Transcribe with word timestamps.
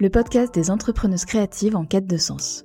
Le 0.00 0.10
podcast 0.10 0.54
des 0.54 0.70
entrepreneuses 0.70 1.24
créatives 1.24 1.74
en 1.74 1.84
quête 1.84 2.06
de 2.06 2.16
sens. 2.18 2.64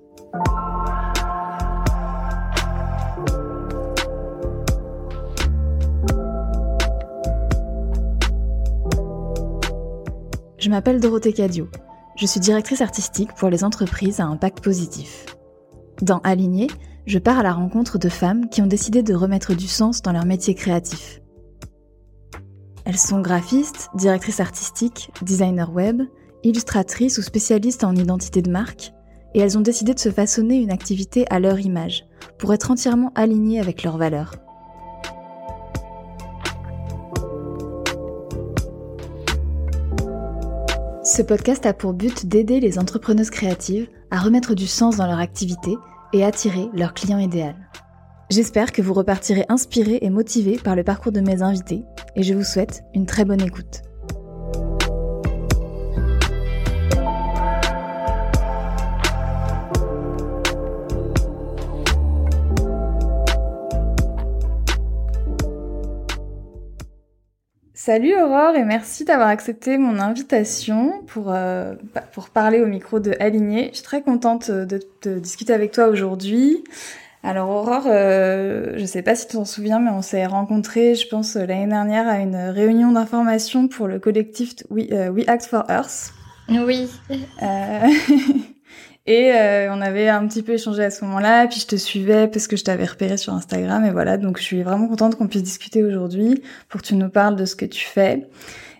Je 10.60 10.70
m'appelle 10.70 11.00
Dorothée 11.00 11.34
Cadio. 11.34 11.70
Je 12.18 12.28
suis 12.28 12.40
directrice 12.40 12.82
artistique 12.82 13.34
pour 13.34 13.50
les 13.50 13.64
entreprises 13.64 14.20
à 14.20 14.26
impact 14.26 14.64
positif. 14.64 15.26
Dans 16.04 16.20
Aligné, 16.20 16.68
je 17.08 17.18
pars 17.18 17.40
à 17.40 17.44
la 17.44 17.54
rencontre 17.54 17.98
de 17.98 18.10
femmes 18.10 18.48
qui 18.50 18.62
ont 18.62 18.68
décidé 18.68 19.02
de 19.02 19.16
remettre 19.16 19.56
du 19.56 19.68
sens 19.68 20.04
dans 20.04 20.12
leur 20.12 20.26
métier 20.26 20.54
créatif. 20.54 21.20
Elles 22.86 23.00
sont 23.00 23.22
graphistes, 23.22 23.90
directrices 23.96 24.40
artistiques, 24.40 25.10
designers 25.24 25.72
web, 25.72 26.04
illustratrices 26.44 27.18
ou 27.18 27.22
spécialistes 27.22 27.84
en 27.84 27.96
identité 27.96 28.42
de 28.42 28.52
marque, 28.52 28.94
et 29.34 29.40
elles 29.40 29.58
ont 29.58 29.62
décidé 29.62 29.94
de 29.94 30.00
se 30.00 30.12
façonner 30.12 30.58
une 30.58 30.72
activité 30.72 31.26
à 31.30 31.40
leur 31.40 31.60
image, 31.60 32.06
pour 32.38 32.54
être 32.54 32.72
entièrement 32.72 33.12
alignées 33.16 33.60
avec 33.60 33.84
leurs 33.84 33.98
valeurs. 33.98 34.36
Ce 41.04 41.22
podcast 41.22 41.66
a 41.66 41.74
pour 41.74 41.94
but 41.94 42.26
d'aider 42.26 42.60
les 42.60 42.80
entrepreneuses 42.80 43.30
créatives 43.30 43.88
à 44.10 44.20
remettre 44.20 44.56
du 44.56 44.68
sens 44.68 44.98
dans 44.98 45.06
leur 45.06 45.20
activité 45.20 45.76
et 46.14 46.24
attirer 46.24 46.70
leur 46.74 46.94
client 46.94 47.20
idéal. 47.20 47.56
J'espère 48.30 48.72
que 48.72 48.82
vous 48.82 48.94
repartirez 48.94 49.46
inspiré 49.50 50.00
et 50.02 50.10
motivé 50.10 50.58
par 50.58 50.76
le 50.76 50.84
parcours 50.84 51.12
de 51.12 51.20
mes 51.20 51.42
invités 51.42 51.84
et 52.16 52.24
je 52.24 52.34
vous 52.34 52.44
souhaite 52.44 52.84
une 52.96 53.06
très 53.06 53.26
bonne 53.26 53.42
écoute. 53.42 53.82
Salut 67.86 68.16
Aurore 68.16 68.56
et 68.56 68.64
merci 68.64 69.04
d'avoir 69.04 69.28
accepté 69.28 69.78
mon 69.78 70.00
invitation 70.00 71.02
pour, 71.06 71.34
euh, 71.34 71.76
pour 72.14 72.30
parler 72.30 72.62
au 72.62 72.66
micro 72.66 73.02
de 73.02 73.12
Aligné. 73.20 73.72
Je 73.72 73.80
suis 73.80 73.84
très 73.84 74.02
contente 74.02 74.50
de, 74.50 74.80
de 75.02 75.20
discuter 75.20 75.52
avec 75.52 75.74
toi 75.74 75.90
aujourd'hui. 75.90 76.64
Alors 77.24 77.50
Aurore, 77.50 77.88
euh, 77.88 78.76
je 78.78 78.86
sais 78.86 79.02
pas 79.02 79.16
si 79.16 79.28
tu 79.28 79.34
t'en 79.34 79.44
souviens, 79.44 79.80
mais 79.80 79.92
on 79.92 80.02
s'est 80.02 80.26
rencontrés, 80.26 80.96
je 80.96 81.10
pense, 81.10 81.36
l'année 81.36 81.68
dernière 81.68 82.08
à 82.08 82.20
une 82.20 82.38
réunion 82.38 82.94
d'information 82.94 83.68
pour 83.68 83.90
le 83.90 84.00
collectif 84.00 84.54
We, 84.70 84.88
euh, 84.94 85.10
We 85.10 85.28
Act 85.28 85.48
for 85.48 85.66
Earth. 85.70 86.14
Oui. 86.48 86.90
Euh, 87.12 87.88
et 89.06 89.32
on 89.70 89.82
avait 89.82 90.08
un 90.10 90.28
petit 90.28 90.44
peu 90.44 90.54
échangé 90.54 90.84
à 90.84 90.90
ce 90.90 91.04
moment-là, 91.06 91.48
puis 91.48 91.60
je 91.60 91.68
te 91.68 91.76
suivais 91.76 92.28
parce 92.28 92.48
que 92.48 92.56
je 92.56 92.64
t'avais 92.64 92.86
repéré 92.86 93.18
sur 93.18 93.34
Instagram, 93.34 93.84
et 93.86 93.92
voilà, 93.92 94.18
donc 94.18 94.38
je 94.38 94.44
suis 94.44 94.64
vraiment 94.64 94.88
contente 94.88 95.16
qu'on 95.16 95.28
puisse 95.28 95.44
discuter 95.44 95.84
aujourd'hui 95.84 96.42
pour 96.70 96.82
que 96.82 96.88
tu 96.88 96.96
nous 96.96 97.10
parles 97.10 97.36
de 97.36 97.46
ce 97.46 97.56
que 97.56 97.66
tu 97.66 97.86
fais 97.86 98.28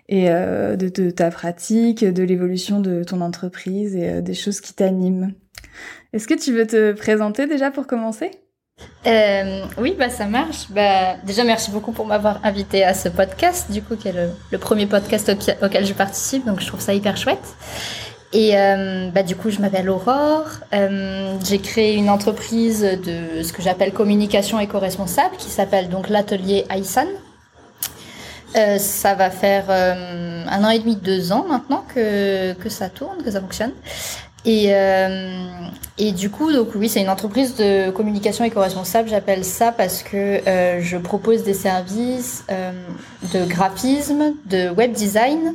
et 0.08 0.28
de, 0.28 0.76
de, 0.76 1.10
ta 1.10 1.30
pratique, 1.30 2.04
de 2.04 2.22
l'évolution 2.22 2.80
de 2.80 3.04
ton 3.04 3.20
entreprise 3.20 3.96
et 3.96 4.22
des 4.22 4.34
choses 4.34 4.60
qui 4.60 4.72
t'animent. 4.72 5.32
Est-ce 6.14 6.28
que 6.28 6.34
tu 6.34 6.52
veux 6.52 6.66
te 6.66 6.92
présenter 6.92 7.46
déjà 7.46 7.70
pour 7.70 7.86
commencer? 7.86 8.30
Euh, 9.06 9.64
oui, 9.78 9.94
bah 9.98 10.10
ça 10.10 10.26
marche. 10.26 10.70
Bah, 10.70 11.16
déjà, 11.24 11.44
merci 11.44 11.70
beaucoup 11.70 11.92
pour 11.92 12.06
m'avoir 12.06 12.44
invité 12.44 12.84
à 12.84 12.94
ce 12.94 13.08
podcast, 13.08 13.70
du 13.70 13.82
coup, 13.82 13.96
qui 13.96 14.08
est 14.08 14.14
le, 14.50 14.58
premier 14.58 14.86
podcast 14.86 15.30
auquel 15.62 15.86
je 15.86 15.92
participe, 15.92 16.46
donc 16.46 16.60
je 16.60 16.66
trouve 16.66 16.80
ça 16.80 16.94
hyper 16.94 17.16
chouette. 17.16 17.56
Et 18.34 18.58
euh, 18.58 19.10
bah, 19.10 19.22
du 19.22 19.36
coup, 19.36 19.50
je 19.50 19.60
m'appelle 19.60 19.88
Aurore. 19.88 20.48
Euh, 20.72 21.36
j'ai 21.44 21.60
créé 21.60 21.94
une 21.94 22.10
entreprise 22.10 22.82
de 22.82 23.42
ce 23.42 23.52
que 23.52 23.62
j'appelle 23.62 23.92
communication 23.92 24.58
éco-responsable, 24.58 25.36
qui 25.36 25.50
s'appelle 25.50 25.88
donc 25.88 26.08
l'atelier 26.08 26.66
Aïsan. 26.68 27.06
ça 28.78 29.14
va 29.14 29.30
faire 29.30 29.70
un 29.70 30.64
an 30.64 30.70
et 30.70 30.80
demi, 30.80 30.96
deux 30.96 31.32
ans 31.32 31.46
maintenant 31.48 31.84
que, 31.94 32.52
que 32.54 32.68
ça 32.68 32.88
tourne, 32.88 33.22
que 33.22 33.30
ça 33.30 33.40
fonctionne. 33.40 33.72
Et, 34.46 34.66
euh, 34.74 35.68
et 35.96 36.12
du 36.12 36.28
coup, 36.28 36.52
donc 36.52 36.68
oui, 36.74 36.88
c'est 36.90 37.00
une 37.00 37.08
entreprise 37.08 37.56
de 37.56 37.90
communication 37.90 38.44
éco-responsable. 38.44 39.08
J'appelle 39.08 39.44
ça 39.44 39.72
parce 39.72 40.02
que 40.02 40.46
euh, 40.46 40.80
je 40.82 40.98
propose 40.98 41.44
des 41.44 41.54
services 41.54 42.44
euh, 42.50 42.72
de 43.32 43.44
graphisme, 43.46 44.34
de 44.44 44.68
web 44.68 44.92
design, 44.92 45.40
euh, 45.46 45.52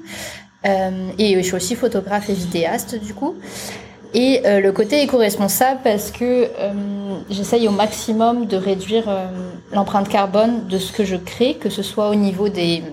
et 0.64 1.36
je 1.36 1.42
suis 1.42 1.56
aussi 1.56 1.75
photographe 1.75 2.30
et 2.30 2.34
vidéaste 2.34 2.96
du 2.96 3.14
coup. 3.14 3.36
Et 4.14 4.42
euh, 4.46 4.59
le 4.59 4.72
côté 4.72 5.03
éco-responsable 5.03 5.81
parce 5.84 6.09
que 6.09 6.50
euh, 6.58 6.74
j'essaye 7.30 7.68
au 7.68 7.72
maximum 7.72 8.47
de 8.47 8.58
réduire 8.58 9.08
l'empreinte 9.72 10.09
carbone 10.09 10.68
de 10.68 10.80
ce 10.80 10.92
que 10.92 11.06
je 11.06 11.16
crée, 11.16 11.56
que 11.56 11.70
ce 11.70 11.84
soit 11.84 12.09
au 12.09 12.16
niveau 12.16 12.50
des 12.50 12.84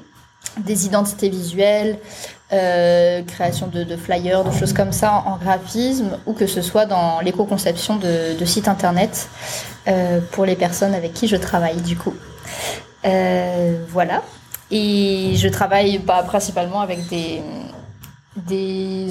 identités 0.66 1.30
visuelles, 1.30 1.98
euh, 2.52 3.22
création 3.22 3.66
de, 3.66 3.96
flyers, 3.96 4.44
de 4.44 4.52
choses 4.52 4.72
comme 4.72 4.92
ça 4.92 5.24
en, 5.26 5.36
graphisme, 5.36 6.16
ou 6.26 6.32
que 6.32 6.46
ce 6.46 6.62
soit 6.62 6.86
dans 6.86 7.20
l'éco-conception 7.20 7.96
de, 7.96 8.38
de, 8.38 8.44
sites 8.44 8.68
internet 8.68 9.28
euh, 9.88 10.20
pour 10.30 10.46
les 10.46 10.54
personnes 10.54 10.94
avec 10.94 11.12
qui 11.12 11.26
je 11.26 11.34
travaille 11.34 11.80
du 11.80 11.96
coup. 11.96 12.14
Euh, 13.04 13.76
voilà. 13.88 14.22
Et 14.70 15.32
je 15.36 15.48
travaille 15.48 15.98
bah, 15.98 16.22
principalement 16.24 16.80
avec 16.80 17.00
des, 17.08 17.42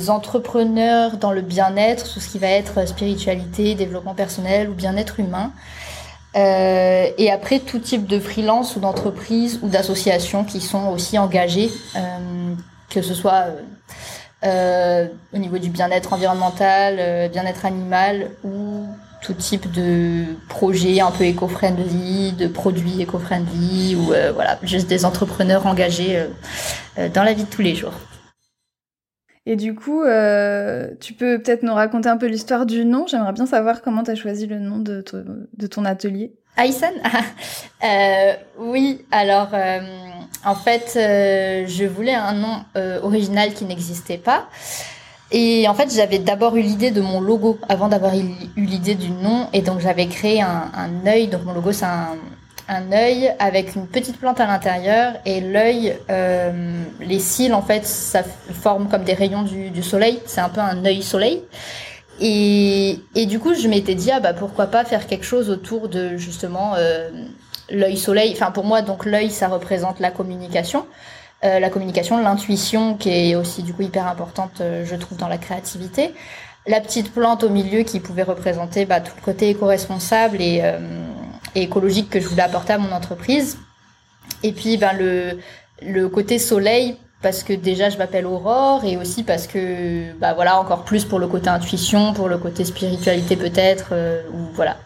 entrepreneurs 0.10 1.18
dans 1.18 1.32
le 1.32 1.42
bien-être, 1.42 2.14
tout 2.14 2.20
ce 2.20 2.30
qui 2.30 2.40
va 2.40 2.48
être 2.48 2.88
spiritualité, 2.88 3.74
développement 3.76 4.14
personnel 4.14 4.70
ou 4.70 4.74
bien-être 4.74 5.20
humain. 5.20 5.52
Euh, 6.36 7.10
et 7.18 7.32
après, 7.32 7.60
tout 7.60 7.80
type 7.80 8.08
de 8.08 8.20
freelance 8.20 8.76
ou 8.76 8.80
d'entreprise 8.82 9.60
ou 9.64 9.70
d'associations 9.70 10.44
qui 10.44 10.60
sont 10.60 10.90
aussi 10.90 11.18
engagées 11.18 11.72
euh, 11.96 12.54
que 12.90 13.02
ce 13.02 13.14
soit 13.14 13.46
euh, 14.44 15.08
au 15.34 15.38
niveau 15.38 15.58
du 15.58 15.70
bien-être 15.70 16.12
environnemental, 16.12 17.30
bien-être 17.32 17.66
animal 17.66 18.32
ou 18.44 18.86
tout 19.26 19.34
type 19.34 19.72
de 19.72 20.26
projet 20.48 21.00
un 21.02 21.12
peu 21.12 21.24
éco-friendly, 21.24 22.34
de 22.34 22.48
produits 22.48 23.02
éco-friendly 23.02 23.96
ou 23.96 24.14
voilà, 24.34 24.60
juste 24.64 24.88
des 24.88 25.06
entrepreneurs 25.06 25.66
engagés 25.66 26.24
dans 27.14 27.24
la 27.24 27.34
vie 27.34 27.44
de 27.44 27.50
tous 27.50 27.62
les 27.62 27.76
jours. 27.76 27.94
Et 29.48 29.56
du 29.56 29.76
coup, 29.76 30.02
euh, 30.02 30.90
tu 31.00 31.14
peux 31.14 31.40
peut-être 31.40 31.62
nous 31.64 31.74
raconter 31.74 32.10
un 32.10 32.18
peu 32.18 32.26
l'histoire 32.26 32.66
du 32.66 32.84
nom. 32.84 33.06
J'aimerais 33.06 33.34
bien 33.34 33.46
savoir 33.46 33.82
comment 33.82 34.04
tu 34.04 34.12
as 34.12 34.16
choisi 34.16 34.48
le 34.48 34.60
nom 34.60 34.80
de, 34.80 35.04
de 35.54 35.68
ton 35.68 35.86
atelier. 35.86 36.34
Aïsan 36.58 36.94
euh, 37.84 38.34
Oui, 38.58 39.06
alors 39.12 39.50
euh, 39.54 39.82
en 40.44 40.56
fait, 40.56 40.94
euh, 40.96 41.66
je 41.68 41.86
voulais 41.86 42.16
un 42.16 42.34
nom 42.34 42.64
euh, 42.76 43.00
original 43.02 43.54
qui 43.54 43.66
n'existait 43.66 44.18
pas. 44.18 44.48
Et 45.32 45.68
en 45.68 45.74
fait, 45.74 45.94
j'avais 45.94 46.20
d'abord 46.20 46.56
eu 46.56 46.62
l'idée 46.62 46.92
de 46.92 47.02
mon 47.02 47.20
logo 47.20 47.58
avant 47.68 47.88
d'avoir 47.88 48.16
eu 48.16 48.24
l'idée 48.56 48.96
du 48.96 49.10
nom. 49.10 49.48
Et 49.54 49.62
donc, 49.62 49.80
j'avais 49.80 50.08
créé 50.08 50.42
un, 50.42 50.72
un 50.74 51.08
œil. 51.08 51.28
Donc, 51.28 51.44
mon 51.46 51.54
logo, 51.54 51.72
c'est 51.72 51.86
un, 51.86 52.16
un 52.68 52.92
œil 52.92 53.34
avec 53.40 53.76
une 53.76 53.88
petite 53.88 54.18
plante 54.20 54.40
à 54.40 54.46
l'intérieur. 54.46 55.14
Et 55.26 55.42
l'œil, 55.42 55.98
euh, 56.10 56.84
les 57.02 57.20
cils, 57.20 57.54
en 57.54 57.62
fait, 57.64 57.86
ça 57.86 58.24
forme 58.24 58.88
comme 58.88 59.04
des 59.04 59.14
rayons 59.14 59.42
du, 59.42 59.72
du 59.72 59.84
soleil. 59.84 60.20
C'est 60.26 60.42
un 60.42 60.50
peu 60.50 60.62
un 60.62 60.86
œil 60.86 61.02
soleil. 61.02 61.42
Et, 62.22 63.00
et 63.16 63.26
du 63.26 63.40
coup, 63.40 63.54
je 63.56 63.68
m'étais 63.68 63.96
dit, 63.96 64.12
ah 64.12 64.20
bah 64.20 64.34
pourquoi 64.34 64.68
pas 64.68 64.86
faire 64.86 65.06
quelque 65.06 65.26
chose 65.26 65.50
autour 65.50 65.90
de 65.90 66.16
justement 66.16 66.74
euh, 66.78 67.10
l'œil 67.70 67.98
soleil. 67.98 68.32
Enfin, 68.32 68.52
pour 68.52 68.64
moi, 68.64 68.82
donc 68.82 69.06
l'œil, 69.06 69.32
ça 69.32 69.48
représente 69.48 70.00
la 70.00 70.12
communication. 70.12 70.86
Euh, 71.44 71.60
la 71.60 71.70
communication, 71.70 72.18
l'intuition, 72.18 72.96
qui 72.96 73.10
est 73.10 73.36
aussi 73.36 73.62
du 73.62 73.74
coup 73.74 73.84
hyper 73.84 74.08
importante, 74.08 74.62
euh, 74.62 74.86
je 74.86 74.96
trouve, 74.96 75.18
dans 75.18 75.28
la 75.28 75.38
créativité. 75.38 76.14
La 76.66 76.82
petite 76.82 77.14
plante 77.14 77.44
au 77.44 77.50
milieu 77.50 77.84
qui 77.84 78.00
pouvait 78.00 78.24
représenter 78.24 78.86
bah, 78.86 79.02
tout 79.02 79.14
le 79.16 79.22
côté 79.22 79.50
éco-responsable 79.50 80.42
et, 80.42 80.62
euh, 80.64 80.80
et, 81.54 81.64
écologique 81.64 82.10
que 82.10 82.20
je 82.20 82.28
voulais 82.28 82.42
apporter 82.42 82.74
à 82.74 82.78
mon 82.78 82.92
entreprise. 82.92 83.60
Et 84.42 84.54
puis, 84.54 84.78
ben, 84.78 84.94
le, 84.98 85.40
le 85.82 86.10
côté 86.10 86.40
soleil 86.40 86.98
parce 87.22 87.44
que 87.44 87.54
déjà 87.54 87.90
je 87.90 87.98
m'appelle 87.98 88.28
Aurore 88.28 88.86
et 88.86 88.98
aussi 88.98 89.24
parce 89.24 89.48
que 89.48 90.14
bah 90.20 90.34
voilà 90.34 90.60
encore 90.60 90.84
plus 90.84 91.06
pour 91.06 91.18
le 91.18 91.28
côté 91.28 91.50
intuition, 91.50 92.14
pour 92.14 92.28
le 92.28 92.38
côté 92.38 92.64
spiritualité 92.66 93.36
peut-être 93.36 93.90
euh, 93.94 94.22
ou 94.32 94.54
voilà. 94.54 94.78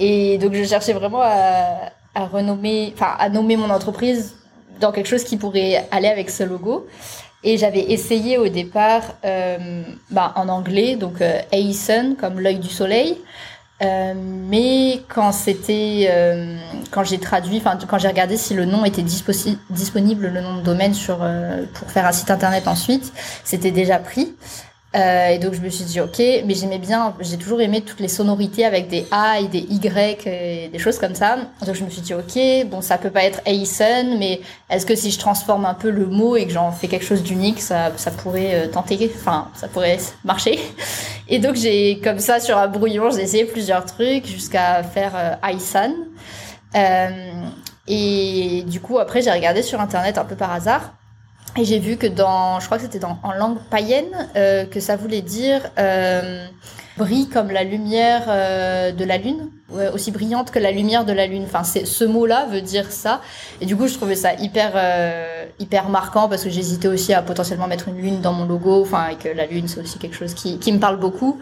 Et 0.00 0.38
donc 0.38 0.54
je 0.54 0.64
cherchais 0.64 0.92
vraiment 0.92 1.20
à, 1.22 1.90
à 2.16 2.26
renommer, 2.26 2.92
enfin 2.96 3.14
à 3.18 3.28
nommer 3.28 3.56
mon 3.56 3.70
entreprise 3.70 4.34
dans 4.80 4.92
quelque 4.92 5.08
chose 5.08 5.24
qui 5.24 5.36
pourrait 5.36 5.86
aller 5.90 6.08
avec 6.08 6.30
ce 6.30 6.42
logo. 6.42 6.86
Et 7.44 7.56
j'avais 7.56 7.92
essayé 7.92 8.36
au 8.36 8.48
départ 8.48 9.02
euh, 9.24 9.82
bah, 10.10 10.32
en 10.34 10.48
anglais, 10.48 10.96
donc 10.96 11.20
euh, 11.20 11.40
comme 12.20 12.40
l'œil 12.40 12.58
du 12.58 12.68
soleil, 12.68 13.16
Euh, 13.80 14.12
mais 14.16 15.02
quand 15.08 15.30
c'était, 15.30 16.08
euh, 16.10 16.56
quand 16.90 17.04
j'ai 17.04 17.18
traduit, 17.18 17.58
enfin 17.58 17.78
quand 17.88 17.98
j'ai 17.98 18.08
regardé 18.08 18.36
si 18.36 18.54
le 18.54 18.64
nom 18.64 18.84
était 18.84 19.02
disponible, 19.02 20.26
le 20.26 20.40
nom 20.40 20.56
de 20.56 20.62
domaine 20.62 20.94
sur 20.94 21.18
euh, 21.22 21.62
pour 21.74 21.88
faire 21.88 22.04
un 22.04 22.12
site 22.12 22.30
internet 22.30 22.66
ensuite, 22.66 23.12
c'était 23.44 23.70
déjà 23.70 23.98
pris. 23.98 24.34
Euh, 24.96 25.28
et 25.28 25.38
donc 25.38 25.52
je 25.52 25.60
me 25.60 25.68
suis 25.68 25.84
dit 25.84 26.00
ok, 26.00 26.18
mais 26.18 26.54
j'aimais 26.54 26.78
bien, 26.78 27.14
j'ai 27.20 27.36
toujours 27.36 27.60
aimé 27.60 27.82
toutes 27.82 28.00
les 28.00 28.08
sonorités 28.08 28.64
avec 28.64 28.88
des 28.88 29.06
A 29.10 29.38
et 29.38 29.46
des 29.46 29.58
Y 29.58 30.26
et 30.26 30.68
des 30.68 30.78
choses 30.78 30.98
comme 30.98 31.14
ça. 31.14 31.36
Donc 31.66 31.74
je 31.74 31.84
me 31.84 31.90
suis 31.90 32.00
dit 32.00 32.14
ok, 32.14 32.68
bon 32.70 32.80
ça 32.80 32.96
peut 32.96 33.10
pas 33.10 33.24
être 33.24 33.42
Aison, 33.44 34.16
mais 34.18 34.40
est-ce 34.70 34.86
que 34.86 34.94
si 34.94 35.10
je 35.10 35.18
transforme 35.18 35.66
un 35.66 35.74
peu 35.74 35.90
le 35.90 36.06
mot 36.06 36.36
et 36.36 36.46
que 36.46 36.52
j'en 36.52 36.72
fais 36.72 36.88
quelque 36.88 37.04
chose 37.04 37.22
d'unique, 37.22 37.60
ça, 37.60 37.92
ça 37.96 38.10
pourrait 38.10 38.54
euh, 38.54 38.68
tenter, 38.68 39.12
enfin 39.14 39.48
ça 39.54 39.68
pourrait 39.68 39.98
marcher. 40.24 40.58
Et 41.28 41.38
donc 41.38 41.56
j'ai 41.56 42.00
comme 42.02 42.18
ça 42.18 42.40
sur 42.40 42.56
un 42.56 42.68
brouillon, 42.68 43.10
j'ai 43.10 43.20
essayé 43.20 43.44
plusieurs 43.44 43.84
trucs 43.84 44.26
jusqu'à 44.26 44.82
faire 44.82 45.12
euh, 45.14 45.48
Aisan. 45.50 45.92
Euh, 46.74 47.08
et 47.86 48.62
du 48.66 48.80
coup 48.80 48.98
après 48.98 49.22
j'ai 49.22 49.30
regardé 49.30 49.62
sur 49.62 49.80
internet 49.80 50.18
un 50.18 50.24
peu 50.24 50.36
par 50.36 50.52
hasard 50.52 50.92
et 51.56 51.64
j'ai 51.64 51.78
vu 51.78 51.96
que 51.96 52.06
dans, 52.06 52.60
je 52.60 52.66
crois 52.66 52.78
que 52.78 52.84
c'était 52.84 53.04
en 53.04 53.32
langue 53.32 53.58
païenne, 53.70 54.28
euh, 54.36 54.64
que 54.64 54.80
ça 54.80 54.96
voulait 54.96 55.22
dire 55.22 55.62
euh, 55.78 56.46
brille 56.98 57.28
comme 57.28 57.50
la 57.50 57.64
lumière 57.64 58.24
euh, 58.28 58.92
de 58.92 59.04
la 59.04 59.16
lune, 59.16 59.50
aussi 59.94 60.10
brillante 60.10 60.50
que 60.50 60.58
la 60.58 60.72
lumière 60.72 61.04
de 61.04 61.12
la 61.12 61.26
lune. 61.26 61.44
Enfin, 61.46 61.62
c'est 61.62 61.86
ce 61.86 62.04
mot-là 62.04 62.46
veut 62.50 62.60
dire 62.60 62.90
ça. 62.90 63.20
Et 63.60 63.66
du 63.66 63.76
coup, 63.76 63.86
je 63.86 63.94
trouvais 63.94 64.16
ça 64.16 64.34
hyper 64.34 64.72
euh, 64.74 65.44
hyper 65.58 65.88
marquant 65.88 66.28
parce 66.28 66.44
que 66.44 66.50
j'hésitais 66.50 66.88
aussi 66.88 67.14
à 67.14 67.22
potentiellement 67.22 67.68
mettre 67.68 67.88
une 67.88 67.98
lune 67.98 68.20
dans 68.20 68.32
mon 68.32 68.44
logo. 68.44 68.82
Enfin, 68.82 69.08
et 69.08 69.16
que 69.16 69.28
la 69.28 69.46
lune 69.46 69.68
c'est 69.68 69.80
aussi 69.80 69.98
quelque 69.98 70.16
chose 70.16 70.34
qui 70.34 70.58
qui 70.58 70.72
me 70.72 70.78
parle 70.78 70.98
beaucoup. 70.98 71.38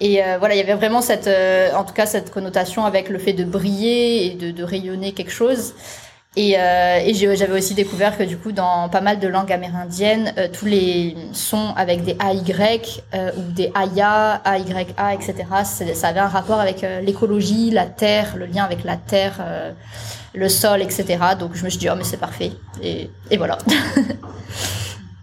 Et 0.00 0.22
euh, 0.22 0.36
voilà, 0.38 0.54
il 0.54 0.58
y 0.58 0.60
avait 0.60 0.74
vraiment 0.74 1.00
cette, 1.00 1.30
en 1.74 1.84
tout 1.84 1.94
cas, 1.94 2.04
cette 2.04 2.30
connotation 2.30 2.84
avec 2.84 3.08
le 3.08 3.18
fait 3.18 3.32
de 3.32 3.44
briller 3.44 4.26
et 4.26 4.30
de, 4.34 4.50
de 4.50 4.62
rayonner 4.62 5.12
quelque 5.12 5.32
chose. 5.32 5.72
Et, 6.38 6.58
euh, 6.58 6.98
et 7.02 7.14
j'avais 7.14 7.56
aussi 7.56 7.72
découvert 7.72 8.16
que 8.18 8.22
du 8.22 8.36
coup, 8.36 8.52
dans 8.52 8.90
pas 8.90 9.00
mal 9.00 9.18
de 9.18 9.26
langues 9.26 9.50
amérindiennes, 9.52 10.34
euh, 10.36 10.48
tous 10.52 10.66
les 10.66 11.16
sons 11.32 11.72
avec 11.76 12.04
des 12.04 12.12
AY 12.12 12.82
euh, 13.14 13.30
ou 13.38 13.52
des 13.52 13.72
AYA, 13.74 14.42
AYA, 14.44 15.14
etc., 15.14 15.34
ça 15.94 16.08
avait 16.08 16.20
un 16.20 16.28
rapport 16.28 16.60
avec 16.60 16.84
euh, 16.84 17.00
l'écologie, 17.00 17.70
la 17.70 17.86
terre, 17.86 18.36
le 18.36 18.44
lien 18.44 18.64
avec 18.64 18.84
la 18.84 18.98
terre, 18.98 19.38
euh, 19.40 19.72
le 20.34 20.48
sol, 20.50 20.82
etc. 20.82 21.18
Donc 21.38 21.54
je 21.54 21.64
me 21.64 21.70
suis 21.70 21.78
dit, 21.78 21.88
oh 21.88 21.94
mais 21.96 22.04
c'est 22.04 22.18
parfait. 22.18 22.52
Et, 22.82 23.08
et 23.30 23.38
voilà. 23.38 23.56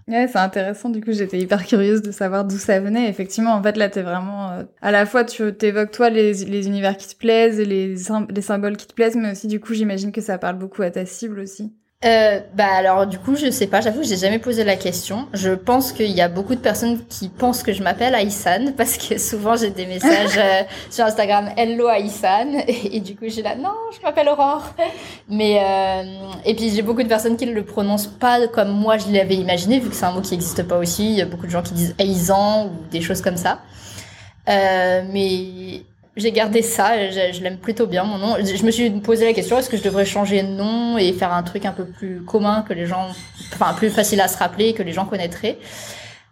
Ouais, 0.08 0.28
c'est 0.28 0.38
intéressant. 0.38 0.90
Du 0.90 1.02
coup, 1.02 1.14
j'étais 1.14 1.40
hyper 1.40 1.66
curieuse 1.66 2.02
de 2.02 2.12
savoir 2.12 2.44
d'où 2.46 2.58
ça 2.58 2.80
venait. 2.82 3.08
Effectivement, 3.10 3.54
en 3.54 3.64
fait, 3.64 3.78
là, 3.78 3.90
t'es 3.90 4.02
vraiment 4.02 4.52
euh, 4.52 4.64
à 4.82 4.92
la 4.92 5.06
fois 5.06 5.24
tu 5.24 5.54
t'évoques 5.56 5.92
toi 5.92 6.10
les, 6.10 6.34
les 6.46 6.68
univers 6.68 6.98
qui 6.98 7.08
te 7.08 7.16
plaisent 7.16 7.60
les, 7.60 7.96
les 8.30 8.42
symboles 8.42 8.76
qui 8.76 8.88
te 8.88 8.94
plaisent, 8.94 9.16
mais 9.16 9.32
aussi 9.32 9.48
du 9.48 9.62
coup, 9.62 9.74
j'imagine 9.74 10.12
que 10.12 10.20
ça 10.22 10.38
parle 10.38 10.58
beaucoup 10.58 10.82
à 10.82 10.92
ta 10.92 11.06
cible 11.06 11.40
aussi. 11.40 11.74
Euh, 12.06 12.42
bah 12.54 12.68
alors 12.70 13.08
du 13.08 13.18
coup 13.18 13.36
je 13.38 13.50
sais 13.50 13.68
pas, 13.68 13.80
j'avoue 13.80 14.04
j'ai 14.04 14.18
jamais 14.18 14.40
posé 14.40 14.64
la 14.64 14.76
question. 14.76 15.28
Je 15.34 15.52
pense 15.52 15.94
qu'il 15.94 16.12
y 16.12 16.22
a 16.22 16.28
beaucoup 16.28 16.54
de 16.54 16.60
personnes 16.60 17.06
qui 17.08 17.30
pensent 17.30 17.64
que 17.64 17.72
je 17.72 17.82
m'appelle 17.82 18.14
Aïssan 18.14 18.74
parce 18.78 18.98
que 18.98 19.18
souvent 19.18 19.56
j'ai 19.56 19.70
des 19.70 19.86
messages 19.86 20.38
euh, 20.38 20.64
sur 20.90 21.06
Instagram 21.06 21.50
Hello 21.56 21.88
Aïssan 21.88 22.56
et, 22.68 22.98
et, 22.98 23.00
du 23.00 23.16
coup 23.16 23.26
j'ai 23.28 23.42
là 23.42 23.56
non 23.56 23.74
je 23.96 24.02
m'appelle 24.02 24.28
Aurore. 24.28 24.74
Mais 25.30 25.60
euh, 25.62 26.04
et 26.44 26.56
puis 26.56 26.72
j'ai 26.72 26.82
beaucoup 26.82 27.04
de 27.04 27.08
personnes 27.08 27.38
qui 27.38 27.46
ne 27.46 27.54
le 27.54 27.64
prononcent 27.64 28.08
pas 28.08 28.48
comme 28.48 28.72
moi 28.72 28.98
je 28.98 29.12
l'avais 29.12 29.36
imaginé 29.36 29.80
vu 29.80 29.90
que 29.90 29.96
c'est 29.96 30.06
un 30.06 30.12
mot 30.12 30.22
qui 30.22 30.32
n'existe 30.32 30.64
pas 30.64 30.78
aussi. 30.78 31.10
Il 31.10 31.18
y 31.18 31.22
a 31.22 31.26
beaucoup 31.26 31.46
de 31.46 31.52
gens 31.52 31.62
qui 31.62 31.74
disent 31.74 31.96
Aïsan 32.00 32.66
ou 32.66 32.72
des 32.92 33.02
choses 33.02 33.22
comme 33.22 33.38
ça. 33.38 33.60
Euh, 34.50 35.04
mais 35.12 35.84
j'ai 36.16 36.32
gardé 36.32 36.62
ça, 36.62 37.10
je, 37.10 37.42
l'aime 37.42 37.58
plutôt 37.58 37.88
bien 37.88 38.04
mon 38.04 38.18
nom. 38.18 38.36
Je 38.38 38.64
me 38.66 38.72
suis 38.72 38.90
posé 38.92 39.26
la 39.26 39.34
question 39.34 39.58
est-ce 39.58 39.70
que 39.70 39.78
je 39.78 39.84
devrais 39.84 40.06
changer 40.06 40.44
de 40.44 40.48
nom 40.48 40.98
et 40.98 41.12
faire 41.14 41.34
un 41.34 41.44
truc 41.44 41.66
un 41.66 41.72
peu 41.72 41.86
plus 41.86 42.22
commun 42.22 42.64
que 42.68 42.74
les 42.74 42.86
gens, 42.86 43.08
enfin 43.54 43.74
plus 43.74 43.90
facile 43.90 44.22
à 44.22 44.28
se 44.28 44.38
rappeler 44.38 44.74
que 44.74 44.84
les 44.84 44.94
gens 44.94 45.06
connaîtraient. 45.06 45.58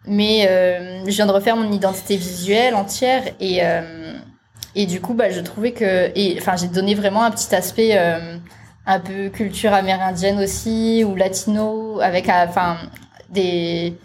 Mais 0.06 0.48
euh, 0.50 1.04
je 1.06 1.12
viens 1.12 1.28
de 1.28 1.32
refaire 1.32 1.56
mon 1.56 1.72
identité 1.72 2.16
visuelle 2.16 2.76
entière 2.76 3.24
et 3.40 3.60
euh, 3.64 4.14
et 4.76 4.86
du 4.86 5.02
coup 5.02 5.14
bah 5.14 5.30
je 5.30 5.40
trouvais 5.42 5.72
que 5.72 6.12
et 6.16 6.38
enfin 6.40 6.56
j'ai 6.56 6.68
donné 6.68 6.96
vraiment 6.96 7.24
un 7.24 7.32
petit 7.32 7.54
aspect 7.54 7.98
euh, 7.98 8.38
un 8.86 9.00
peu 9.00 9.30
culture 9.30 9.74
amérindienne 9.74 10.40
aussi 10.40 11.04
ou 11.06 11.16
latino 11.16 12.00
avec 12.00 12.30
euh, 12.30 12.46
enfin 12.48 12.78
des 13.30 13.98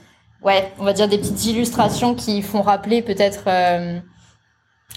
ouais 0.42 0.72
on 0.78 0.84
va 0.84 0.92
dire 0.92 1.08
des 1.08 1.18
petites 1.18 1.44
illustrations 1.46 2.14
qui 2.14 2.42
font 2.42 2.62
rappeler 2.62 3.02
peut-être 3.02 3.44
euh, 3.46 3.98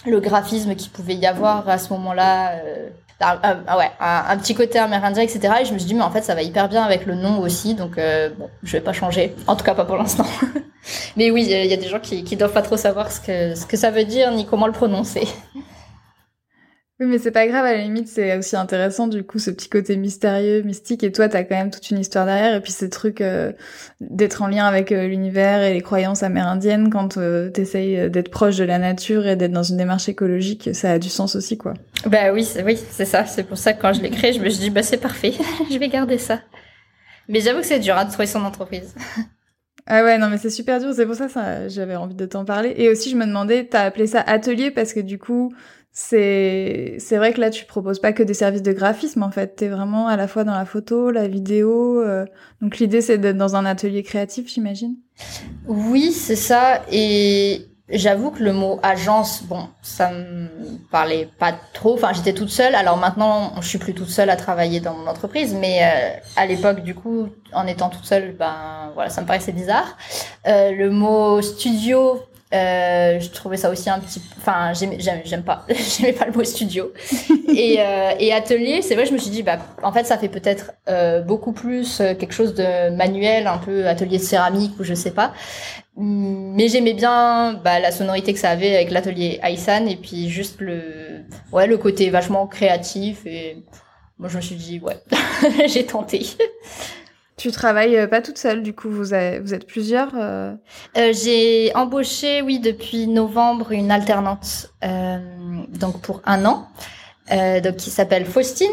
le 0.06 0.20
graphisme 0.20 0.76
qui 0.76 0.90
pouvait 0.90 1.16
y 1.16 1.26
avoir 1.26 1.68
à 1.68 1.78
ce 1.78 1.92
moment-là. 1.94 2.52
Euh, 2.54 2.90
un, 3.22 3.78
ouais, 3.78 3.92
un, 4.00 4.38
petit 4.38 4.56
côté 4.56 4.80
amérindien, 4.80 5.24
etc. 5.24 5.56
Et 5.62 5.66
je 5.66 5.74
me 5.74 5.78
suis 5.78 5.88
dit, 5.88 5.94
mais 5.94 6.04
en 6.04 6.10
fait, 6.10 6.22
ça 6.22 6.36
va 6.36 6.42
hyper 6.42 6.70
bien 6.70 6.84
avec 6.84 7.06
le 7.06 7.16
nom 7.16 7.42
aussi, 7.42 7.74
donc 7.74 7.98
euh, 7.98 8.30
bon, 8.38 8.50
je 8.64 8.72
vais 8.72 8.82
pas 8.82 8.94
changer. 8.94 9.36
En 9.46 9.58
tout 9.58 9.66
cas, 9.66 9.76
pas 9.76 9.84
pour 9.84 9.98
l'instant. 9.98 10.26
mais 11.18 11.30
oui, 11.30 11.46
il 11.50 11.66
y 11.66 11.74
a 11.74 11.78
des 11.78 11.90
gens 11.90 12.00
qui, 12.00 12.24
qui 12.24 12.38
doivent 12.38 12.54
pas 12.54 12.62
trop 12.62 12.78
savoir 12.78 13.12
ce 13.12 13.20
que, 13.20 13.56
ce 13.56 13.66
que 13.66 13.76
ça 13.76 13.92
veut 13.92 14.06
dire 14.06 14.32
ni 14.32 14.46
comment 14.46 14.68
le 14.68 14.72
prononcer. 14.72 15.28
Oui, 17.02 17.06
mais 17.08 17.18
c'est 17.18 17.32
pas 17.32 17.48
grave, 17.48 17.64
à 17.64 17.72
la 17.72 17.82
limite, 17.82 18.10
c'est 18.10 18.38
aussi 18.38 18.58
intéressant, 18.58 19.08
du 19.08 19.24
coup, 19.24 19.40
ce 19.40 19.52
petit 19.52 19.70
côté 19.70 19.96
mystérieux, 19.96 20.64
mystique, 20.64 21.02
et 21.02 21.14
toi, 21.14 21.30
t'as 21.30 21.44
quand 21.44 21.56
même 21.56 21.72
toute 21.72 21.90
une 21.92 22.00
histoire 22.00 22.26
derrière, 22.26 22.56
et 22.56 22.60
puis 22.60 22.74
ce 22.74 22.84
truc 22.84 23.22
euh, 23.22 23.54
d'être 24.02 24.42
en 24.42 24.48
lien 24.48 24.66
avec 24.66 24.92
euh, 24.92 25.08
l'univers 25.08 25.62
et 25.62 25.74
les 25.74 25.80
croyances 25.80 26.24
amérindiennes 26.24 26.90
quand 26.90 27.16
euh, 27.16 27.50
t'essayes 27.52 28.10
d'être 28.10 28.30
proche 28.30 28.58
de 28.58 28.66
la 28.66 28.80
nature 28.80 29.26
et 29.28 29.38
d'être 29.38 29.54
dans 29.54 29.64
une 29.64 29.78
démarche 29.78 30.10
écologique, 30.10 30.72
ça 30.74 30.92
a 30.92 31.00
du 31.00 31.08
sens 31.08 31.38
aussi, 31.38 31.58
quoi. 31.58 31.74
Bah 32.06 32.34
oui, 32.34 32.44
c'est, 32.44 32.64
oui, 32.64 32.78
c'est 32.90 33.06
ça, 33.06 33.26
c'est 33.26 33.44
pour 33.44 33.58
ça 33.58 33.72
que 33.72 33.82
quand 33.82 33.94
je 33.94 34.02
l'ai 34.02 34.10
créé, 34.10 34.34
je 34.34 34.42
me 34.42 34.50
suis 34.50 34.60
dit, 34.60 34.70
bah 34.70 34.84
c'est 34.84 34.98
parfait, 34.98 35.32
je 35.72 35.78
vais 35.78 35.88
garder 35.88 36.18
ça. 36.18 36.42
Mais 37.30 37.40
j'avoue 37.40 37.62
que 37.62 37.66
c'est 37.66 37.80
dur 37.80 37.96
de 38.04 38.10
trouver 38.10 38.28
son 38.28 38.44
entreprise. 38.44 38.94
Ah 39.92 40.04
ouais, 40.04 40.18
non, 40.18 40.30
mais 40.30 40.38
c'est 40.38 40.50
super 40.50 40.80
dur, 40.80 40.94
c'est 40.94 41.06
pour 41.06 41.16
ça, 41.16 41.30
ça 41.30 41.68
j'avais 41.68 41.96
envie 41.96 42.14
de 42.14 42.26
t'en 42.26 42.46
parler. 42.46 42.74
Et 42.78 42.90
aussi, 42.90 43.10
je 43.10 43.16
me 43.16 43.26
demandais, 43.26 43.66
t'as 43.66 43.84
appelé 43.84 44.06
ça 44.06 44.22
atelier 44.22 44.70
parce 44.70 44.94
que 44.94 45.00
du 45.00 45.18
coup, 45.18 45.52
c'est 46.02 46.96
c'est 46.98 47.18
vrai 47.18 47.34
que 47.34 47.42
là 47.42 47.50
tu 47.50 47.66
proposes 47.66 48.00
pas 48.00 48.14
que 48.14 48.24
des 48.24 48.34
services 48.34 48.62
de 48.62 48.72
graphisme 48.72 49.22
en 49.22 49.32
fait, 49.32 49.58
tu 49.58 49.66
es 49.66 49.68
vraiment 49.68 50.08
à 50.08 50.16
la 50.16 50.30
fois 50.30 50.46
dans 50.46 50.54
la 50.54 50.64
photo, 50.64 51.12
la 51.12 51.28
vidéo. 51.28 52.02
Euh, 52.02 52.26
donc 52.62 52.78
l'idée 52.80 53.02
c'est 53.02 53.18
d'être 53.18 53.38
dans 53.38 53.58
un 53.58 53.66
atelier 53.66 54.02
créatif, 54.02 54.48
j'imagine. 54.48 54.96
Oui, 55.68 56.14
c'est 56.14 56.38
ça 56.38 56.82
et 56.90 57.70
J'avoue 57.92 58.30
que 58.30 58.44
le 58.44 58.54
mot 58.54 58.80
agence, 58.84 59.42
bon, 59.42 59.68
ça 59.82 60.12
me 60.12 60.48
parlait 60.92 61.28
pas 61.40 61.56
trop. 61.74 61.96
Enfin, 61.96 62.14
j'étais 62.14 62.34
toute 62.34 62.52
seule. 62.52 62.76
Alors 62.76 62.98
maintenant, 62.98 63.54
je 63.62 63.68
suis 63.68 63.80
plus 63.80 63.96
toute 63.96 64.10
seule 64.10 64.30
à 64.30 64.36
travailler 64.36 64.80
dans 64.80 64.94
mon 64.94 65.08
entreprise, 65.08 65.56
mais 65.60 65.80
euh, 65.82 66.20
à 66.36 66.46
l'époque, 66.46 66.82
du 66.82 66.94
coup, 66.94 67.30
en 67.52 67.66
étant 67.66 67.90
toute 67.90 68.06
seule, 68.06 68.36
ben 68.38 68.92
voilà, 68.94 69.10
ça 69.10 69.22
me 69.22 69.26
paraissait 69.26 69.54
bizarre. 69.54 69.98
Euh, 70.46 70.72
le 70.72 70.92
mot 70.92 71.42
studio, 71.42 72.22
euh, 72.52 73.20
je 73.20 73.30
trouvais 73.30 73.58
ça 73.58 73.70
aussi 73.70 73.90
un 73.92 74.00
petit, 74.00 74.22
enfin, 74.38 74.74
j'aime 74.74 75.44
pas, 75.44 75.66
j'aimais 75.70 76.14
pas 76.14 76.26
le 76.26 76.32
mot 76.32 76.44
studio. 76.44 76.92
et, 77.48 77.78
euh, 77.80 78.12
et 78.20 78.34
atelier, 78.34 78.82
c'est 78.82 78.96
vrai, 78.96 79.06
je 79.06 79.14
me 79.14 79.20
suis 79.20 79.30
dit, 79.30 79.44
bah, 79.44 79.60
en 79.84 79.92
fait, 79.92 80.04
ça 80.06 80.18
fait 80.18 80.30
peut-être 80.30 80.72
euh, 80.88 81.22
beaucoup 81.22 81.52
plus 81.52 82.02
euh, 82.02 82.16
quelque 82.16 82.34
chose 82.34 82.56
de 82.56 82.90
manuel, 82.90 83.46
un 83.46 83.60
peu 83.60 83.88
atelier 83.88 84.18
de 84.18 84.24
céramique 84.24 84.80
ou 84.80 84.84
je 84.84 84.96
sais 84.96 85.12
pas. 85.12 85.34
Mais 85.96 86.70
j'aimais 86.70 86.94
bien 86.94 87.54
bah, 87.54 87.80
la 87.80 87.92
sonorité 87.92 88.34
que 88.34 88.40
ça 88.40 88.50
avait 88.50 88.76
avec 88.76 88.90
l'atelier 88.90 89.40
Aisan 89.44 89.86
et 89.86 89.98
puis 89.98 90.30
juste 90.30 90.62
le, 90.62 91.26
ouais, 91.52 91.68
le 91.68 91.78
côté 91.78 92.10
vachement 92.10 92.48
créatif 92.48 93.26
et 93.26 93.58
moi 94.18 94.30
je 94.30 94.38
me 94.38 94.42
suis 94.42 94.56
dit, 94.56 94.80
ouais, 94.80 94.98
j'ai 95.68 95.86
tenté. 95.86 96.26
Tu 97.40 97.52
travailles 97.52 97.96
euh, 97.96 98.06
pas 98.06 98.22
toute 98.22 98.38
seule, 98.38 98.62
du 98.62 98.74
coup, 98.74 98.90
vous, 98.90 99.14
avez, 99.14 99.40
vous 99.40 99.54
êtes 99.54 99.66
plusieurs 99.66 100.12
euh... 100.14 100.54
Euh, 100.98 101.14
J'ai 101.14 101.72
embauché, 101.74 102.42
oui, 102.42 102.60
depuis 102.60 103.08
novembre, 103.08 103.72
une 103.72 103.92
alternante, 103.92 104.74
euh, 104.84 105.18
donc 105.70 106.02
pour 106.02 106.22
un 106.26 106.44
an, 106.46 106.68
donc 107.32 107.78
qui 107.78 107.92
s'appelle 107.92 108.26
Faustine. 108.26 108.68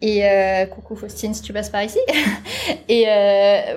Et 0.00 0.22
coucou 0.70 0.96
Faustine, 0.96 1.32
si 1.32 1.42
tu 1.42 1.52
passes 1.52 1.70
par 1.70 1.84
ici. 1.84 1.98
et 2.88 3.06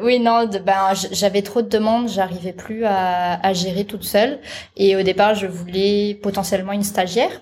oui, 0.01 0.19
non, 0.19 0.45
de, 0.45 0.57
ben 0.57 0.93
j'avais 1.12 1.43
trop 1.43 1.62
de 1.62 1.69
demandes, 1.69 2.10
j'arrivais 2.10 2.53
plus 2.53 2.83
à, 2.83 3.39
à 3.45 3.53
gérer 3.53 3.86
toute 3.86 4.03
seule. 4.03 4.39
Et 4.75 4.95
au 4.95 5.03
départ, 5.03 5.36
je 5.36 5.45
voulais 5.45 6.19
potentiellement 6.21 6.74
une 6.74 6.83
stagiaire. 6.83 7.41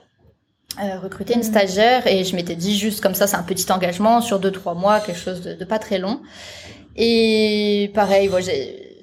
recruter 1.01 1.34
une 1.34 1.41
mmh. 1.41 1.44
stagiaire 1.44 2.08
et 2.08 2.25
je 2.25 2.36
m'étais 2.36 2.56
dit 2.56 2.77
juste 2.77 3.01
comme 3.01 3.15
ça 3.15 3.27
c'est 3.27 3.38
un 3.38 3.44
petit 3.44 3.70
engagement 3.72 4.22
sur 4.22 4.39
deux 4.39 4.51
trois 4.51 4.75
mois 4.75 5.00
quelque 5.01 5.20
chose 5.20 5.41
de, 5.41 5.53
de 5.53 5.65
pas 5.65 5.79
très 5.79 5.98
long 5.98 6.22
et 7.00 7.91
pareil, 7.96 8.29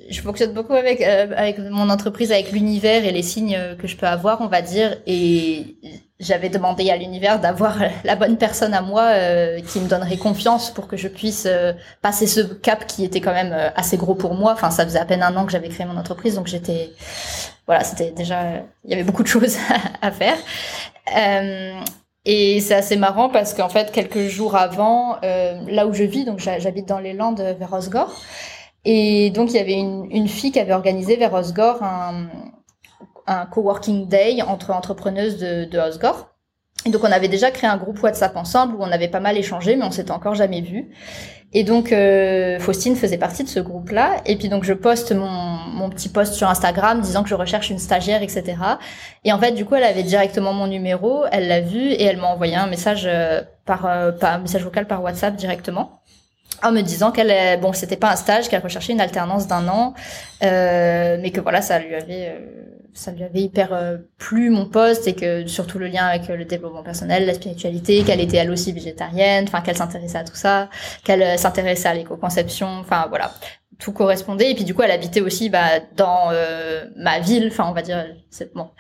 je 0.08 0.20
fonctionne 0.20 0.52
beaucoup 0.52 0.74
avec 0.74 1.00
euh, 1.00 1.32
avec 1.36 1.58
mon 1.58 1.90
entreprise, 1.90 2.30
avec 2.30 2.52
l'univers 2.52 3.04
et 3.04 3.10
les 3.10 3.22
signes 3.22 3.58
que 3.78 3.88
je 3.88 3.96
peux 3.96 4.06
avoir, 4.06 4.40
on 4.40 4.46
va 4.46 4.62
dire. 4.62 4.96
Et 5.06 5.76
j'avais 6.18 6.48
demandé 6.48 6.90
à 6.90 6.96
l'univers 6.96 7.40
d'avoir 7.40 7.78
la 8.04 8.16
bonne 8.16 8.38
personne 8.38 8.74
à 8.74 8.82
moi 8.82 9.02
euh, 9.02 9.60
qui 9.60 9.80
me 9.80 9.88
donnerait 9.88 10.16
confiance 10.16 10.70
pour 10.70 10.86
que 10.86 10.96
je 10.96 11.08
puisse 11.08 11.46
euh, 11.46 11.72
passer 12.02 12.26
ce 12.26 12.40
cap 12.40 12.86
qui 12.86 13.04
était 13.04 13.20
quand 13.20 13.34
même 13.34 13.52
euh, 13.52 13.70
assez 13.76 13.96
gros 13.96 14.14
pour 14.14 14.34
moi. 14.34 14.52
Enfin, 14.52 14.70
ça 14.70 14.84
faisait 14.84 14.98
à 14.98 15.04
peine 15.04 15.22
un 15.22 15.36
an 15.36 15.44
que 15.44 15.52
j'avais 15.52 15.68
créé 15.68 15.86
mon 15.86 15.96
entreprise, 15.96 16.34
donc 16.34 16.46
j'étais 16.46 16.92
voilà, 17.66 17.82
c'était 17.82 18.10
déjà 18.12 18.62
il 18.84 18.90
y 18.90 18.94
avait 18.94 19.04
beaucoup 19.04 19.22
de 19.22 19.28
choses 19.36 19.56
à 20.00 20.10
faire. 20.10 20.36
Et 22.26 22.60
c'est 22.60 22.74
assez 22.74 22.96
marrant 22.96 23.28
parce 23.30 23.54
qu'en 23.54 23.68
fait, 23.68 23.92
quelques 23.92 24.26
jours 24.26 24.56
avant, 24.56 25.16
là 25.22 25.86
où 25.86 25.94
je 25.94 26.04
vis, 26.04 26.24
donc 26.24 26.40
j'habite 26.40 26.86
dans 26.86 26.98
les 26.98 27.12
Landes 27.12 27.40
vers 27.40 27.72
Osgore, 27.72 28.12
et 28.84 29.30
donc 29.30 29.50
il 29.50 29.56
y 29.56 29.60
avait 29.60 29.74
une, 29.74 30.28
fille 30.28 30.52
qui 30.52 30.60
avait 30.60 30.72
organisé 30.72 31.16
vers 31.16 31.32
Osgore 31.34 31.82
un, 31.82 33.46
coworking 33.46 34.08
day 34.08 34.42
entre 34.42 34.72
entrepreneuses 34.72 35.38
de, 35.38 35.64
de. 35.64 35.80
Et 36.84 36.90
donc 36.90 37.02
on 37.02 37.10
avait 37.10 37.28
déjà 37.28 37.50
créé 37.50 37.68
un 37.68 37.76
groupe 37.76 38.00
WhatsApp 38.02 38.36
ensemble 38.36 38.76
où 38.76 38.78
on 38.80 38.92
avait 38.92 39.08
pas 39.08 39.20
mal 39.20 39.36
échangé, 39.36 39.74
mais 39.74 39.84
on 39.84 39.90
s'était 39.90 40.12
encore 40.12 40.34
jamais 40.34 40.60
vu. 40.60 40.90
Et 41.52 41.64
donc 41.64 41.92
euh, 41.92 42.58
Faustine 42.58 42.96
faisait 42.96 43.18
partie 43.18 43.44
de 43.44 43.48
ce 43.48 43.60
groupe-là. 43.60 44.16
Et 44.26 44.36
puis 44.36 44.48
donc 44.48 44.64
je 44.64 44.72
poste 44.72 45.12
mon, 45.12 45.30
mon 45.30 45.90
petit 45.90 46.08
post 46.08 46.34
sur 46.34 46.48
Instagram 46.48 47.00
disant 47.00 47.22
que 47.22 47.28
je 47.28 47.34
recherche 47.34 47.70
une 47.70 47.78
stagiaire, 47.78 48.22
etc. 48.22 48.56
Et 49.24 49.32
en 49.32 49.38
fait 49.38 49.52
du 49.52 49.64
coup 49.64 49.74
elle 49.74 49.84
avait 49.84 50.02
directement 50.02 50.52
mon 50.52 50.66
numéro, 50.66 51.24
elle 51.30 51.48
l'a 51.48 51.60
vu 51.60 51.80
et 51.80 52.02
elle 52.02 52.18
m'a 52.18 52.28
envoyé 52.28 52.56
un 52.56 52.66
message 52.66 53.04
euh, 53.06 53.42
par, 53.64 53.86
euh, 53.86 54.12
un 54.22 54.38
message 54.38 54.64
vocal 54.64 54.86
par 54.86 55.02
WhatsApp 55.02 55.36
directement 55.36 56.00
en 56.62 56.72
me 56.72 56.80
disant 56.80 57.12
qu'elle 57.12 57.60
bon 57.60 57.72
c'était 57.72 57.96
pas 57.96 58.12
un 58.12 58.16
stage 58.16 58.48
qu'elle 58.48 58.62
recherchait 58.62 58.92
une 58.92 59.00
alternance 59.00 59.46
d'un 59.46 59.68
an 59.68 59.94
euh, 60.42 61.18
mais 61.20 61.30
que 61.30 61.40
voilà 61.40 61.62
ça 61.62 61.78
lui 61.78 61.94
avait 61.94 62.28
euh, 62.28 62.38
ça 62.94 63.12
lui 63.12 63.24
avait 63.24 63.40
hyper 63.40 63.72
euh, 63.72 63.98
plu 64.18 64.50
mon 64.50 64.66
poste 64.66 65.06
et 65.06 65.14
que 65.14 65.46
surtout 65.46 65.78
le 65.78 65.86
lien 65.86 66.06
avec 66.06 66.28
le 66.28 66.44
développement 66.44 66.82
personnel 66.82 67.26
la 67.26 67.34
spiritualité 67.34 68.02
qu'elle 68.02 68.20
était 68.20 68.38
elle 68.38 68.50
aussi 68.50 68.72
végétarienne 68.72 69.44
enfin 69.46 69.60
qu'elle 69.60 69.76
s'intéressait 69.76 70.18
à 70.18 70.24
tout 70.24 70.36
ça 70.36 70.68
qu'elle 71.04 71.38
s'intéressait 71.38 71.88
à 71.88 71.94
l'éco-conception 71.94 72.66
enfin 72.66 73.06
voilà. 73.08 73.32
Tout 73.78 73.92
correspondait 73.92 74.52
et 74.52 74.54
puis 74.54 74.64
du 74.64 74.74
coup 74.74 74.82
elle 74.82 74.90
habitait 74.90 75.20
aussi 75.20 75.50
bah, 75.50 75.80
dans 75.96 76.32
ma 76.96 77.18
ville 77.20 77.48
enfin 77.52 77.66
on 77.68 77.74
va 77.74 77.82
dire 77.82 78.06
c'est 78.30 78.54
bon 78.54 78.70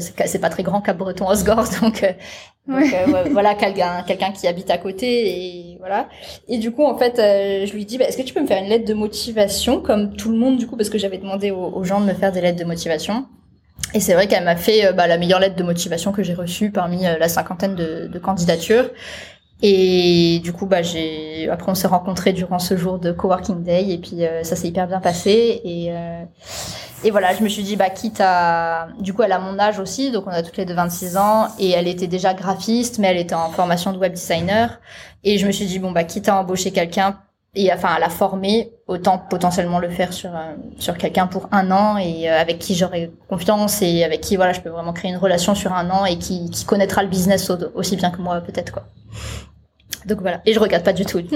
c'est 0.00 0.38
pas 0.40 0.48
très 0.48 0.62
grand 0.62 0.80
Cap 0.80 0.96
Breton 0.96 1.28
Osgore 1.28 1.64
donc 1.80 2.02
donc 2.68 2.92
euh, 2.92 3.24
voilà 3.30 3.54
quelqu'un 3.54 4.02
quelqu'un 4.06 4.32
qui 4.32 4.48
habite 4.48 4.70
à 4.70 4.78
côté 4.78 5.28
et 5.28 5.76
voilà. 5.78 6.08
Et 6.48 6.58
du 6.58 6.72
coup 6.72 6.84
en 6.84 6.98
fait 6.98 7.18
euh, 7.18 7.64
je 7.64 7.72
lui 7.72 7.84
dis 7.84 7.96
bah, 7.96 8.06
est-ce 8.06 8.16
que 8.16 8.22
tu 8.22 8.34
peux 8.34 8.40
me 8.40 8.46
faire 8.46 8.62
une 8.62 8.68
lettre 8.68 8.84
de 8.84 8.94
motivation 8.94 9.80
comme 9.80 10.16
tout 10.16 10.30
le 10.30 10.36
monde 10.36 10.58
du 10.58 10.66
coup 10.66 10.76
parce 10.76 10.90
que 10.90 10.98
j'avais 10.98 11.18
demandé 11.18 11.50
aux, 11.50 11.84
gens 11.84 12.00
de 12.00 12.06
me 12.06 12.14
faire 12.14 12.32
des 12.32 12.40
lettres 12.40 12.58
de 12.58 12.64
motivation. 12.64 13.26
Et 13.94 14.00
c'est 14.00 14.14
vrai 14.14 14.26
qu'elle 14.26 14.44
m'a 14.44 14.56
fait 14.56 14.86
euh, 14.86 14.92
bah, 14.92 15.06
la 15.06 15.16
meilleure 15.16 15.38
lettre 15.38 15.54
de 15.54 15.62
motivation 15.62 16.10
que 16.10 16.22
j'ai 16.22 16.34
reçue 16.34 16.70
parmi 16.70 17.02
la 17.02 17.28
cinquantaine 17.28 17.76
de, 17.76 18.08
de 18.08 18.18
candidatures. 18.18 18.90
Et 19.62 20.40
du 20.44 20.52
coup, 20.52 20.66
bah, 20.66 20.82
j'ai 20.82 21.48
après 21.50 21.70
on 21.70 21.74
s'est 21.74 21.88
rencontrés 21.88 22.32
durant 22.32 22.58
ce 22.58 22.76
jour 22.76 22.98
de 22.98 23.10
coworking 23.12 23.62
day 23.62 23.88
et 23.88 23.98
puis 23.98 24.22
ça 24.42 24.54
s'est 24.54 24.68
hyper 24.68 24.86
bien 24.86 25.00
passé 25.00 25.62
et 25.64 25.90
et 27.04 27.10
voilà, 27.10 27.34
je 27.34 27.42
me 27.42 27.48
suis 27.48 27.62
dit, 27.62 27.76
bah, 27.76 27.90
quitte 27.90 28.20
à... 28.20 28.88
Du 29.00 29.12
coup, 29.12 29.22
elle 29.22 29.32
a 29.32 29.38
mon 29.38 29.58
âge 29.58 29.78
aussi, 29.78 30.10
donc 30.10 30.24
on 30.26 30.30
a 30.30 30.42
toutes 30.42 30.56
les 30.56 30.64
deux 30.64 30.74
26 30.74 31.16
ans, 31.16 31.48
et 31.58 31.70
elle 31.70 31.88
était 31.88 32.06
déjà 32.06 32.34
graphiste, 32.34 32.98
mais 32.98 33.08
elle 33.08 33.18
était 33.18 33.34
en 33.34 33.50
formation 33.50 33.92
de 33.92 33.98
web 33.98 34.14
designer. 34.14 34.80
Et 35.22 35.38
je 35.38 35.46
me 35.46 35.52
suis 35.52 35.66
dit, 35.66 35.78
bon, 35.78 35.92
bah, 35.92 36.04
quitte 36.04 36.28
à 36.28 36.40
embaucher 36.40 36.70
quelqu'un, 36.72 37.18
et 37.54 37.72
enfin 37.72 37.88
à 37.88 37.98
la 37.98 38.10
former, 38.10 38.72
autant 38.86 39.18
potentiellement 39.18 39.78
le 39.78 39.88
faire 39.88 40.12
sur 40.12 40.30
euh, 40.30 40.54
sur 40.78 40.98
quelqu'un 40.98 41.26
pour 41.26 41.48
un 41.52 41.70
an 41.70 41.96
et 41.96 42.30
euh, 42.30 42.38
avec 42.38 42.58
qui 42.58 42.74
j'aurai 42.74 43.10
confiance 43.30 43.80
et 43.80 44.04
avec 44.04 44.20
qui 44.20 44.36
voilà 44.36 44.52
je 44.52 44.60
peux 44.60 44.68
vraiment 44.68 44.92
créer 44.92 45.10
une 45.10 45.16
relation 45.16 45.54
sur 45.54 45.72
un 45.72 45.88
an 45.88 46.04
et 46.04 46.18
qui, 46.18 46.50
qui 46.50 46.66
connaîtra 46.66 47.02
le 47.02 47.08
business 47.08 47.50
aussi 47.74 47.96
bien 47.96 48.10
que 48.10 48.20
moi 48.20 48.42
peut-être 48.42 48.72
quoi. 48.72 48.84
Donc 50.06 50.20
voilà 50.20 50.40
et 50.46 50.52
je 50.52 50.60
regarde 50.60 50.84
pas 50.84 50.92
du 50.92 51.04
tout. 51.04 51.20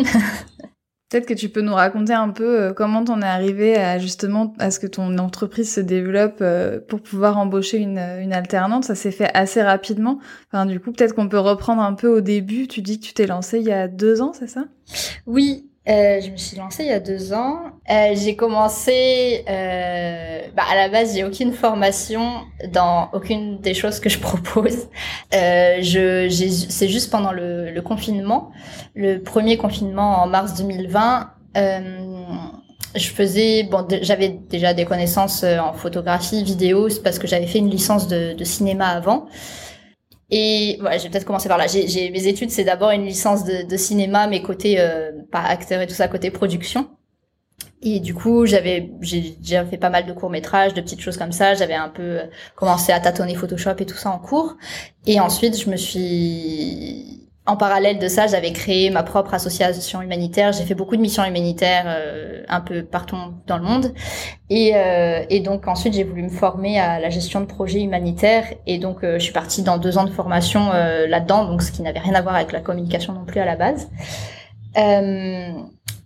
Peut-être 1.11 1.27
que 1.27 1.35
tu 1.35 1.49
peux 1.49 1.61
nous 1.61 1.75
raconter 1.75 2.13
un 2.13 2.29
peu 2.29 2.61
euh, 2.61 2.73
comment 2.73 3.03
t'en 3.03 3.21
es 3.21 3.27
arrivé 3.27 3.77
à 3.77 3.99
justement 3.99 4.55
à 4.61 4.71
ce 4.71 4.79
que 4.79 4.87
ton 4.87 5.19
entreprise 5.19 5.75
se 5.75 5.81
développe 5.81 6.39
euh, 6.41 6.79
pour 6.79 7.03
pouvoir 7.03 7.37
embaucher 7.37 7.79
une, 7.79 7.99
une 7.99 8.33
alternante? 8.33 8.85
Ça 8.85 8.95
s'est 8.95 9.11
fait 9.11 9.29
assez 9.35 9.61
rapidement. 9.61 10.21
Enfin, 10.53 10.67
du 10.67 10.79
coup, 10.79 10.93
peut-être 10.93 11.17
qu'on 11.17 11.29
peut 11.29 11.41
reprendre 11.41 11.83
un 11.83 11.95
peu 11.95 12.07
au 12.07 12.21
début. 12.21 12.69
Tu 12.69 12.81
dis 12.81 13.01
que 13.01 13.07
tu 13.07 13.13
t'es 13.13 13.27
lancée 13.27 13.59
il 13.59 13.67
y 13.67 13.73
a 13.73 13.89
deux 13.89 14.23
ans, 14.23 14.33
c'est 14.33 14.47
ça? 14.47 14.67
Oui, 15.27 15.70
euh, 15.89 16.21
je 16.21 16.31
me 16.31 16.37
suis 16.37 16.59
lancée 16.59 16.85
il 16.85 16.91
y 16.91 16.93
a 16.93 17.01
deux 17.01 17.33
ans. 17.33 17.59
Euh, 17.91 18.15
j'ai 18.15 18.37
commencé, 18.37 19.45
euh, 19.49 20.41
bah 20.55 20.63
à 20.71 20.75
la 20.75 20.89
base, 20.91 21.15
j'ai 21.15 21.25
aucune 21.25 21.53
formation 21.55 22.43
dans 22.69 23.09
aucune 23.15 23.59
des 23.61 23.73
choses 23.73 23.99
que 23.99 24.11
je 24.11 24.19
propose. 24.19 24.89
Euh, 25.35 25.79
je, 25.81 26.29
c'est 26.69 26.89
juste 26.89 27.11
pendant 27.11 27.33
le, 27.33 27.71
le, 27.71 27.83
confinement, 27.83 28.51
le 28.95 29.23
premier 29.23 29.57
confinement 29.57 30.23
en 30.23 30.27
mars 30.27 30.55
2020. 30.59 31.31
Euh, 31.57 31.81
je 32.95 33.09
faisais, 33.09 33.63
bon, 33.63 33.87
j'avais 34.03 34.29
déjà 34.29 34.75
des 34.75 34.85
connaissances 34.85 35.45
en 35.45 35.73
photographie, 35.73 36.45
vidéo, 36.45 36.89
parce 37.03 37.19
que 37.19 37.27
j'avais 37.27 37.47
fait 37.47 37.59
une 37.59 37.71
licence 37.71 38.07
de, 38.07 38.35
de 38.35 38.45
cinéma 38.45 38.89
avant. 38.89 39.29
Et 40.31 40.77
voilà, 40.81 40.99
j'ai 40.99 41.09
peut-être 41.09 41.25
commencé 41.25 41.49
par 41.49 41.59
là. 41.59 41.67
J'ai 41.67 42.11
mes 42.11 42.27
études, 42.27 42.51
c'est 42.51 42.65
d'abord 42.65 42.91
une 42.91 43.05
licence 43.05 43.45
de, 43.45 43.69
de, 43.69 43.77
cinéma, 43.77 44.27
mais 44.29 44.43
côté 44.43 44.77
euh, 44.79 45.11
pas 45.31 45.41
acteur 45.41 45.81
et 45.81 45.87
tout 45.87 45.95
ça, 45.95 46.09
côté 46.09 46.31
production. 46.31 46.89
Et 47.83 47.99
du 47.99 48.15
coup, 48.15 48.47
j'avais 48.47 48.91
j'ai 49.01 49.37
déjà 49.41 49.65
fait 49.65 49.79
pas 49.79 49.91
mal 49.91 50.07
de 50.07 50.13
courts 50.13 50.31
métrages, 50.31 50.75
de 50.75 50.81
petites 50.81 51.01
choses 51.01 51.17
comme 51.17 51.33
ça. 51.33 51.55
J'avais 51.55 51.75
un 51.75 51.89
peu 51.89 52.21
commencé 52.55 52.93
à 52.93 53.01
tâtonner 53.01 53.35
Photoshop 53.35 53.77
et 53.79 53.87
tout 53.87 53.97
ça 53.97 54.11
en 54.11 54.19
cours. 54.19 54.57
Et 55.07 55.19
ensuite, 55.19 55.59
je 55.59 55.71
me 55.71 55.77
suis 55.77 57.20
en 57.51 57.57
parallèle 57.57 57.99
de 57.99 58.07
ça, 58.07 58.29
j'avais 58.29 58.53
créé 58.53 58.91
ma 58.91 59.03
propre 59.03 59.35
association 59.35 60.01
humanitaire. 60.01 60.53
J'ai 60.53 60.63
fait 60.63 60.77
beaucoup 60.77 60.95
de 60.95 61.01
missions 61.01 61.25
humanitaires 61.25 61.85
euh, 61.89 62.45
un 62.49 62.61
peu 62.61 62.85
partout 62.85 63.17
dans 63.49 63.59
le 63.59 63.65
monde. 63.65 63.93
Et, 64.51 64.77
euh, 64.77 65.25
et 65.31 65.41
donc 65.41 65.67
ensuite, 65.67 65.95
j'ai 65.95 66.05
voulu 66.05 66.23
me 66.23 66.29
former 66.29 66.79
à 66.79 67.01
la 67.01 67.11
gestion 67.11 67.41
de 67.41 67.47
projets 67.47 67.81
humanitaires. 67.81 68.45
Et 68.69 68.79
donc, 68.79 69.03
euh, 69.03 69.15
je 69.19 69.25
suis 69.25 69.33
partie 69.33 69.63
dans 69.65 69.79
deux 69.79 69.99
ans 69.99 70.05
de 70.05 70.11
formation 70.11 70.71
là-dedans, 70.71 71.45
donc 71.47 71.63
ce 71.63 71.73
qui 71.73 71.83
n'avait 71.83 71.99
rien 71.99 72.15
à 72.15 72.23
voir 72.23 72.37
avec 72.37 72.53
la 72.53 72.61
communication 72.61 73.15
non 73.15 73.25
plus 73.25 73.41
à 73.41 73.45
la 73.45 73.57
base. 73.57 73.91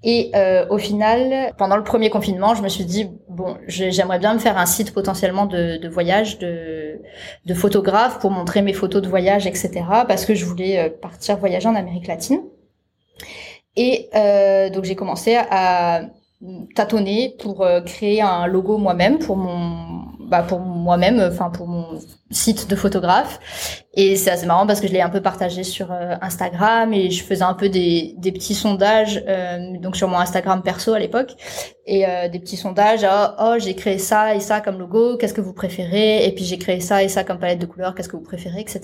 Et 0.06 0.30
euh, 0.34 0.66
au 0.68 0.76
final, 0.76 1.54
pendant 1.56 1.76
le 1.76 1.82
premier 1.82 2.10
confinement, 2.10 2.54
je 2.54 2.62
me 2.62 2.68
suis 2.68 2.84
dit 2.84 3.08
bon, 3.30 3.56
j'aimerais 3.66 4.18
bien 4.18 4.34
me 4.34 4.38
faire 4.38 4.58
un 4.58 4.66
site 4.66 4.92
potentiellement 4.92 5.46
de, 5.46 5.78
de 5.78 5.88
voyage, 5.88 6.38
de, 6.38 7.00
de 7.46 7.54
photographe 7.54 8.18
pour 8.18 8.30
montrer 8.30 8.60
mes 8.60 8.74
photos 8.74 9.00
de 9.00 9.08
voyage, 9.08 9.46
etc. 9.46 9.70
Parce 10.06 10.26
que 10.26 10.34
je 10.34 10.44
voulais 10.44 10.78
euh, 10.78 10.90
partir 10.90 11.38
voyager 11.38 11.68
en 11.68 11.74
Amérique 11.74 12.06
latine. 12.06 12.42
Et 13.76 14.10
euh, 14.14 14.68
donc 14.68 14.84
j'ai 14.84 14.94
commencé 14.94 15.36
à 15.36 16.02
tâtonner 16.74 17.34
pour 17.40 17.62
euh, 17.62 17.80
créer 17.80 18.20
un 18.20 18.46
logo 18.46 18.76
moi-même 18.76 19.18
pour 19.18 19.36
mon 19.36 20.03
bah 20.28 20.42
pour 20.42 20.60
moi-même 20.60 21.20
enfin 21.20 21.50
pour 21.50 21.66
mon 21.66 22.00
site 22.30 22.68
de 22.68 22.76
photographe. 22.76 23.82
Et 23.94 24.16
c'est 24.16 24.30
assez 24.30 24.46
marrant 24.46 24.66
parce 24.66 24.80
que 24.80 24.88
je 24.88 24.92
l'ai 24.92 25.00
un 25.00 25.08
peu 25.08 25.20
partagé 25.20 25.62
sur 25.62 25.92
euh, 25.92 26.16
Instagram 26.20 26.92
et 26.92 27.10
je 27.10 27.22
faisais 27.22 27.44
un 27.44 27.54
peu 27.54 27.68
des, 27.68 28.14
des 28.18 28.32
petits 28.32 28.54
sondages 28.54 29.22
euh, 29.28 29.78
donc 29.78 29.96
sur 29.96 30.08
mon 30.08 30.18
Instagram 30.18 30.62
perso 30.62 30.92
à 30.92 30.98
l'époque. 30.98 31.34
Et 31.86 32.06
des 32.32 32.38
petits 32.38 32.56
sondages 32.56 33.04
oh, 33.04 33.26
oh 33.38 33.54
j'ai 33.58 33.74
créé 33.74 33.98
ça 33.98 34.34
et 34.34 34.40
ça 34.40 34.62
comme 34.62 34.78
logo 34.78 35.18
qu'est-ce 35.18 35.34
que 35.34 35.42
vous 35.42 35.52
préférez? 35.52 36.26
Et 36.26 36.32
puis 36.32 36.44
j'ai 36.46 36.56
créé 36.56 36.80
ça 36.80 37.02
et 37.02 37.08
ça 37.08 37.24
comme 37.24 37.38
palette 37.38 37.58
de 37.58 37.66
couleurs 37.66 37.94
qu'est-ce 37.94 38.08
que 38.08 38.16
vous 38.16 38.22
préférez 38.22 38.60
etc 38.60 38.80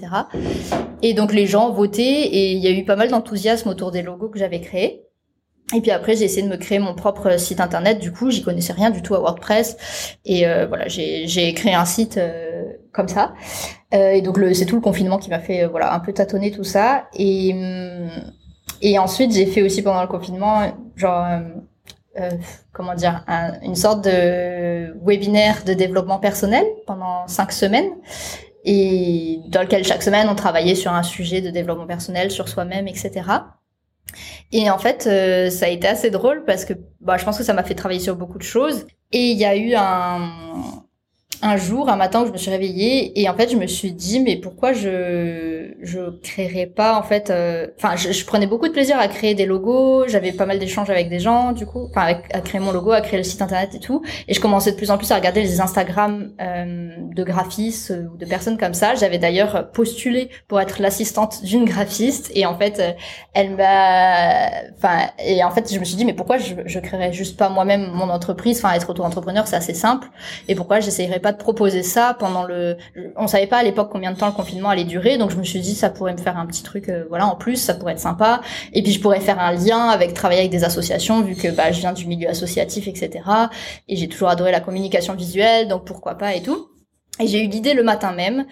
et 1.00 1.14
donc 1.14 1.32
les 1.32 1.46
gens 1.46 1.70
votaient 1.70 2.02
et 2.02 2.52
il 2.52 2.58
y 2.58 2.66
a 2.66 2.70
eu 2.70 2.84
pas 2.84 2.96
mal 2.96 3.08
d'enthousiasme 3.08 3.70
autour 3.70 3.90
des 3.90 4.02
logos 4.02 4.28
que 4.28 4.38
j'avais 4.38 4.60
créés 4.60 5.06
et 5.74 5.80
puis 5.80 5.90
après, 5.90 6.16
j'ai 6.16 6.24
essayé 6.24 6.42
de 6.42 6.48
me 6.48 6.56
créer 6.56 6.78
mon 6.78 6.94
propre 6.94 7.38
site 7.38 7.60
internet. 7.60 8.00
Du 8.00 8.12
coup, 8.12 8.30
j'y 8.30 8.42
connaissais 8.42 8.72
rien 8.72 8.90
du 8.90 9.02
tout 9.02 9.14
à 9.14 9.20
WordPress. 9.20 10.16
Et 10.24 10.46
euh, 10.46 10.66
voilà, 10.66 10.88
j'ai 10.88 11.54
créé 11.54 11.74
un 11.74 11.84
site 11.84 12.16
euh, 12.16 12.64
comme 12.92 13.08
ça. 13.08 13.34
Euh, 13.94 14.10
et 14.10 14.22
donc, 14.22 14.38
c'est 14.54 14.66
tout 14.66 14.76
le 14.76 14.80
confinement 14.80 15.18
qui 15.18 15.30
m'a 15.30 15.38
fait 15.38 15.66
voilà 15.66 15.94
un 15.94 16.00
peu 16.00 16.12
tâtonner 16.12 16.50
tout 16.50 16.64
ça. 16.64 17.04
Et, 17.14 17.52
hum, 17.54 18.10
et 18.82 18.98
ensuite, 18.98 19.32
j'ai 19.32 19.46
fait 19.46 19.62
aussi 19.62 19.82
pendant 19.82 20.02
le 20.02 20.08
confinement, 20.08 20.72
genre, 20.96 21.26
comment 22.72 22.94
dire, 22.94 23.24
une 23.62 23.74
sorte 23.74 24.04
de 24.04 24.94
webinaire 25.04 25.64
de 25.64 25.74
développement 25.74 26.18
personnel 26.18 26.64
pendant 26.86 27.26
cinq 27.28 27.52
semaines. 27.52 27.90
Et 28.64 29.40
dans 29.48 29.62
lequel 29.62 29.84
chaque 29.84 30.02
semaine, 30.02 30.28
on 30.28 30.34
travaillait 30.34 30.74
sur 30.74 30.92
un 30.92 31.02
sujet 31.02 31.40
de 31.40 31.50
développement 31.50 31.86
personnel, 31.86 32.30
sur 32.30 32.48
soi-même, 32.48 32.88
etc. 32.88 33.22
Et 34.52 34.70
en 34.70 34.78
fait, 34.78 35.06
euh, 35.06 35.50
ça 35.50 35.66
a 35.66 35.68
été 35.68 35.86
assez 35.86 36.10
drôle 36.10 36.44
parce 36.44 36.64
que 36.64 36.74
bah, 37.00 37.16
je 37.16 37.24
pense 37.24 37.38
que 37.38 37.44
ça 37.44 37.52
m'a 37.52 37.62
fait 37.62 37.74
travailler 37.74 38.00
sur 38.00 38.16
beaucoup 38.16 38.38
de 38.38 38.42
choses. 38.42 38.86
Et 39.12 39.30
il 39.30 39.38
y 39.38 39.44
a 39.44 39.56
eu 39.56 39.74
un, 39.74 40.84
un 41.42 41.56
jour, 41.56 41.88
un 41.88 41.96
matin 41.96 42.22
où 42.22 42.26
je 42.26 42.32
me 42.32 42.36
suis 42.36 42.50
réveillée 42.50 43.18
et 43.20 43.28
en 43.28 43.34
fait 43.34 43.50
je 43.50 43.56
me 43.56 43.66
suis 43.66 43.92
dit 43.92 44.20
mais 44.20 44.36
pourquoi 44.36 44.72
je 44.72 45.72
je 45.80 46.10
créerais 46.22 46.66
pas 46.66 46.98
en 46.98 47.02
fait 47.02 47.30
euh, 47.30 47.66
enfin 47.76 47.96
je, 47.96 48.12
je, 48.12 48.26
prenais 48.26 48.46
beaucoup 48.46 48.68
de 48.68 48.72
plaisir 48.72 48.98
à 48.98 49.08
créer 49.08 49.34
des 49.34 49.46
logos 49.46 50.06
j'avais 50.08 50.32
pas 50.32 50.44
mal 50.44 50.58
d'échanges 50.58 50.90
avec 50.90 51.08
des 51.08 51.18
gens 51.18 51.52
du 51.52 51.64
coup 51.64 51.88
enfin 51.90 52.14
à 52.32 52.40
créer 52.40 52.60
mon 52.60 52.72
logo 52.72 52.92
à 52.92 53.00
créer 53.00 53.18
le 53.18 53.24
site 53.24 53.40
internet 53.42 53.74
et 53.74 53.78
tout. 53.80 54.02
Et 54.28 54.34
je 54.34 54.40
commençais 54.40 54.72
de 54.72 54.76
plus 54.76 54.90
en 54.90 54.98
plus 54.98 55.10
à 55.12 55.16
regarder 55.16 55.42
les 55.42 55.60
Instagram 55.60 56.30
euh, 56.40 56.90
de 57.14 57.24
graphistes 57.24 57.94
ou 58.12 58.16
de 58.16 58.26
personnes 58.26 58.58
comme 58.58 58.74
ça. 58.74 58.94
J'avais 58.94 59.18
d'ailleurs 59.18 59.70
postulé 59.72 60.30
pour 60.48 60.60
être 60.60 60.80
l'assistante 60.80 61.42
d'une 61.42 61.64
graphiste 61.64 62.30
et 62.34 62.46
en 62.46 62.56
fait 62.56 62.80
euh, 62.80 62.92
elle 63.34 63.56
m'a 63.56 64.50
enfin 64.76 65.10
et 65.18 65.42
en 65.42 65.50
fait 65.50 65.72
je 65.72 65.78
me 65.78 65.84
suis 65.84 65.96
dit 65.96 66.04
mais 66.04 66.12
pourquoi 66.12 66.38
je 66.38 66.54
je 66.66 66.78
créerais 66.78 67.12
juste 67.12 67.36
pas 67.38 67.48
moi-même 67.48 67.90
mon 67.92 68.10
entreprise? 68.10 68.58
Enfin 68.58 68.74
être 68.74 68.90
auto-entrepreneur 68.90 69.46
c'est 69.46 69.56
assez 69.56 69.74
simple. 69.74 70.08
Et 70.48 70.54
pourquoi 70.54 70.80
j'essayerais 70.80 71.20
pas 71.20 71.29
proposer 71.38 71.82
ça 71.82 72.16
pendant 72.18 72.44
le. 72.44 72.76
On 73.16 73.26
savait 73.26 73.46
pas 73.46 73.58
à 73.58 73.62
l'époque 73.62 73.88
combien 73.90 74.12
de 74.12 74.18
temps 74.18 74.26
le 74.26 74.32
confinement 74.32 74.68
allait 74.68 74.84
durer, 74.84 75.18
donc 75.18 75.30
je 75.30 75.36
me 75.36 75.44
suis 75.44 75.60
dit 75.60 75.74
ça 75.74 75.90
pourrait 75.90 76.12
me 76.12 76.18
faire 76.18 76.36
un 76.36 76.46
petit 76.46 76.62
truc, 76.62 76.88
euh, 76.88 77.04
voilà, 77.08 77.26
en 77.26 77.36
plus, 77.36 77.56
ça 77.56 77.74
pourrait 77.74 77.92
être 77.92 78.00
sympa. 78.00 78.40
Et 78.72 78.82
puis 78.82 78.92
je 78.92 79.00
pourrais 79.00 79.20
faire 79.20 79.38
un 79.38 79.52
lien 79.52 79.88
avec 79.88 80.14
travailler 80.14 80.40
avec 80.40 80.52
des 80.52 80.64
associations, 80.64 81.20
vu 81.22 81.34
que 81.34 81.48
bah 81.48 81.72
je 81.72 81.80
viens 81.80 81.92
du 81.92 82.06
milieu 82.06 82.28
associatif, 82.28 82.88
etc. 82.88 83.24
Et 83.88 83.96
j'ai 83.96 84.08
toujours 84.08 84.28
adoré 84.28 84.52
la 84.52 84.60
communication 84.60 85.14
visuelle, 85.14 85.68
donc 85.68 85.84
pourquoi 85.84 86.16
pas 86.16 86.34
et 86.34 86.42
tout. 86.42 86.68
Et 87.20 87.26
j'ai 87.26 87.44
eu 87.44 87.48
l'idée 87.48 87.74
le 87.74 87.82
matin 87.82 88.12
même. 88.12 88.46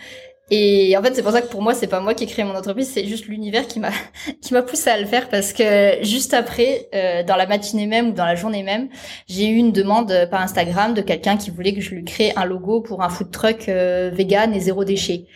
Et 0.50 0.96
en 0.96 1.02
fait, 1.02 1.14
c'est 1.14 1.22
pour 1.22 1.32
ça 1.32 1.42
que 1.42 1.48
pour 1.48 1.60
moi, 1.60 1.74
c'est 1.74 1.86
pas 1.86 2.00
moi 2.00 2.14
qui 2.14 2.24
ai 2.24 2.26
créé 2.26 2.44
mon 2.44 2.54
entreprise, 2.54 2.90
c'est 2.90 3.04
juste 3.06 3.26
l'univers 3.26 3.66
qui 3.66 3.80
m'a 3.80 3.90
qui 4.42 4.54
m'a 4.54 4.62
poussé 4.62 4.88
à 4.90 4.98
le 4.98 5.06
faire 5.06 5.28
parce 5.28 5.52
que 5.52 5.98
juste 6.02 6.32
après, 6.32 6.88
euh, 6.94 7.22
dans 7.22 7.36
la 7.36 7.46
matinée 7.46 7.86
même 7.86 8.08
ou 8.08 8.12
dans 8.12 8.24
la 8.24 8.34
journée 8.34 8.62
même, 8.62 8.88
j'ai 9.28 9.48
eu 9.48 9.56
une 9.56 9.72
demande 9.72 10.28
par 10.30 10.40
Instagram 10.40 10.94
de 10.94 11.02
quelqu'un 11.02 11.36
qui 11.36 11.50
voulait 11.50 11.74
que 11.74 11.80
je 11.80 11.94
lui 11.94 12.04
crée 12.04 12.32
un 12.36 12.44
logo 12.44 12.80
pour 12.80 13.02
un 13.02 13.10
food 13.10 13.30
truck 13.30 13.68
euh, 13.68 14.10
vegan 14.12 14.54
et 14.54 14.60
zéro 14.60 14.84
déchet. 14.84 15.26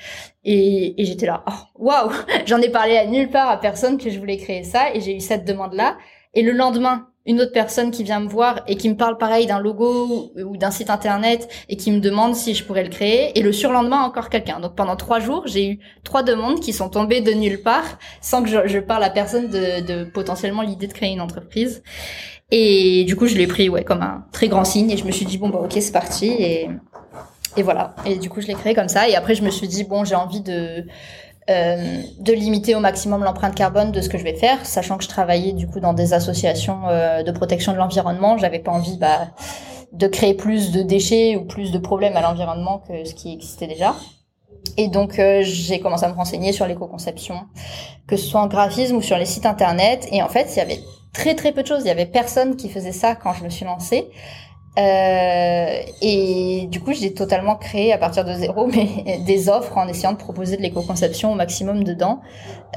Et, 0.44 1.00
et 1.00 1.04
j'étais 1.04 1.26
là, 1.26 1.44
oh, 1.46 1.84
waouh, 1.86 2.10
j'en 2.46 2.60
ai 2.60 2.70
parlé 2.70 2.96
à 2.96 3.06
nulle 3.06 3.28
part 3.28 3.50
à 3.50 3.60
personne 3.60 3.98
que 3.98 4.10
je 4.10 4.18
voulais 4.18 4.38
créer 4.38 4.64
ça 4.64 4.94
et 4.94 5.00
j'ai 5.00 5.16
eu 5.16 5.20
cette 5.20 5.44
demande 5.44 5.74
là. 5.74 5.98
Et 6.34 6.42
le 6.42 6.52
lendemain, 6.52 7.11
une 7.24 7.40
autre 7.40 7.52
personne 7.52 7.90
qui 7.90 8.02
vient 8.02 8.20
me 8.20 8.28
voir 8.28 8.62
et 8.66 8.76
qui 8.76 8.88
me 8.88 8.96
parle 8.96 9.16
pareil 9.16 9.46
d'un 9.46 9.60
logo 9.60 10.32
ou 10.36 10.56
d'un 10.56 10.70
site 10.70 10.90
internet 10.90 11.48
et 11.68 11.76
qui 11.76 11.92
me 11.92 12.00
demande 12.00 12.34
si 12.34 12.54
je 12.54 12.64
pourrais 12.64 12.82
le 12.82 12.90
créer 12.90 13.38
et 13.38 13.42
le 13.42 13.52
surlendemain 13.52 14.02
encore 14.02 14.28
quelqu'un. 14.28 14.58
Donc 14.58 14.74
pendant 14.74 14.96
trois 14.96 15.20
jours, 15.20 15.44
j'ai 15.46 15.68
eu 15.68 15.78
trois 16.02 16.22
demandes 16.22 16.60
qui 16.60 16.72
sont 16.72 16.88
tombées 16.88 17.20
de 17.20 17.32
nulle 17.32 17.62
part 17.62 17.98
sans 18.20 18.42
que 18.42 18.48
je, 18.48 18.78
parle 18.78 19.04
à 19.04 19.10
personne 19.10 19.48
de, 19.48 19.86
de 19.86 20.04
potentiellement 20.04 20.62
l'idée 20.62 20.88
de 20.88 20.92
créer 20.92 21.12
une 21.12 21.20
entreprise. 21.20 21.82
Et 22.50 23.04
du 23.04 23.16
coup, 23.16 23.26
je 23.26 23.36
l'ai 23.36 23.46
pris 23.46 23.68
ouais 23.68 23.84
comme 23.84 24.02
un 24.02 24.26
très 24.32 24.48
grand 24.48 24.64
signe 24.64 24.90
et 24.90 24.96
je 24.96 25.04
me 25.04 25.12
suis 25.12 25.24
dit 25.24 25.38
bon 25.38 25.48
bah 25.48 25.60
ok 25.62 25.72
c'est 25.72 25.92
parti 25.92 26.26
et 26.26 26.68
et 27.56 27.62
voilà. 27.62 27.94
Et 28.06 28.16
du 28.16 28.30
coup, 28.30 28.40
je 28.40 28.46
l'ai 28.46 28.54
créé 28.54 28.74
comme 28.74 28.88
ça 28.88 29.08
et 29.08 29.14
après 29.14 29.34
je 29.34 29.42
me 29.42 29.50
suis 29.50 29.68
dit 29.68 29.84
bon 29.84 30.04
j'ai 30.04 30.14
envie 30.14 30.40
de 30.40 30.86
euh, 31.50 32.02
de 32.20 32.32
limiter 32.32 32.76
au 32.76 32.80
maximum 32.80 33.24
l'empreinte 33.24 33.54
carbone 33.54 33.90
de 33.90 34.00
ce 34.00 34.08
que 34.08 34.16
je 34.16 34.22
vais 34.22 34.34
faire, 34.34 34.64
sachant 34.64 34.96
que 34.96 35.02
je 35.02 35.08
travaillais 35.08 35.52
du 35.52 35.66
coup 35.66 35.80
dans 35.80 35.92
des 35.92 36.12
associations 36.12 36.88
euh, 36.88 37.24
de 37.24 37.32
protection 37.32 37.72
de 37.72 37.78
l'environnement. 37.78 38.38
J'avais 38.38 38.60
pas 38.60 38.70
envie 38.70 38.96
bah, 38.96 39.28
de 39.92 40.06
créer 40.06 40.34
plus 40.34 40.70
de 40.70 40.82
déchets 40.82 41.34
ou 41.36 41.44
plus 41.44 41.72
de 41.72 41.78
problèmes 41.78 42.16
à 42.16 42.20
l'environnement 42.20 42.78
que 42.86 43.04
ce 43.04 43.14
qui 43.14 43.32
existait 43.32 43.66
déjà. 43.66 43.96
Et 44.76 44.86
donc 44.86 45.18
euh, 45.18 45.40
j'ai 45.42 45.80
commencé 45.80 46.04
à 46.04 46.08
me 46.08 46.14
renseigner 46.14 46.52
sur 46.52 46.66
l'éco-conception, 46.66 47.34
que 48.06 48.16
ce 48.16 48.24
soit 48.24 48.40
en 48.40 48.46
graphisme 48.46 48.96
ou 48.96 49.02
sur 49.02 49.18
les 49.18 49.26
sites 49.26 49.46
internet. 49.46 50.06
Et 50.12 50.22
en 50.22 50.28
fait, 50.28 50.48
il 50.54 50.58
y 50.58 50.60
avait 50.60 50.80
très 51.12 51.34
très 51.34 51.50
peu 51.50 51.62
de 51.62 51.66
choses. 51.66 51.82
Il 51.82 51.88
y 51.88 51.90
avait 51.90 52.06
personne 52.06 52.54
qui 52.54 52.68
faisait 52.68 52.92
ça 52.92 53.16
quand 53.16 53.32
je 53.32 53.42
me 53.42 53.48
suis 53.48 53.64
lancée. 53.64 54.08
Euh, 54.78 55.82
et 56.00 56.66
du 56.70 56.80
coup, 56.80 56.94
j'ai 56.94 57.12
totalement 57.12 57.56
créé 57.56 57.92
à 57.92 57.98
partir 57.98 58.24
de 58.24 58.32
zéro 58.32 58.66
mais 58.74 59.18
des 59.26 59.50
offres 59.50 59.76
en 59.76 59.86
essayant 59.86 60.12
de 60.12 60.16
proposer 60.16 60.56
de 60.56 60.62
l'éco-conception 60.62 61.32
au 61.32 61.34
maximum 61.34 61.84
dedans, 61.84 62.20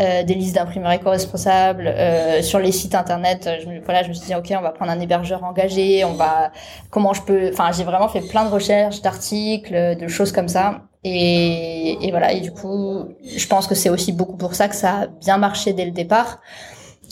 euh, 0.02 0.24
des 0.24 0.34
listes 0.34 0.56
d'imprimeurs 0.56 0.92
éco-responsables 0.92 1.88
euh, 1.88 2.42
sur 2.42 2.60
les 2.60 2.74
sites 2.74 2.96
internet. 2.96 3.50
Je, 3.62 3.82
voilà, 3.86 4.04
je 4.04 4.10
me 4.10 4.14
suis 4.14 4.28
dit 4.28 4.36
ok, 4.36 4.54
on 4.58 4.62
va 4.62 4.72
prendre 4.72 4.92
un 4.92 5.00
hébergeur 5.00 5.44
engagé, 5.44 6.04
on 6.04 6.14
va 6.14 6.52
comment 6.90 7.14
je 7.14 7.22
peux. 7.22 7.50
Enfin, 7.54 7.72
j'ai 7.72 7.86
vraiment 7.86 8.10
fait 8.10 8.22
plein 8.22 8.44
de 8.44 8.52
recherches, 8.52 9.02
d'articles, 9.02 9.96
de 9.96 10.08
choses 10.10 10.34
comme 10.34 10.50
ça. 10.50 10.82
Et, 11.06 11.98
et 12.06 12.12
voilà. 12.12 12.34
Et 12.34 12.42
du 12.42 12.52
coup, 12.52 13.06
je 13.24 13.48
pense 13.48 13.68
que 13.68 13.75
c'est 13.75 13.90
aussi 13.90 14.12
beaucoup 14.12 14.36
pour 14.36 14.56
ça 14.56 14.68
que 14.68 14.75
ça 14.75 15.02
a 15.04 15.08
bien 15.08 15.38
marché 15.38 15.72
dès 15.72 15.86
le 15.86 15.92
départ. 15.92 16.42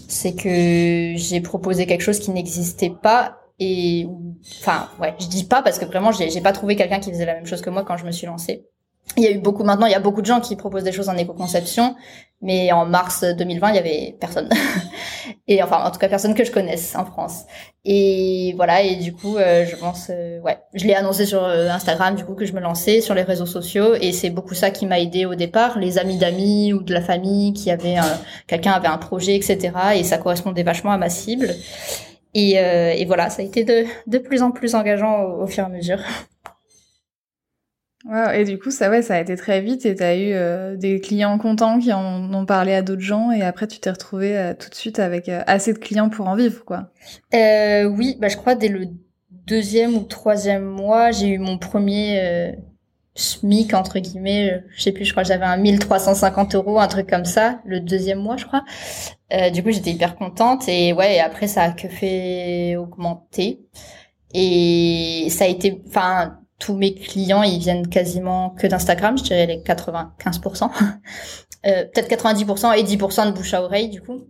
C'est 0.09 0.35
que 0.35 1.13
j'ai 1.15 1.39
proposé 1.41 1.85
quelque 1.85 2.01
chose 2.01 2.19
qui 2.19 2.31
n'existait 2.31 2.89
pas 2.89 3.42
et 3.59 4.07
enfin 4.59 4.89
ouais 4.99 5.13
je 5.19 5.27
dis 5.27 5.43
pas 5.43 5.61
parce 5.61 5.79
que 5.79 5.85
vraiment 5.85 6.11
j'ai 6.11 6.41
pas 6.41 6.53
trouvé 6.53 6.75
quelqu'un 6.75 6.99
qui 6.99 7.11
faisait 7.11 7.25
la 7.25 7.35
même 7.35 7.45
chose 7.45 7.61
que 7.61 7.69
moi 7.69 7.83
quand 7.83 7.97
je 7.97 8.05
me 8.05 8.11
suis 8.11 8.27
lancée. 8.27 8.65
Il 9.17 9.23
y 9.23 9.27
a 9.27 9.31
eu 9.31 9.37
beaucoup 9.37 9.63
maintenant 9.63 9.85
il 9.85 9.91
y 9.91 9.95
a 9.95 9.99
beaucoup 9.99 10.21
de 10.21 10.25
gens 10.25 10.39
qui 10.39 10.55
proposent 10.55 10.83
des 10.83 10.91
choses 10.91 11.09
en 11.09 11.17
éco-conception 11.17 11.95
mais 12.41 12.71
en 12.71 12.85
mars 12.85 13.23
2020 13.23 13.69
il 13.69 13.75
y 13.75 13.79
avait 13.79 14.17
personne. 14.19 14.49
Et 15.47 15.61
enfin 15.61 15.83
en 15.83 15.91
tout 15.91 15.99
cas 15.99 16.09
personne 16.09 16.33
que 16.33 16.43
je 16.43 16.51
connaisse 16.51 16.95
en 16.95 17.05
France. 17.05 17.43
Et 17.85 18.53
voilà 18.55 18.81
et 18.81 18.95
du 18.95 19.13
coup 19.13 19.37
euh, 19.37 19.65
je 19.65 19.75
pense 19.75 20.07
euh, 20.09 20.39
ouais 20.41 20.57
je 20.73 20.85
l'ai 20.85 20.95
annoncé 20.95 21.25
sur 21.25 21.43
euh, 21.43 21.69
Instagram 21.69 22.15
du 22.15 22.25
coup 22.25 22.33
que 22.33 22.45
je 22.45 22.53
me 22.53 22.59
lançais 22.59 23.01
sur 23.01 23.13
les 23.13 23.23
réseaux 23.23 23.45
sociaux 23.45 23.93
et 23.93 24.13
c'est 24.13 24.29
beaucoup 24.29 24.55
ça 24.55 24.71
qui 24.71 24.85
m'a 24.85 24.99
aidé 24.99 25.25
au 25.25 25.35
départ 25.35 25.77
les 25.77 25.97
amis 25.97 26.17
d'amis 26.17 26.73
ou 26.73 26.81
de 26.81 26.93
la 26.93 27.01
famille 27.01 27.53
qui 27.53 27.71
avaient 27.71 27.97
quelqu'un 28.47 28.71
avait 28.71 28.87
un 28.87 28.97
projet 28.97 29.35
etc 29.35 29.73
et 29.95 30.03
ça 30.03 30.17
correspondait 30.17 30.63
vachement 30.63 30.91
à 30.91 30.97
ma 30.97 31.09
cible 31.09 31.49
et, 32.33 32.59
euh, 32.59 32.91
et, 32.91 33.05
voilà, 33.05 33.29
ça 33.29 33.41
a 33.41 33.45
été 33.45 33.63
de, 33.63 33.85
de 34.07 34.17
plus 34.17 34.41
en 34.41 34.51
plus 34.51 34.75
engageant 34.75 35.23
au, 35.23 35.47
fur 35.47 35.63
et 35.63 35.67
à 35.67 35.69
mesure. 35.69 35.99
Wow, 38.05 38.31
et 38.33 38.43
du 38.43 38.59
coup, 38.59 38.69
ça, 38.69 38.89
ouais, 38.89 39.01
ça 39.01 39.15
a 39.15 39.21
été 39.21 39.37
très 39.37 39.61
vite 39.61 39.85
et 39.85 39.95
tu 39.95 40.03
as 40.03 40.17
eu 40.17 40.33
euh, 40.33 40.75
des 40.75 40.99
clients 40.99 41.37
contents 41.37 41.79
qui 41.79 41.93
en 41.93 42.33
ont 42.33 42.45
parlé 42.45 42.73
à 42.73 42.81
d'autres 42.81 42.99
gens 43.01 43.31
et 43.31 43.43
après 43.43 43.65
tu 43.65 43.79
t'es 43.79 43.89
retrouvé 43.89 44.37
euh, 44.37 44.53
tout 44.53 44.69
de 44.69 44.75
suite 44.75 44.99
avec 44.99 45.29
assez 45.29 45.71
de 45.71 45.77
clients 45.77 46.09
pour 46.09 46.27
en 46.27 46.35
vivre, 46.35 46.65
quoi. 46.65 46.91
oui, 47.31 48.17
bah, 48.19 48.27
je 48.27 48.35
crois 48.35 48.55
dès 48.55 48.67
le 48.67 48.87
deuxième 49.47 49.95
ou 49.95 50.01
troisième 50.01 50.65
mois, 50.65 51.11
j'ai 51.11 51.29
eu 51.29 51.37
mon 51.37 51.57
premier 51.57 52.57
SMIC 53.15 53.73
entre 53.73 53.99
guillemets, 53.99 54.63
je 54.75 54.81
sais 54.81 54.91
plus, 54.91 55.05
je 55.05 55.11
crois 55.11 55.23
que 55.23 55.29
j'avais 55.29 55.45
un 55.45 55.57
1350 55.57 56.55
euros, 56.55 56.79
un 56.79 56.87
truc 56.87 57.09
comme 57.09 57.25
ça, 57.25 57.59
le 57.65 57.79
deuxième 57.79 58.19
mois, 58.19 58.37
je 58.37 58.45
crois. 58.45 58.63
Euh, 59.33 59.49
du 59.49 59.63
coup, 59.63 59.71
j'étais 59.71 59.91
hyper 59.91 60.15
contente 60.15 60.67
et 60.67 60.93
ouais, 60.93 61.19
après 61.19 61.47
ça 61.47 61.63
a 61.63 61.71
que 61.71 61.87
fait 61.87 62.75
augmenter 62.75 63.61
et 64.33 65.27
ça 65.29 65.45
a 65.45 65.47
été, 65.47 65.81
enfin, 65.87 66.39
tous 66.59 66.75
mes 66.75 66.95
clients, 66.95 67.43
ils 67.43 67.59
viennent 67.59 67.87
quasiment 67.87 68.51
que 68.51 68.67
d'Instagram, 68.67 69.17
je 69.17 69.23
dirais 69.23 69.45
les 69.45 69.57
95%, 69.57 70.69
euh, 71.65 71.85
peut-être 71.85 72.09
90% 72.09 72.77
et 72.77 72.83
10% 72.83 73.27
de 73.27 73.31
bouche 73.31 73.53
à 73.53 73.63
oreille 73.63 73.89
du 73.89 74.01
coup. 74.01 74.21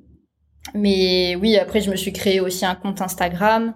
Mais 0.74 1.36
oui, 1.36 1.58
après, 1.58 1.82
je 1.82 1.92
me 1.92 1.96
suis 1.96 2.14
créé 2.14 2.40
aussi 2.40 2.66
un 2.66 2.76
compte 2.76 3.02
Instagram 3.02 3.76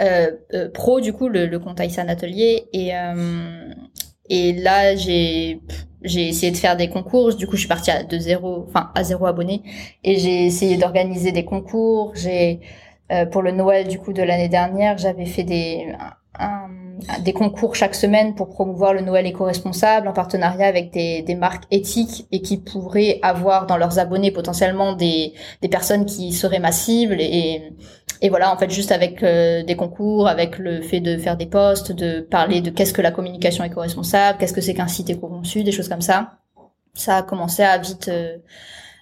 euh, 0.00 0.32
euh 0.54 0.70
pro, 0.70 1.00
du 1.00 1.12
coup, 1.12 1.28
le, 1.28 1.58
compte 1.58 1.78
Aïssan 1.80 2.08
Atelier. 2.08 2.64
Et, 2.72 2.96
euh, 2.96 3.68
et 4.32 4.54
là, 4.54 4.96
j'ai 4.96 5.60
j'ai 6.04 6.28
essayé 6.28 6.50
de 6.50 6.56
faire 6.56 6.76
des 6.76 6.88
concours. 6.88 7.34
Du 7.34 7.46
coup, 7.46 7.54
je 7.56 7.60
suis 7.60 7.68
partie 7.68 7.90
à 7.90 8.02
de 8.02 8.18
zéro, 8.18 8.64
enfin 8.68 8.90
à 8.94 9.04
zéro 9.04 9.26
abonné, 9.26 9.62
et 10.04 10.18
j'ai 10.18 10.46
essayé 10.46 10.78
d'organiser 10.78 11.32
des 11.32 11.44
concours. 11.44 12.12
J'ai 12.16 12.60
euh, 13.12 13.26
pour 13.26 13.42
le 13.42 13.52
Noël 13.52 13.88
du 13.88 13.98
coup 13.98 14.12
de 14.14 14.22
l'année 14.22 14.48
dernière, 14.48 14.96
j'avais 14.98 15.26
fait 15.26 15.44
des 15.44 15.94
des 17.20 17.32
concours 17.32 17.74
chaque 17.74 17.94
semaine 17.94 18.34
pour 18.34 18.48
promouvoir 18.48 18.94
le 18.94 19.00
Noël 19.00 19.26
éco-responsable 19.26 20.08
en 20.08 20.12
partenariat 20.12 20.66
avec 20.66 20.92
des, 20.92 21.22
des 21.22 21.34
marques 21.34 21.64
éthiques 21.70 22.26
et 22.32 22.40
qui 22.42 22.58
pourraient 22.58 23.18
avoir 23.22 23.66
dans 23.66 23.76
leurs 23.76 23.98
abonnés 23.98 24.30
potentiellement 24.30 24.92
des, 24.94 25.34
des 25.60 25.68
personnes 25.68 26.06
qui 26.06 26.32
seraient 26.32 26.58
ma 26.58 26.72
cible 26.72 27.20
et, 27.20 27.72
et 28.22 28.30
voilà 28.30 28.50
en 28.52 28.56
fait 28.56 28.70
juste 28.70 28.92
avec 28.92 29.22
euh, 29.22 29.62
des 29.62 29.76
concours 29.76 30.28
avec 30.28 30.58
le 30.58 30.80
fait 30.80 31.00
de 31.00 31.18
faire 31.18 31.36
des 31.36 31.46
posts 31.46 31.92
de 31.92 32.20
parler 32.20 32.62
de 32.62 32.70
qu'est-ce 32.70 32.94
que 32.94 33.02
la 33.02 33.10
communication 33.10 33.64
éco-responsable 33.64 34.38
qu'est-ce 34.38 34.54
que 34.54 34.62
c'est 34.62 34.74
qu'un 34.74 34.88
site 34.88 35.10
éco-conçu 35.10 35.64
des 35.64 35.72
choses 35.72 35.88
comme 35.88 36.00
ça 36.00 36.38
ça 36.94 37.18
a 37.18 37.22
commencé 37.22 37.62
à 37.62 37.76
vite 37.78 38.08
euh, 38.08 38.38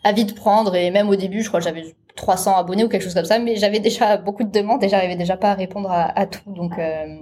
à 0.04 0.12
vite 0.12 0.34
prendre. 0.34 0.74
Et 0.74 0.90
même 0.90 1.08
au 1.08 1.16
début 1.16 1.42
je 1.42 1.48
crois 1.48 1.60
que 1.60 1.64
j'avais 1.64 1.94
300 2.16 2.56
abonnés 2.56 2.84
ou 2.84 2.88
quelque 2.88 3.02
chose 3.02 3.14
comme 3.14 3.24
ça 3.24 3.38
mais 3.38 3.56
j'avais 3.56 3.80
déjà 3.80 4.16
beaucoup 4.16 4.44
de 4.44 4.50
demandes 4.50 4.82
et 4.82 4.88
j'arrivais 4.88 5.16
déjà 5.16 5.36
pas 5.36 5.52
à 5.52 5.54
répondre 5.54 5.90
à, 5.90 6.26
tout. 6.26 6.52
Donc 6.52 6.78
euh, 6.78 7.16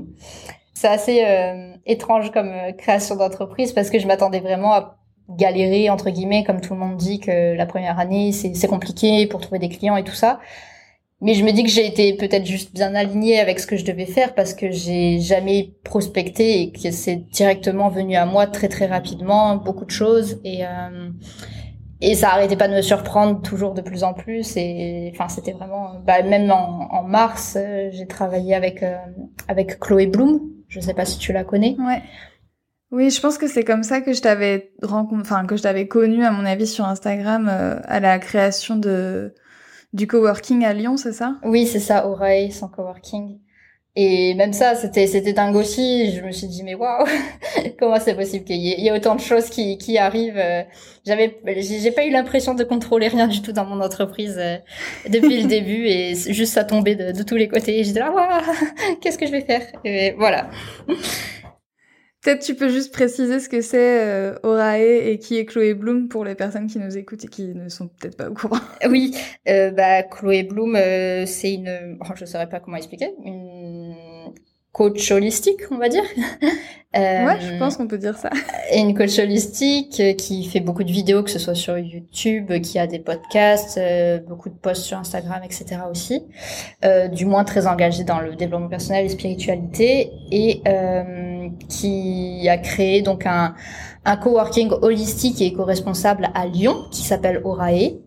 c'est 0.75 0.89
assez 0.89 1.25
euh, 1.25 1.75
étrange 1.87 2.31
comme 2.33 2.51
euh, 2.51 2.73
création 2.73 3.17
d'entreprise 3.17 3.73
parce 3.73 3.91
que 3.91 3.99
je 3.99 4.07
m'attendais 4.07 4.41
vraiment 4.41 4.73
à 4.73 4.97
galérer 5.31 5.91
entre 5.91 6.09
guillemets 6.09 6.43
comme 6.43 6.61
tout 6.63 6.73
le 6.73 6.81
monde 6.81 6.97
dit 6.97 7.21
que 7.21 7.55
la 7.55 7.67
première 7.67 7.99
année 7.99 8.33
c'est 8.33 8.67
compliqué 8.67 9.27
pour 9.27 9.43
trouver 9.43 9.59
des 9.59 9.69
clients 9.69 9.97
et 9.97 10.05
tout 10.05 10.15
ça 10.15 10.41
mais 11.21 11.35
je 11.35 11.45
me 11.45 11.51
dis 11.53 11.65
que 11.65 11.71
j'ai 11.71 11.87
été 11.87 12.15
peut-être 12.15 12.47
juste 12.47 12.73
bien 12.75 12.95
alignée 12.95 13.41
avec 13.41 13.59
ce 13.59 13.67
que 13.67 13.77
je 13.77 13.85
devais 13.85 14.07
faire 14.07 14.35
parce 14.35 14.55
que 14.55 14.71
j'ai 14.71 15.21
jamais 15.21 15.75
prospecté 15.85 16.63
et 16.63 16.73
que 16.73 16.91
c'est 16.91 17.17
directement 17.17 17.89
venu 17.89 18.17
à 18.17 18.27
moi 18.27 18.47
très 18.47 18.69
très 18.69 18.87
rapidement 18.87 19.57
beaucoup 19.57 19.85
de 19.85 19.91
choses 19.91 20.41
et 20.45 20.65
euh, 20.65 21.11
et 22.01 22.15
ça 22.15 22.29
arrêtait 22.29 22.57
pas 22.57 22.69
de 22.69 22.75
me 22.75 22.83
surprendre 22.83 23.43
toujours 23.43 23.75
de 23.75 23.81
plus 23.81 24.05
en 24.05 24.15
plus 24.15 24.57
et 24.57 25.11
enfin 25.13 25.29
c'était 25.29 25.53
vraiment 25.53 25.95
bah, 26.07 26.23
même 26.23 26.51
en, 26.53 27.03
mars 27.03 27.59
j'ai 27.91 28.07
travaillé 28.07 28.55
avec 28.55 28.85
avec 29.49 29.81
Chloé 29.81 30.07
Bloom 30.07 30.41
je 30.69 30.81
sais 30.81 30.95
pas 30.95 31.05
si 31.05 31.19
tu 31.19 31.33
la 31.33 31.45
connais. 31.45 31.77
Ouais. 31.79 32.03
Oui, 32.91 33.11
je 33.11 33.21
pense 33.21 33.37
que 33.37 33.49
c'est 33.49 33.65
comme 33.65 33.83
ça 33.83 34.01
que 34.01 34.13
je 34.13 34.23
t'avais 34.23 34.73
rencontré, 34.83 35.21
enfin 35.21 35.47
que 35.47 35.57
je 35.57 35.63
t'avais 35.63 35.89
connu 35.89 36.25
à 36.25 36.31
mon 36.31 36.47
avis 36.47 36.67
sur 36.67 36.87
Instagram 36.87 37.49
euh, 37.51 37.81
à 37.85 38.01
la 38.01 38.19
création 38.19 38.77
de 38.77 39.35
du 39.92 40.07
coworking 40.07 40.64
à 40.64 40.72
Lyon, 40.72 40.96
c'est 40.96 41.12
ça? 41.12 41.37
Oui, 41.44 41.66
c'est 41.66 41.81
ça, 41.81 42.07
Oreille 42.07 42.53
sans 42.53 42.68
coworking. 42.68 43.38
Et 44.01 44.35
même 44.35 44.53
ça, 44.53 44.77
c'était 44.77 45.09
c'était 45.09 45.33
dingue 45.33 45.57
aussi. 45.57 46.12
Je 46.12 46.22
me 46.22 46.31
suis 46.31 46.46
dit 46.46 46.62
mais 46.62 46.77
waouh, 46.77 47.05
comment 47.81 47.98
c'est 47.98 48.14
possible 48.14 48.44
qu'il 48.44 48.59
y, 48.59 48.87
ait 48.87 48.92
autant 48.92 49.16
de 49.16 49.20
choses 49.20 49.51
qui 49.51 49.77
qui 49.77 49.98
arrivent. 49.98 50.38
Euh, 50.38 50.62
j'avais 51.05 51.40
j'ai 51.44 51.90
pas 51.90 52.05
eu 52.05 52.11
l'impression 52.11 52.55
de 52.55 52.62
contrôler 52.62 53.09
rien 53.09 53.27
du 53.27 53.42
tout 53.42 53.51
dans 53.51 53.64
mon 53.64 53.81
entreprise 53.81 54.37
euh, 54.38 54.59
depuis 55.09 55.42
le 55.42 55.48
début 55.48 55.87
et 55.87 56.14
juste 56.14 56.53
ça 56.53 56.62
tombait 56.62 56.94
de, 56.94 57.11
de 57.11 57.22
tous 57.24 57.35
les 57.35 57.48
côtés. 57.48 57.83
J'étais 57.83 57.98
là 57.98 58.12
waouh, 58.12 58.40
qu'est-ce 59.01 59.18
que 59.18 59.27
je 59.27 59.33
vais 59.33 59.40
faire? 59.40 59.66
Et 59.85 60.12
voilà. 60.12 60.48
Peut-être 62.29 62.45
tu 62.45 62.55
peux 62.55 62.69
juste 62.69 62.93
préciser 62.93 63.41
ce 63.41 63.49
que 63.49 63.62
c'est 63.62 64.07
euh, 64.07 64.35
Orae 64.43 64.83
et 64.83 65.19
qui 65.19 65.38
est 65.38 65.47
Chloé 65.47 65.73
Bloom 65.73 66.09
pour 66.09 66.27
les 66.27 66.35
personnes 66.35 66.67
qui 66.67 66.79
nous 66.79 66.95
écoutent 66.99 67.25
et 67.25 67.29
qui 67.29 67.55
ne 67.55 67.71
sont 67.71 67.88
peut-être 67.88 68.19
pas 68.19 68.29
au 68.29 68.35
courant. 68.35 68.61
Oui, 68.91 69.17
euh, 69.49 69.71
bah 69.71 70.03
Chloé 70.03 70.43
Bloom, 70.43 70.77
euh, 70.77 71.25
c'est 71.25 71.55
une, 71.55 71.97
oh, 72.03 72.12
je 72.14 72.27
saurais 72.27 72.47
pas 72.47 72.61
comment 72.61 72.77
expliquer, 72.77 73.14
une 73.25 73.95
coach 74.79 75.11
holistique, 75.11 75.61
on 75.73 75.77
va 75.77 75.88
dire. 75.88 76.05
euh, 76.97 77.27
ouais, 77.27 77.41
je 77.41 77.59
pense 77.59 77.77
qu'on 77.77 77.88
peut 77.88 77.99
dire 77.99 78.17
ça. 78.17 78.31
Et 78.73 78.79
une 78.79 78.97
coach 78.97 79.19
holistique 79.19 79.99
euh, 79.99 80.12
qui 80.12 80.45
fait 80.45 80.61
beaucoup 80.61 80.85
de 80.85 80.93
vidéos, 80.93 81.25
que 81.25 81.31
ce 81.31 81.41
soit 81.41 81.57
sur 81.57 81.77
YouTube, 81.77 82.53
qui 82.62 82.79
a 82.79 82.87
des 82.87 83.01
podcasts, 83.01 83.77
euh, 83.77 84.21
beaucoup 84.21 84.49
de 84.49 84.55
posts 84.55 84.83
sur 84.85 84.97
Instagram, 84.97 85.41
etc. 85.45 85.81
aussi. 85.91 86.23
Euh, 86.85 87.09
du 87.09 87.27
moins 87.27 87.43
très 87.43 87.67
engagée 87.67 88.05
dans 88.05 88.21
le 88.21 88.37
développement 88.37 88.69
personnel 88.69 89.05
et 89.05 89.09
spiritualité, 89.09 90.12
et 90.31 90.62
euh, 90.69 91.49
qui 91.69 92.49
a 92.49 92.57
créé 92.57 93.03
donc 93.03 93.27
un, 93.27 93.55
un 94.05 94.17
coworking 94.17 94.71
holistique 94.81 95.43
et 95.43 95.47
éco-responsable 95.47 96.31
à 96.35 96.47
Lyon 96.47 96.85
qui 96.93 97.03
s'appelle 97.03 97.41
Orae 97.43 97.99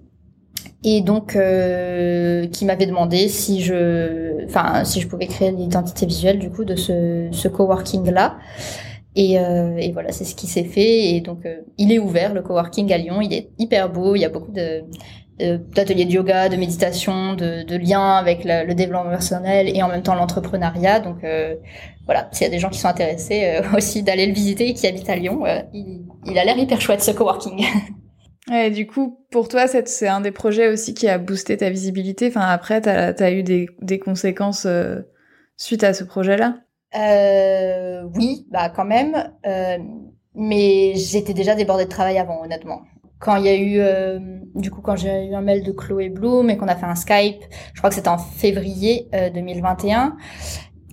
et 0.84 1.02
donc 1.02 1.36
euh, 1.36 2.48
qui 2.48 2.66
m'avait 2.66 2.88
demandé 2.88 3.28
si 3.28 3.62
je, 3.62 4.44
enfin 4.46 4.84
si 4.84 5.00
je 5.00 5.08
pouvais 5.08 5.28
créer 5.28 5.52
l'identité 5.52 6.06
visuelle 6.06 6.40
du 6.40 6.50
coup 6.50 6.66
de 6.66 6.76
ce, 6.76 7.30
ce 7.32 7.48
coworking 7.48 8.10
là. 8.12 8.38
Et, 9.16 9.38
euh, 9.40 9.76
et 9.78 9.92
voilà, 9.92 10.14
c'est 10.14 10.24
ce 10.24 10.36
qui 10.36 10.48
s'est 10.48 10.64
fait. 10.64 11.10
Et 11.10 11.22
donc 11.22 11.46
euh, 11.46 11.62
il 11.78 11.92
est 11.92 12.00
ouvert 12.00 12.34
le 12.34 12.42
coworking 12.42 12.92
à 12.94 12.98
Lyon. 12.98 13.22
Il 13.22 13.34
est 13.34 13.50
hyper 13.60 13.92
beau. 13.92 14.16
Il 14.16 14.20
y 14.20 14.26
a 14.26 14.30
beaucoup 14.30 14.52
de 14.52 14.84
d'ateliers 15.74 16.06
de 16.06 16.12
yoga, 16.12 16.50
de 16.50 16.56
méditation, 16.56 17.34
de, 17.34 17.64
de 17.64 17.76
liens 17.76 18.12
avec 18.12 18.44
le, 18.44 18.66
le, 18.66 18.76
développement 18.76 19.10
personnel 19.10 19.76
et 19.76 19.82
en 19.82 19.88
même 19.88 20.04
temps 20.04 20.16
l'entrepreneuriat. 20.16 21.00
Donc 21.00 21.24
euh, 21.24 21.56
voilà, 22.06 22.30
s'il 22.32 22.44
y 22.44 22.48
a 22.48 22.52
des 22.52 22.60
gens 22.60 22.70
qui 22.70 22.80
sont 22.80 22.88
intéressés 22.88 23.46
euh, 23.46 23.62
aussi 23.78 24.04
d'aller 24.04 24.28
le 24.28 24.34
visiter 24.34 24.70
et 24.70 24.74
qui 24.74 24.88
habitent 24.88 25.10
à 25.10 25.16
Lyon, 25.16 25.46
euh, 25.46 25.62
il, 25.74 26.06
il 26.26 26.38
a 26.38 26.46
l'air 26.46 26.58
hyper 26.58 26.80
chouette 26.82 27.02
ce 27.02 27.12
coworking. 27.12 27.66
Et 28.52 28.72
du 28.72 28.88
coup, 28.88 29.20
pour 29.30 29.48
toi, 29.48 29.68
c'est 29.68 30.08
un 30.08 30.22
des 30.22 30.32
projets 30.32 30.68
aussi 30.68 30.94
qui 30.94 31.08
a 31.08 31.18
boosté 31.18 31.58
ta 31.58 31.70
visibilité. 31.70 32.28
Enfin, 32.28 32.42
après, 32.42 32.82
t'as 32.82 33.14
as 33.14 33.32
eu 33.32 33.44
des, 33.44 34.00
conséquences 34.00 34.66
euh, 34.66 35.02
suite 35.58 35.84
à 35.84 35.94
ce 35.94 36.04
projet-là? 36.04 36.56
Euh, 36.96 38.04
Oui, 38.16 38.48
bah 38.50 38.70
quand 38.70 38.86
même. 38.86 39.32
Euh, 39.46 39.78
mais 40.34 40.94
j'étais 40.96 41.34
déjà 41.34 41.56
débordée 41.56 41.86
de 41.86 41.90
travail 41.90 42.18
avant, 42.18 42.44
honnêtement. 42.44 42.82
Quand 43.20 43.36
il 43.36 43.46
y 43.46 43.50
a 43.50 43.56
eu, 43.56 43.80
euh, 43.80 44.20
du 44.56 44.72
coup, 44.72 44.82
quand 44.82 44.96
j'ai 44.96 45.28
eu 45.28 45.36
un 45.36 45.42
mail 45.42 45.64
de 45.64 45.72
Chloé 45.72 46.10
Bloom 46.10 46.50
et 46.50 46.58
qu'on 46.58 46.68
a 46.68 46.76
fait 46.76 46.88
un 46.88 46.96
Skype, 46.96 47.44
je 47.74 47.78
crois 47.80 47.90
que 47.90 47.96
c'était 47.96 48.08
en 48.08 48.18
février 48.18 49.08
2021, 49.12 50.08
euh, 50.08 50.10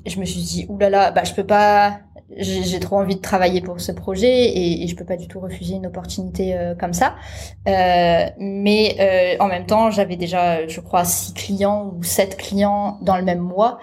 je 0.07 0.21
me 0.21 0.25
suis 0.27 0.41
dit, 0.41 0.67
oulala, 0.69 1.11
bah 1.11 1.25
je 1.25 1.33
peux 1.35 1.47
pas 1.47 2.01
j'ai 2.37 2.79
trop 2.79 2.97
envie 2.97 3.17
de 3.17 3.21
travailler 3.21 3.61
pour 3.61 3.81
ce 3.81 3.91
projet 3.91 4.29
et, 4.29 4.85
et, 4.85 4.87
je 4.87 4.95
peux 4.95 5.05
pas 5.05 5.17
du 5.17 5.29
tout 5.29 5.41
refuser 5.41 5.75
une 5.75 5.87
opportunité 5.87 6.55
euh, 6.55 6.75
comme 6.75 6.93
ça. 6.93 7.17
Euh, 7.67 8.27
mais 8.39 8.97
euh, 9.01 9.43
en 9.43 9.49
même 9.49 9.67
temps, 9.67 9.91
j'avais 9.91 10.17
déjà, 10.17 10.67
je 10.67 10.81
crois, 10.81 11.05
six 11.05 11.33
clients 11.33 11.93
ou 11.97 12.03
sept 12.03 12.37
clients 12.37 12.99
dans 13.01 13.17
le 13.17 13.23
même 13.23 13.41
mois 13.41 13.79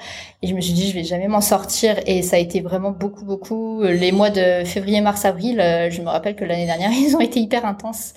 et 0.46 0.48
je 0.48 0.54
me 0.54 0.62
suis 0.62 0.74
dit, 0.74 0.88
je 0.88 0.94
vais 0.94 1.04
jamais 1.04 1.28
m'en 1.28 1.42
sortir. 1.42 1.96
Et 2.06 2.22
ça 2.22 2.36
a 2.36 2.40
été 2.40 2.62
vraiment 2.62 2.92
beaucoup, 2.92 3.26
beaucoup. 3.26 3.82
Les 3.82 4.12
mois 4.12 4.30
de 4.30 4.64
février, 4.64 5.02
mars, 5.02 5.26
avril, 5.26 5.60
euh, 5.60 5.90
je 5.90 6.04
me 6.04 6.08
rappelle 6.08 6.36
que 6.36 6.46
l'année 6.46 6.68
dernière, 6.68 6.92
ils 6.94 7.16
ont 7.16 7.20
été 7.20 7.40
hyper 7.40 7.66
intenses. 7.66 8.14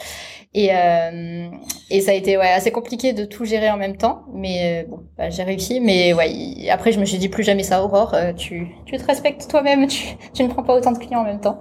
Et, 0.54 0.70
euh, 0.72 1.48
et 1.90 2.00
ça 2.00 2.12
a 2.12 2.14
été 2.14 2.38
ouais, 2.38 2.48
assez 2.48 2.70
compliqué 2.70 3.12
de 3.12 3.24
tout 3.24 3.44
gérer 3.44 3.70
en 3.70 3.76
même 3.76 3.96
temps, 3.96 4.24
mais 4.32 4.84
euh, 4.84 4.88
bon, 4.88 5.00
bah, 5.16 5.30
j'ai 5.30 5.42
réussi. 5.42 5.80
Mais 5.80 6.14
ouais, 6.14 6.68
après 6.70 6.92
je 6.92 7.00
me 7.00 7.04
suis 7.04 7.18
dit 7.18 7.28
plus 7.28 7.42
jamais 7.42 7.62
ça, 7.62 7.84
Aurore, 7.84 8.14
euh, 8.14 8.32
tu, 8.32 8.68
tu 8.86 8.96
te 8.96 9.04
respectes 9.04 9.48
toi-même, 9.48 9.86
tu, 9.86 10.06
tu 10.34 10.42
ne 10.42 10.48
prends 10.48 10.62
pas 10.62 10.74
autant 10.74 10.92
de 10.92 10.98
clients 10.98 11.20
en 11.20 11.24
même 11.24 11.40
temps. 11.40 11.60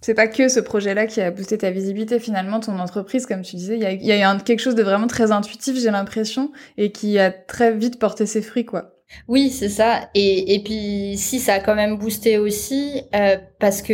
C'est 0.00 0.14
pas 0.14 0.26
que 0.26 0.48
ce 0.48 0.58
projet-là 0.58 1.06
qui 1.06 1.20
a 1.20 1.30
boosté 1.30 1.58
ta 1.58 1.70
visibilité, 1.70 2.18
finalement, 2.18 2.58
ton 2.58 2.76
entreprise, 2.80 3.24
comme 3.24 3.42
tu 3.42 3.54
disais, 3.54 3.76
il 3.76 3.82
y 3.82 3.86
a, 3.86 3.92
y 3.92 4.22
a 4.22 4.36
quelque 4.40 4.58
chose 4.58 4.74
de 4.74 4.82
vraiment 4.82 5.06
très 5.06 5.30
intuitif, 5.30 5.78
j'ai 5.78 5.92
l'impression, 5.92 6.50
et 6.76 6.90
qui 6.90 7.20
a 7.20 7.30
très 7.30 7.72
vite 7.72 8.00
porté 8.00 8.26
ses 8.26 8.42
fruits, 8.42 8.64
quoi. 8.64 8.94
Oui, 9.28 9.50
c'est 9.50 9.68
ça. 9.68 10.08
Et, 10.14 10.54
et 10.54 10.62
puis 10.62 11.16
si 11.16 11.38
ça 11.38 11.54
a 11.54 11.60
quand 11.60 11.74
même 11.74 11.96
boosté 11.96 12.38
aussi 12.38 13.02
euh, 13.14 13.36
parce 13.58 13.82
que 13.82 13.92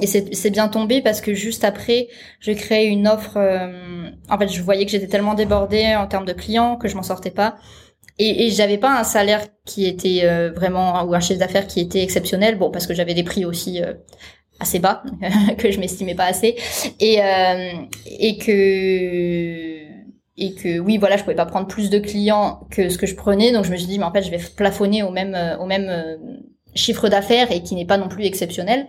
et 0.00 0.06
c'est 0.06 0.50
bien 0.50 0.68
tombé 0.68 1.02
parce 1.02 1.20
que 1.20 1.34
juste 1.34 1.64
après, 1.64 2.08
je 2.40 2.52
créé 2.52 2.86
une 2.86 3.08
offre. 3.08 3.36
Euh, 3.36 4.10
en 4.28 4.38
fait, 4.38 4.48
je 4.48 4.62
voyais 4.62 4.84
que 4.84 4.90
j'étais 4.92 5.08
tellement 5.08 5.34
débordée 5.34 5.94
en 5.96 6.06
termes 6.06 6.26
de 6.26 6.32
clients 6.32 6.76
que 6.76 6.88
je 6.88 6.96
m'en 6.96 7.02
sortais 7.02 7.30
pas. 7.30 7.56
Et, 8.18 8.46
et 8.46 8.50
j'avais 8.50 8.78
pas 8.78 8.98
un 8.98 9.04
salaire 9.04 9.46
qui 9.64 9.86
était 9.86 10.22
euh, 10.24 10.50
vraiment 10.52 11.04
ou 11.04 11.14
un 11.14 11.20
chiffre 11.20 11.38
d'affaires 11.38 11.66
qui 11.66 11.80
était 11.80 12.02
exceptionnel. 12.02 12.58
Bon, 12.58 12.70
parce 12.70 12.86
que 12.86 12.94
j'avais 12.94 13.14
des 13.14 13.22
prix 13.24 13.44
aussi 13.44 13.82
euh, 13.82 13.94
assez 14.60 14.78
bas 14.80 15.02
que 15.58 15.70
je 15.70 15.78
m'estimais 15.78 16.14
pas 16.14 16.24
assez 16.26 16.56
et 17.00 17.22
euh, 17.22 17.72
et 18.06 18.38
que 18.38 19.77
et 20.38 20.54
que 20.54 20.78
oui 20.78 20.98
voilà 20.98 21.16
je 21.16 21.22
pouvais 21.22 21.34
pas 21.34 21.46
prendre 21.46 21.66
plus 21.66 21.90
de 21.90 21.98
clients 21.98 22.60
que 22.70 22.88
ce 22.88 22.96
que 22.98 23.06
je 23.06 23.14
prenais. 23.14 23.52
Donc 23.52 23.64
je 23.64 23.70
me 23.70 23.76
suis 23.76 23.86
dit 23.86 23.98
mais 23.98 24.04
en 24.04 24.12
fait 24.12 24.22
je 24.22 24.30
vais 24.30 24.38
plafonner 24.56 25.02
au 25.02 25.10
même 25.10 25.34
euh, 25.34 25.58
au 25.58 25.66
même 25.66 25.88
euh, 25.88 26.16
chiffre 26.74 27.08
d'affaires 27.08 27.50
et 27.52 27.62
qui 27.62 27.74
n'est 27.74 27.86
pas 27.86 27.98
non 27.98 28.08
plus 28.08 28.24
exceptionnel. 28.24 28.86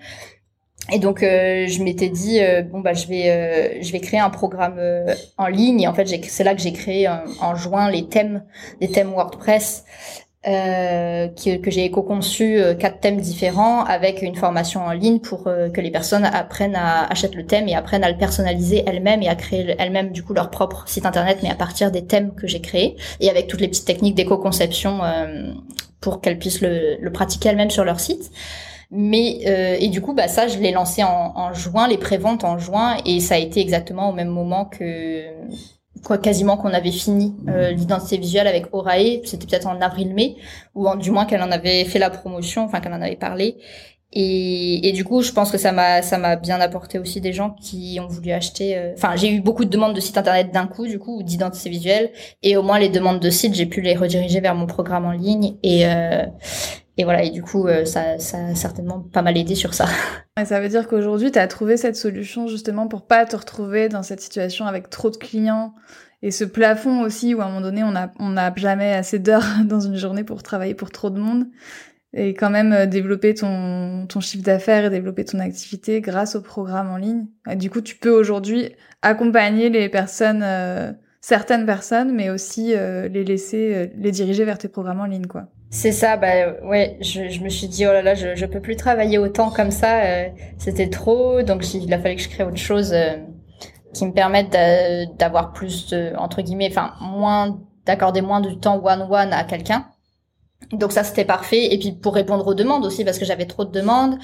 Et 0.91 0.99
donc 0.99 1.23
euh, 1.23 1.67
je 1.67 1.83
m'étais 1.83 2.09
dit 2.09 2.39
bon 2.71 2.79
bah 2.79 2.93
je 2.93 3.07
vais 3.07 3.83
je 3.83 3.91
vais 3.91 3.99
créer 3.99 4.19
un 4.19 4.29
programme 4.29 4.79
en 5.37 5.47
ligne. 5.47 5.81
Et 5.81 5.87
en 5.87 5.93
fait 5.93 6.07
c'est 6.23 6.43
là 6.43 6.55
que 6.55 6.61
j'ai 6.61 6.73
créé 6.73 7.07
en 7.07 7.55
juin 7.55 7.89
les 7.89 8.07
thèmes 8.07 8.43
des 8.79 8.89
thèmes 8.89 9.11
WordPress 9.11 9.83
euh, 10.47 11.27
que, 11.27 11.57
que 11.57 11.69
j'ai 11.69 11.83
éco-conçu 11.83 12.61
euh, 12.61 12.73
quatre 12.73 13.01
thèmes 13.01 13.19
différents 13.19 13.83
avec 13.83 14.21
une 14.21 14.35
formation 14.35 14.85
en 14.85 14.93
ligne 14.93 15.19
pour 15.19 15.47
euh, 15.47 15.69
que 15.69 15.81
les 15.81 15.91
personnes 15.91 16.23
apprennent 16.23 16.77
à 16.77 17.03
achètent 17.11 17.35
le 17.35 17.45
thème 17.45 17.67
et 17.67 17.75
apprennent 17.75 18.05
à 18.05 18.09
le 18.09 18.17
personnaliser 18.17 18.81
elles-mêmes 18.87 19.21
et 19.21 19.27
à 19.27 19.35
créer 19.35 19.75
elles-mêmes 19.77 20.13
du 20.13 20.23
coup 20.23 20.33
leur 20.33 20.49
propre 20.49 20.85
site 20.87 21.05
internet 21.05 21.39
mais 21.43 21.49
à 21.49 21.55
partir 21.55 21.91
des 21.91 22.05
thèmes 22.05 22.33
que 22.35 22.47
j'ai 22.47 22.61
créés 22.61 22.95
et 23.19 23.29
avec 23.29 23.47
toutes 23.47 23.59
les 23.59 23.67
petites 23.67 23.83
techniques 23.83 24.15
d'éco-conception 24.15 25.01
pour 25.99 26.21
qu'elles 26.21 26.39
puissent 26.39 26.61
le, 26.61 26.95
le 27.01 27.11
pratiquer 27.11 27.49
elles-mêmes 27.49 27.69
sur 27.69 27.83
leur 27.83 27.99
site. 27.99 28.31
Mais 28.91 29.41
et 29.81 29.89
du 29.89 30.01
coup 30.01 30.13
bah 30.13 30.29
ça 30.29 30.47
je 30.47 30.57
l'ai 30.57 30.71
lancé 30.71 31.03
en, 31.03 31.33
en 31.35 31.53
juin 31.53 31.89
les 31.89 31.97
préventes 31.97 32.45
en 32.45 32.57
juin 32.57 32.95
et 33.05 33.19
ça 33.19 33.35
a 33.35 33.37
été 33.39 33.59
exactement 33.59 34.09
au 34.09 34.13
même 34.13 34.29
moment 34.29 34.65
que 34.65 35.25
quoi 36.03 36.17
quasiment 36.17 36.57
qu'on 36.57 36.73
avait 36.73 36.91
fini 36.91 37.35
euh, 37.47 37.71
l'identité 37.71 38.17
visuelle 38.17 38.47
avec 38.47 38.67
Orae, 38.73 39.21
c'était 39.25 39.45
peut-être 39.45 39.67
en 39.67 39.81
avril-mai, 39.81 40.35
ou 40.75 40.87
en, 40.87 40.95
du 40.95 41.11
moins 41.11 41.25
qu'elle 41.25 41.43
en 41.43 41.51
avait 41.51 41.85
fait 41.85 41.99
la 41.99 42.09
promotion, 42.09 42.63
enfin 42.63 42.79
qu'elle 42.79 42.93
en 42.93 43.01
avait 43.01 43.15
parlé. 43.15 43.57
Et, 44.11 44.89
et, 44.89 44.91
du 44.91 45.03
coup, 45.03 45.21
je 45.21 45.31
pense 45.31 45.51
que 45.51 45.59
ça 45.59 45.71
m'a 45.71 46.01
ça 46.01 46.17
m'a 46.17 46.35
bien 46.35 46.59
apporté 46.59 46.97
aussi 46.97 47.21
des 47.21 47.31
gens 47.31 47.51
qui 47.51 47.99
ont 48.01 48.07
voulu 48.07 48.31
acheter. 48.31 48.75
Euh, 48.75 48.93
enfin, 48.97 49.15
j'ai 49.15 49.31
eu 49.31 49.39
beaucoup 49.39 49.65
de 49.65 49.69
demandes 49.69 49.95
de 49.95 49.99
sites 49.99 50.17
internet 50.17 50.51
d'un 50.51 50.65
coup, 50.65 50.87
du 50.87 50.97
coup, 50.97 51.21
d'identité 51.21 51.69
visuelle, 51.69 52.11
et 52.41 52.57
au 52.57 52.63
moins 52.63 52.79
les 52.79 52.89
demandes 52.89 53.19
de 53.19 53.29
sites, 53.29 53.53
j'ai 53.53 53.67
pu 53.67 53.81
les 53.81 53.95
rediriger 53.95 54.39
vers 54.41 54.55
mon 54.55 54.65
programme 54.65 55.05
en 55.05 55.11
ligne. 55.11 55.57
Et 55.61 55.85
euh, 55.85 56.25
et 56.99 57.05
voilà, 57.05 57.23
et 57.23 57.29
du 57.29 57.41
coup, 57.41 57.65
euh, 57.65 57.85
ça, 57.85 58.19
ça 58.19 58.47
a 58.47 58.55
certainement 58.55 58.99
pas 58.99 59.21
mal 59.21 59.37
aidé 59.37 59.55
sur 59.55 59.73
ça. 59.73 59.85
Ça 60.45 60.59
veut 60.59 60.67
dire 60.67 60.87
qu'aujourd'hui, 60.87 61.31
tu 61.31 61.39
as 61.39 61.47
trouvé 61.47 61.77
cette 61.77 61.95
solution 61.95 62.47
justement 62.47 62.87
pour 62.87 63.07
pas 63.07 63.25
te 63.25 63.35
retrouver 63.35 63.87
dans 63.87 64.03
cette 64.03 64.19
situation 64.19 64.67
avec 64.67 64.89
trop 64.89 65.09
de 65.09 65.15
clients 65.17 65.73
et 66.21 66.31
ce 66.31 66.43
plafond 66.43 67.01
aussi 67.01 67.33
où 67.33 67.41
à 67.41 67.45
un 67.45 67.47
moment 67.47 67.61
donné, 67.61 67.83
on 67.83 67.91
n'a 67.91 68.11
on 68.19 68.35
a 68.37 68.53
jamais 68.55 68.93
assez 68.93 69.19
d'heures 69.19 69.45
dans 69.65 69.79
une 69.79 69.95
journée 69.95 70.25
pour 70.25 70.43
travailler 70.43 70.75
pour 70.75 70.91
trop 70.91 71.09
de 71.09 71.19
monde 71.19 71.47
et 72.13 72.33
quand 72.33 72.49
même 72.49 72.73
euh, 72.73 72.85
développer 72.85 73.33
ton, 73.33 74.05
ton 74.07 74.19
chiffre 74.19 74.43
d'affaires 74.43 74.85
et 74.85 74.89
développer 74.89 75.23
ton 75.23 75.39
activité 75.39 76.01
grâce 76.01 76.35
au 76.35 76.41
programme 76.41 76.89
en 76.89 76.97
ligne. 76.97 77.27
Du 77.55 77.69
coup, 77.69 77.79
tu 77.79 77.95
peux 77.95 78.11
aujourd'hui 78.11 78.75
accompagner 79.01 79.69
les 79.69 79.87
personnes, 79.87 80.43
euh, 80.43 80.91
certaines 81.21 81.65
personnes, 81.65 82.13
mais 82.13 82.29
aussi 82.29 82.73
les 82.73 83.23
laisser, 83.23 83.91
les 83.97 84.11
diriger 84.11 84.43
vers 84.43 84.57
tes 84.57 84.69
programmes 84.69 85.01
en 85.01 85.05
ligne, 85.05 85.27
quoi. 85.27 85.49
C'est 85.71 85.91
ça, 85.91 86.17
bah 86.17 86.53
ouais, 86.63 86.97
je, 86.99 87.29
je, 87.29 87.41
me 87.41 87.49
suis 87.49 87.67
dit 87.67 87.85
oh 87.85 87.91
là 87.91 88.01
là, 88.01 88.15
je, 88.15 88.35
je 88.35 88.45
peux 88.47 88.59
plus 88.59 88.75
travailler 88.75 89.19
autant 89.19 89.51
comme 89.51 89.69
ça, 89.69 90.01
euh, 90.03 90.29
c'était 90.57 90.89
trop, 90.89 91.43
donc 91.43 91.73
il 91.75 91.93
a 91.93 91.99
fallu 91.99 92.15
que 92.15 92.23
je 92.23 92.29
crée 92.29 92.43
autre 92.43 92.57
chose 92.57 92.91
euh, 92.91 93.17
qui 93.93 94.05
me 94.07 94.11
permette 94.11 94.51
d'avoir 95.19 95.53
plus 95.53 95.89
de, 95.89 96.13
entre 96.17 96.41
guillemets, 96.41 96.69
enfin 96.71 96.93
moins 97.01 97.59
d'accorder 97.85 98.21
moins 98.21 98.41
de 98.41 98.51
temps 98.51 98.81
one 98.83 99.07
one 99.11 99.31
à 99.31 99.43
quelqu'un. 99.43 99.85
Donc 100.71 100.91
ça 100.91 101.03
c'était 101.03 101.25
parfait 101.25 101.73
et 101.73 101.79
puis 101.79 101.93
pour 101.93 102.15
répondre 102.15 102.45
aux 102.47 102.53
demandes 102.53 102.85
aussi 102.85 103.05
parce 103.05 103.17
que 103.19 103.25
j'avais 103.25 103.45
trop 103.45 103.65
de 103.65 103.71
demandes 103.71 104.17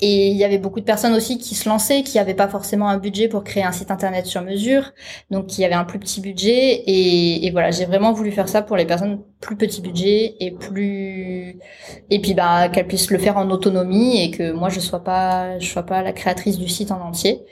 et 0.00 0.28
il 0.28 0.36
y 0.36 0.44
avait 0.44 0.58
beaucoup 0.58 0.80
de 0.80 0.84
personnes 0.84 1.14
aussi 1.14 1.38
qui 1.38 1.54
se 1.54 1.68
lançaient, 1.68 2.02
qui 2.02 2.16
n'avaient 2.16 2.34
pas 2.34 2.48
forcément 2.48 2.88
un 2.88 2.96
budget 2.96 3.28
pour 3.28 3.44
créer 3.44 3.62
un 3.62 3.72
site 3.72 3.90
internet 3.90 4.26
sur 4.26 4.42
mesure, 4.42 4.92
donc 5.30 5.46
qui 5.46 5.64
avaient 5.64 5.74
un 5.74 5.84
plus 5.84 5.98
petit 5.98 6.20
budget. 6.20 6.82
Et, 6.86 7.50
voilà, 7.52 7.70
j'ai 7.70 7.84
vraiment 7.84 8.12
voulu 8.12 8.32
faire 8.32 8.48
ça 8.48 8.62
pour 8.62 8.76
les 8.76 8.86
personnes 8.86 9.20
plus 9.40 9.56
petit 9.56 9.80
budget 9.80 10.36
et 10.40 10.50
plus 10.52 11.58
et 12.10 12.20
puis 12.20 12.34
bah 12.34 12.68
qu'elles 12.68 12.86
puissent 12.86 13.10
le 13.10 13.18
faire 13.18 13.38
en 13.38 13.50
autonomie 13.50 14.22
et 14.22 14.30
que 14.30 14.52
moi 14.52 14.68
je 14.68 14.80
sois 14.80 15.02
pas 15.02 15.58
je 15.58 15.66
sois 15.66 15.84
pas 15.84 16.02
la 16.02 16.12
créatrice 16.12 16.58
du 16.58 16.68
site 16.68 16.90
en 16.90 17.00
entier. 17.00 17.42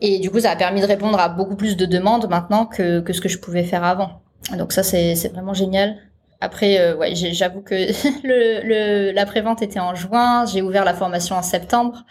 Et 0.00 0.18
du 0.18 0.30
coup, 0.30 0.40
ça 0.40 0.50
a 0.50 0.56
permis 0.56 0.80
de 0.80 0.86
répondre 0.86 1.18
à 1.18 1.28
beaucoup 1.28 1.56
plus 1.56 1.76
de 1.76 1.86
demandes 1.86 2.28
maintenant 2.28 2.66
que 2.66 3.02
ce 3.10 3.20
que 3.20 3.28
je 3.28 3.38
pouvais 3.38 3.64
faire 3.64 3.84
avant. 3.84 4.20
Donc 4.58 4.72
ça 4.72 4.82
c'est 4.82 5.14
vraiment 5.32 5.54
génial. 5.54 5.96
Après, 6.44 6.78
euh, 6.78 6.96
ouais, 6.96 7.14
j'avoue 7.14 7.62
que 7.62 7.74
le, 8.22 9.12
le, 9.12 9.62
était 9.62 9.80
en 9.80 9.94
juin, 9.94 10.44
j'ai 10.46 10.62
ouvert 10.62 10.84
la 10.84 10.94
formation 10.94 11.36
en 11.36 11.42
septembre, 11.42 12.04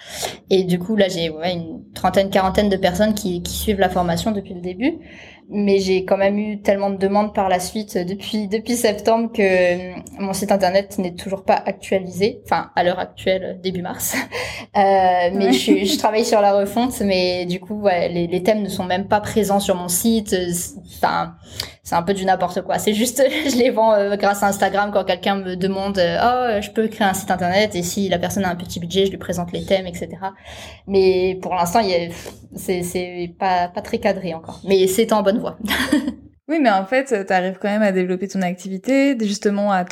et 0.49 0.63
du 0.63 0.79
coup 0.79 0.95
là 0.95 1.07
j'ai 1.07 1.27
une 1.27 1.83
trentaine, 1.93 2.29
quarantaine 2.29 2.69
de 2.69 2.77
personnes 2.77 3.13
qui 3.13 3.43
suivent 3.47 3.79
la 3.79 3.89
formation 3.89 4.31
depuis 4.31 4.53
le 4.53 4.61
début 4.61 4.99
mais 5.53 5.79
j'ai 5.79 6.03
quand 6.03 6.17
même 6.17 6.37
eu 6.37 6.61
tellement 6.61 6.89
de 6.89 6.97
demandes 6.97 7.33
par 7.33 7.47
la 7.47 7.59
suite 7.59 7.97
depuis 7.97 8.47
depuis 8.47 8.75
septembre 8.75 9.31
que 9.31 9.41
euh, 9.41 9.95
mon 10.19 10.33
site 10.33 10.51
internet 10.51 10.97
n'est 10.97 11.13
toujours 11.13 11.43
pas 11.43 11.61
actualisé. 11.65 12.41
Enfin, 12.45 12.71
à 12.75 12.83
l'heure 12.83 12.99
actuelle, 12.99 13.59
début 13.61 13.81
mars. 13.81 14.15
Euh, 14.75 15.29
mais 15.33 15.53
je, 15.53 15.85
je, 15.85 15.97
travaille 15.99 16.25
sur 16.25 16.41
la 16.41 16.53
refonte, 16.53 16.99
mais 17.01 17.45
du 17.45 17.59
coup, 17.59 17.81
ouais, 17.81 18.09
les, 18.09 18.25
les, 18.25 18.41
thèmes 18.41 18.63
ne 18.63 18.69
sont 18.69 18.85
même 18.85 19.07
pas 19.07 19.19
présents 19.19 19.59
sur 19.59 19.75
mon 19.75 19.87
site. 19.87 20.35
Enfin, 20.95 21.35
c'est 21.83 21.95
un 21.95 22.01
peu 22.01 22.13
du 22.13 22.25
n'importe 22.25 22.61
quoi. 22.61 22.79
C'est 22.79 22.93
juste, 22.93 23.21
je 23.49 23.57
les 23.57 23.69
vends 23.69 23.93
euh, 23.93 24.15
grâce 24.15 24.41
à 24.41 24.47
Instagram 24.47 24.91
quand 24.93 25.03
quelqu'un 25.03 25.35
me 25.35 25.55
demande, 25.55 25.99
euh, 25.99 26.17
oh, 26.57 26.61
je 26.61 26.69
peux 26.71 26.87
créer 26.87 27.05
un 27.05 27.13
site 27.13 27.29
internet 27.29 27.75
et 27.75 27.83
si 27.83 28.07
la 28.07 28.17
personne 28.17 28.45
a 28.45 28.49
un 28.49 28.55
petit 28.55 28.79
budget, 28.79 29.05
je 29.05 29.11
lui 29.11 29.17
présente 29.17 29.51
les 29.51 29.65
thèmes, 29.65 29.85
etc. 29.85 30.09
Mais 30.87 31.37
pour 31.41 31.53
l'instant, 31.53 31.81
c'est 32.55 32.83
c'est 32.83 33.35
pas 33.37 33.67
pas 33.67 33.81
très 33.81 33.97
cadré 33.99 34.33
encore. 34.33 34.61
Mais 34.63 34.87
c'est 34.87 35.11
en 35.11 35.23
bonne 35.23 35.39
Oui, 36.49 36.59
mais 36.61 36.69
en 36.69 36.85
fait, 36.85 37.25
tu 37.25 37.33
arrives 37.33 37.57
quand 37.59 37.69
même 37.69 37.81
à 37.81 37.93
développer 37.93 38.27
ton 38.27 38.41
activité, 38.41 39.17
justement, 39.21 39.71
à, 39.71 39.85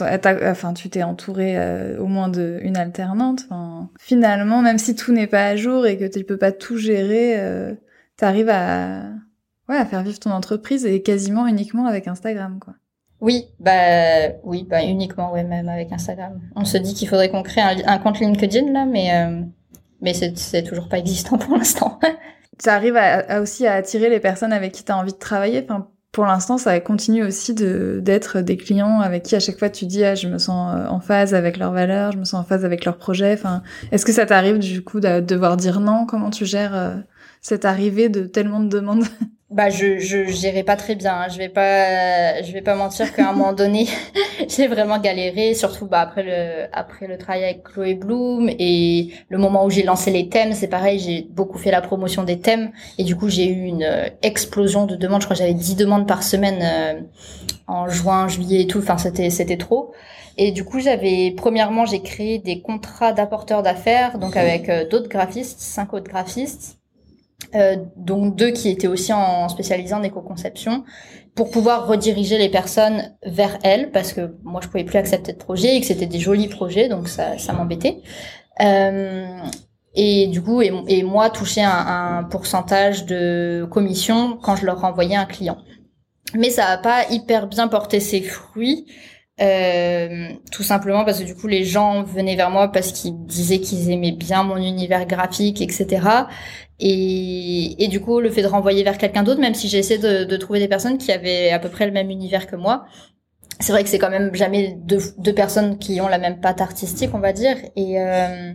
enfin, 0.52 0.74
tu 0.74 0.90
t'es 0.90 1.02
entouré 1.02 1.58
euh, 1.58 1.98
au 1.98 2.08
moins 2.08 2.28
d'une 2.28 2.76
alternante. 2.76 3.44
Enfin, 3.46 3.90
finalement, 4.00 4.62
même 4.62 4.78
si 4.78 4.94
tout 4.94 5.14
n'est 5.14 5.28
pas 5.28 5.46
à 5.46 5.56
jour 5.56 5.88
et 5.88 5.98
que 5.98 6.04
tu 6.06 6.26
peux 6.26 6.38
pas 6.38 6.52
tout 6.52 6.78
gérer, 6.78 7.40
euh, 7.40 7.74
tu 8.18 8.26
arrives 8.26 8.50
à, 8.50 9.04
ouais, 9.70 9.78
à 9.78 9.86
faire 9.86 10.04
vivre 10.04 10.20
ton 10.20 10.32
entreprise 10.32 10.86
et 10.86 11.02
quasiment 11.02 11.48
uniquement 11.48 11.86
avec 11.86 12.10
Instagram, 12.10 12.60
quoi. 12.60 12.74
Oui, 13.22 13.46
bah 13.60 14.34
oui, 14.44 14.66
bah 14.68 14.84
uniquement, 14.84 15.32
ouais, 15.32 15.44
même 15.44 15.70
avec 15.70 15.94
Instagram. 15.94 16.42
On 16.56 16.66
se 16.66 16.78
dit 16.78 16.96
qu'il 16.96 17.08
faudrait 17.08 17.30
qu'on 17.30 17.44
crée 17.44 17.62
un, 17.62 18.00
compte 18.00 18.20
LinkedIn 18.20 18.72
là, 18.74 18.86
mais 18.86 19.14
euh, 19.14 19.42
mais 20.02 20.14
c'est 20.14 20.64
toujours 20.64 20.90
pas 20.90 20.98
existant 20.98 21.38
pour 21.38 21.56
l'instant. 21.56 22.00
ça 22.62 22.76
arrive 22.76 22.96
à, 22.96 23.42
aussi 23.42 23.66
à 23.66 23.74
attirer 23.74 24.10
les 24.10 24.20
personnes 24.20 24.54
avec 24.54 24.72
qui 24.72 24.84
tu 24.84 24.92
as 24.92 24.98
envie 24.98 25.14
de 25.14 25.18
travailler. 25.18 25.64
Enfin, 25.64 25.88
pour 26.12 26.26
l'instant, 26.26 26.58
ça 26.58 26.80
continue 26.80 27.24
aussi 27.24 27.54
de 27.56 28.02
d'être 28.04 28.42
des 28.42 28.58
clients 28.58 29.00
avec 29.00 29.24
qui 29.24 29.36
à 29.36 29.40
chaque 29.40 29.58
fois 29.58 29.70
tu 29.70 29.86
dis 29.86 30.04
ah 30.04 30.14
je 30.14 30.28
me 30.28 30.38
sens 30.38 30.76
euh, 30.76 30.86
en 30.88 31.00
phase 31.00 31.34
avec 31.34 31.58
leurs 31.58 31.72
valeurs, 31.72 32.12
je 32.12 32.18
me 32.18 32.26
sens 32.26 32.42
en 32.42 32.44
phase 32.44 32.66
avec 32.66 32.86
leurs 32.86 32.98
projets. 32.98 33.34
Enfin, 33.34 33.64
est-ce 33.92 34.06
que 34.06 34.12
ça 34.12 34.26
t'arrive 34.26 34.60
du 34.60 34.84
coup 34.84 35.00
de 35.00 35.22
devoir 35.22 35.58
dire 35.58 35.80
non? 35.80 36.06
Comment 36.06 36.30
tu 36.30 36.46
gères 36.46 36.76
euh, 36.76 36.96
cette 37.42 37.66
arrivée 37.66 38.10
de 38.10 38.26
tellement 38.26 38.60
de 38.60 38.70
demandes. 38.70 39.06
Bah 39.52 39.70
je 39.70 40.00
je 40.00 40.28
gérais 40.28 40.64
pas 40.64 40.78
très 40.78 40.96
bien 40.96 41.14
hein. 41.14 41.28
je 41.30 41.38
vais 41.38 41.50
pas 41.50 42.42
je 42.42 42.54
vais 42.54 42.62
pas 42.62 42.74
mentir 42.74 43.14
qu'à 43.14 43.30
un 43.30 43.34
moment 43.34 43.52
donné 43.52 43.86
j'ai 44.48 44.68
vraiment 44.68 44.98
galéré. 44.98 45.56
Surtout 45.56 45.88
bah 45.88 46.00
après 46.00 46.24
le 46.24 46.68
après 46.72 47.06
le 47.06 47.18
travail 47.18 47.44
avec 47.44 47.64
Chloé 47.64 47.96
Bloom 47.96 48.48
et 48.48 49.10
le 49.28 49.38
moment 49.38 49.66
où 49.66 49.70
j'ai 49.70 49.84
lancé 49.84 50.10
les 50.10 50.30
thèmes 50.30 50.54
c'est 50.54 50.70
pareil 50.70 51.00
j'ai 51.00 51.28
beaucoup 51.30 51.58
fait 51.58 51.70
la 51.70 51.82
promotion 51.82 52.24
des 52.24 52.40
thèmes. 52.40 52.72
Et 52.98 53.04
du 53.04 53.18
coup 53.18 53.28
j'ai 53.28 53.46
eu 53.46 53.66
une 53.66 53.84
euh, 53.84 54.08
explosion 54.22 54.86
de 54.86 54.96
demandes. 54.96 55.20
Je 55.20 55.28
crois 55.28 55.36
que 55.36 55.42
j'avais 55.42 55.54
10 55.54 55.76
demandes 55.76 56.08
par 56.08 56.24
semaine 56.24 56.62
euh, 56.64 57.02
en 57.68 57.90
juin 57.90 58.30
juillet 58.30 58.62
et 58.62 58.68
tout. 58.68 58.80
Enfin 58.80 58.98
c'était 58.98 59.30
c'était 59.30 59.58
trop. 59.58 59.92
Et 60.38 60.54
du 60.54 60.64
coup 60.64 60.80
j'avais 60.80 61.34
premièrement 61.36 61.86
j'ai 61.86 62.02
créé 62.02 62.40
des 62.40 62.62
contrats 62.62 63.12
d'apporteurs 63.12 63.64
d'affaires 63.64 64.18
donc 64.18 64.38
avec 64.38 64.70
euh, 64.70 64.88
d'autres 64.88 65.10
graphistes 65.10 65.60
cinq 65.60 65.94
autres 65.94 66.10
graphistes 66.10 66.78
euh, 67.56 67.78
donc 67.96 68.36
deux 68.36 68.52
qui 68.52 68.70
étaient 68.70 68.88
aussi 68.88 69.14
en 69.14 69.50
spécialisés 69.50 69.94
en 69.94 70.04
éco-conception, 70.04 70.84
pour 71.36 71.50
pouvoir 71.50 71.88
rediriger 71.88 72.38
les 72.38 72.50
personnes 72.50 73.16
vers 73.26 73.58
elles, 73.64 73.92
parce 73.92 74.14
que 74.14 74.36
moi 74.44 74.62
je 74.64 74.68
pouvais 74.68 74.84
plus 74.84 74.98
accepter 74.98 75.34
de 75.34 75.38
projets 75.38 75.76
et 75.76 75.82
que 75.82 75.86
c'était 75.86 76.06
des 76.06 76.20
jolis 76.20 76.48
projets, 76.48 76.90
donc 76.90 77.08
ça, 77.08 77.38
ça 77.38 77.54
m'embêtait. 77.54 78.02
Euh, 78.62 79.26
et 79.94 80.28
du 80.28 80.42
coup, 80.42 80.62
et, 80.62 81.04
moi 81.04 81.30
toucher 81.30 81.62
un, 81.64 81.70
un, 82.20 82.24
pourcentage 82.24 83.06
de 83.06 83.68
commission 83.70 84.38
quand 84.42 84.56
je 84.56 84.66
leur 84.66 84.80
renvoyais 84.80 85.16
un 85.16 85.26
client. 85.26 85.58
Mais 86.34 86.50
ça 86.50 86.68
a 86.68 86.78
pas 86.78 87.10
hyper 87.10 87.48
bien 87.48 87.68
porté 87.68 88.00
ses 88.00 88.22
fruits. 88.22 88.86
Euh, 89.42 90.30
tout 90.52 90.62
simplement 90.62 91.04
parce 91.04 91.20
que 91.20 91.24
du 91.24 91.34
coup 91.34 91.48
les 91.48 91.64
gens 91.64 92.04
venaient 92.04 92.36
vers 92.36 92.52
moi 92.52 92.72
parce 92.72 92.92
qu'ils 92.92 93.26
disaient 93.26 93.60
qu'ils 93.60 93.90
aimaient 93.90 94.12
bien 94.12 94.44
mon 94.44 94.58
univers 94.58 95.08
graphique, 95.08 95.62
etc. 95.62 96.00
Et, 96.80 97.84
et, 97.84 97.88
du 97.88 98.00
coup, 98.02 98.20
le 98.20 98.32
fait 98.32 98.42
de 98.42 98.48
renvoyer 98.48 98.84
vers 98.84 98.98
quelqu'un 98.98 99.22
d'autre, 99.24 99.40
même 99.40 99.54
si 99.54 99.68
j'ai 99.68 99.78
essayé 99.78 100.00
de, 100.00 100.38
trouver 100.38 100.60
des 100.60 100.68
personnes 100.68 100.98
qui 100.98 101.12
avaient 101.12 101.52
à 101.52 101.60
peu 101.60 101.70
près 101.70 101.86
le 101.86 101.92
même 101.92 102.10
univers 102.10 102.48
que 102.48 102.56
moi, 102.56 102.86
c'est 103.60 103.72
vrai 103.72 103.84
que 103.84 103.90
c'est 103.90 104.00
quand 104.00 104.10
même 104.10 104.34
jamais 104.34 104.76
deux, 104.84 105.00
deux, 105.20 105.34
personnes 105.34 105.78
qui 105.78 106.02
ont 106.02 106.08
la 106.08 106.18
même 106.18 106.40
patte 106.40 106.60
artistique, 106.60 107.12
on 107.14 107.20
va 107.20 107.34
dire. 107.34 107.56
Et, 107.76 108.00
euh, 108.00 108.54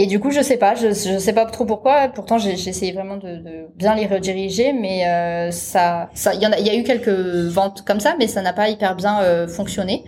et 0.00 0.06
du 0.06 0.20
coup, 0.20 0.30
je 0.30 0.40
sais 0.40 0.58
pas, 0.58 0.76
je, 0.76 0.90
je 0.90 1.18
sais 1.18 1.32
pas 1.32 1.44
trop 1.44 1.64
pourquoi. 1.64 2.06
Pourtant, 2.08 2.38
j'ai 2.38 2.52
essayé 2.52 2.92
vraiment 2.92 3.16
de, 3.16 3.36
de, 3.36 3.66
bien 3.74 3.96
les 3.96 4.06
rediriger, 4.06 4.72
mais 4.72 5.04
euh, 5.08 5.50
ça, 5.50 6.08
ça, 6.14 6.34
il 6.34 6.40
y 6.40 6.46
a, 6.46 6.60
y 6.60 6.70
a 6.70 6.76
eu 6.76 6.84
quelques 6.84 7.08
ventes 7.08 7.82
comme 7.84 7.98
ça, 7.98 8.14
mais 8.16 8.28
ça 8.28 8.40
n'a 8.40 8.52
pas 8.52 8.68
hyper 8.68 8.94
bien 8.94 9.20
euh, 9.22 9.48
fonctionné. 9.48 10.04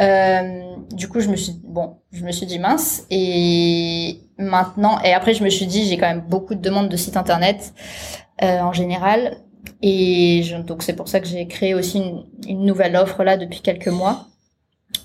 Euh, 0.00 0.74
du 0.92 1.08
coup, 1.08 1.20
je 1.20 1.28
me 1.28 1.36
suis 1.36 1.54
bon, 1.62 1.98
je 2.10 2.24
me 2.24 2.32
suis 2.32 2.46
dit 2.46 2.58
mince 2.58 3.06
et 3.10 4.18
maintenant 4.38 4.98
et 5.04 5.12
après 5.12 5.34
je 5.34 5.44
me 5.44 5.50
suis 5.50 5.66
dit 5.66 5.86
j'ai 5.86 5.98
quand 5.98 6.08
même 6.08 6.24
beaucoup 6.28 6.54
de 6.54 6.60
demandes 6.60 6.88
de 6.88 6.96
sites 6.96 7.16
internet 7.16 7.74
euh, 8.42 8.60
en 8.60 8.72
général 8.72 9.36
et 9.82 10.42
je, 10.42 10.56
donc 10.56 10.82
c'est 10.82 10.94
pour 10.94 11.08
ça 11.08 11.20
que 11.20 11.26
j'ai 11.26 11.46
créé 11.46 11.74
aussi 11.74 11.98
une, 11.98 12.24
une, 12.48 12.64
nouvelle 12.64 12.96
offre 12.96 13.22
là 13.22 13.36
depuis 13.36 13.60
quelques 13.60 13.88
mois 13.88 14.26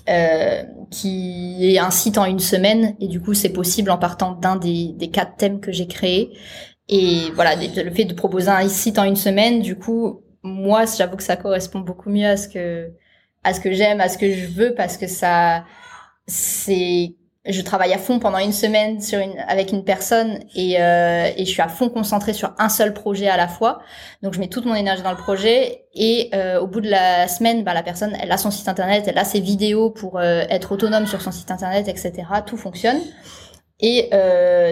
euh, 0.08 0.62
qui 0.90 1.74
est 1.74 1.78
un 1.78 1.90
site 1.90 2.18
en 2.18 2.24
une 2.24 2.38
semaine 2.38 2.96
et 3.00 3.08
du 3.08 3.20
coup 3.20 3.34
c'est 3.34 3.50
possible 3.50 3.90
en 3.90 3.98
partant 3.98 4.32
d'un 4.32 4.56
des, 4.56 4.92
des 4.94 5.10
quatre 5.10 5.36
thèmes 5.36 5.60
que 5.60 5.72
j'ai 5.72 5.86
créés. 5.86 6.32
Et 6.88 7.30
voilà 7.34 7.54
le 7.56 7.90
fait 7.92 8.04
de 8.04 8.14
proposer 8.14 8.48
un 8.48 8.68
site 8.68 8.98
en 8.98 9.04
une 9.04 9.16
semaine 9.16 9.60
du 9.60 9.76
coup 9.76 10.22
moi 10.42 10.84
j'avoue 10.86 11.16
que 11.16 11.22
ça 11.22 11.36
correspond 11.36 11.80
beaucoup 11.80 12.08
mieux 12.10 12.26
à 12.26 12.36
ce 12.36 12.48
que 12.48 12.90
à 13.44 13.54
ce 13.54 13.60
que 13.60 13.72
j'aime, 13.72 14.00
à 14.00 14.08
ce 14.08 14.18
que 14.18 14.32
je 14.32 14.46
veux, 14.46 14.74
parce 14.74 14.96
que 14.96 15.06
ça, 15.06 15.64
c'est, 16.26 17.14
je 17.48 17.62
travaille 17.62 17.94
à 17.94 17.98
fond 17.98 18.18
pendant 18.18 18.38
une 18.38 18.52
semaine 18.52 18.98
avec 19.48 19.72
une 19.72 19.82
personne 19.82 20.38
et, 20.54 20.80
euh, 20.80 21.30
et 21.34 21.44
je 21.44 21.50
suis 21.50 21.62
à 21.62 21.68
fond 21.68 21.88
concentrée 21.88 22.34
sur 22.34 22.52
un 22.58 22.68
seul 22.68 22.92
projet 22.92 23.28
à 23.28 23.36
la 23.36 23.48
fois. 23.48 23.80
Donc 24.22 24.34
je 24.34 24.40
mets 24.40 24.48
toute 24.48 24.66
mon 24.66 24.74
énergie 24.74 25.02
dans 25.02 25.10
le 25.10 25.16
projet 25.16 25.84
et 25.94 26.30
euh, 26.34 26.60
au 26.60 26.66
bout 26.66 26.80
de 26.80 26.90
la 26.90 27.26
semaine, 27.26 27.64
bah, 27.64 27.72
la 27.72 27.82
personne, 27.82 28.16
elle 28.20 28.30
a 28.32 28.36
son 28.36 28.50
site 28.50 28.68
internet, 28.68 29.04
elle 29.06 29.18
a 29.18 29.24
ses 29.24 29.40
vidéos 29.40 29.90
pour 29.90 30.18
euh, 30.18 30.42
être 30.50 30.72
autonome 30.72 31.06
sur 31.06 31.22
son 31.22 31.32
site 31.32 31.50
internet, 31.50 31.88
etc. 31.88 32.12
Tout 32.44 32.58
fonctionne. 32.58 32.98
Et 33.80 34.10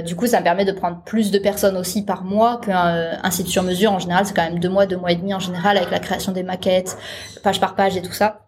du 0.04 0.16
coup, 0.16 0.26
ça 0.26 0.40
me 0.40 0.44
permet 0.44 0.64
de 0.64 0.72
prendre 0.72 1.00
plus 1.04 1.30
de 1.30 1.38
personnes 1.38 1.76
aussi 1.76 2.04
par 2.04 2.24
mois 2.24 2.60
qu'un 2.60 3.20
un 3.22 3.30
site 3.30 3.46
sur 3.46 3.62
mesure. 3.62 3.92
En 3.92 4.00
général, 4.00 4.26
c'est 4.26 4.34
quand 4.34 4.42
même 4.42 4.58
deux 4.58 4.68
mois, 4.68 4.86
deux 4.86 4.96
mois 4.96 5.12
et 5.12 5.14
demi 5.14 5.32
en 5.32 5.38
général 5.38 5.76
avec 5.76 5.92
la 5.92 6.00
création 6.00 6.32
des 6.32 6.42
maquettes, 6.42 6.98
page 7.44 7.60
par 7.60 7.76
page 7.76 7.96
et 7.96 8.02
tout 8.02 8.12
ça. 8.12 8.45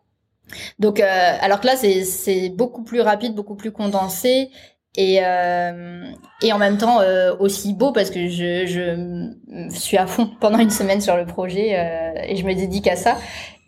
Donc, 0.78 1.00
euh, 1.00 1.32
alors 1.40 1.60
que 1.60 1.66
là, 1.66 1.76
c'est 1.76 2.48
beaucoup 2.50 2.82
plus 2.82 3.00
rapide, 3.00 3.34
beaucoup 3.34 3.56
plus 3.56 3.72
condensé 3.72 4.50
et, 4.96 5.20
euh, 5.22 6.10
et 6.42 6.52
en 6.52 6.58
même 6.58 6.76
temps 6.76 7.00
euh, 7.00 7.34
aussi 7.38 7.72
beau 7.72 7.92
parce 7.92 8.10
que 8.10 8.26
je, 8.28 8.66
je 8.66 9.68
suis 9.70 9.96
à 9.96 10.06
fond 10.06 10.28
pendant 10.40 10.58
une 10.58 10.70
semaine 10.70 11.00
sur 11.00 11.16
le 11.16 11.24
projet 11.24 11.78
euh, 11.78 12.22
et 12.26 12.36
je 12.36 12.44
me 12.44 12.54
dédique 12.54 12.88
à 12.88 12.96
ça. 12.96 13.16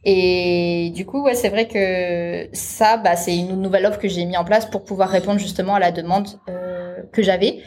Et 0.05 0.93
du 0.95 1.05
coup, 1.05 1.23
ouais, 1.23 1.35
c'est 1.35 1.51
vrai 1.51 1.69
que 1.69 2.49
ça, 2.55 2.97
bah, 2.97 3.17
c'est 3.17 3.37
une 3.37 3.61
nouvelle 3.61 3.85
offre 3.85 3.99
que 3.99 4.09
j'ai 4.09 4.25
mis 4.25 4.37
en 4.37 4.45
place 4.45 4.65
pour 4.67 4.85
pouvoir 4.85 5.11
répondre 5.11 5.39
justement 5.39 5.75
à 5.75 5.79
la 5.79 5.93
demande 5.93 6.27
euh, 6.49 6.97
que 7.13 7.23
j'avais. 7.23 7.61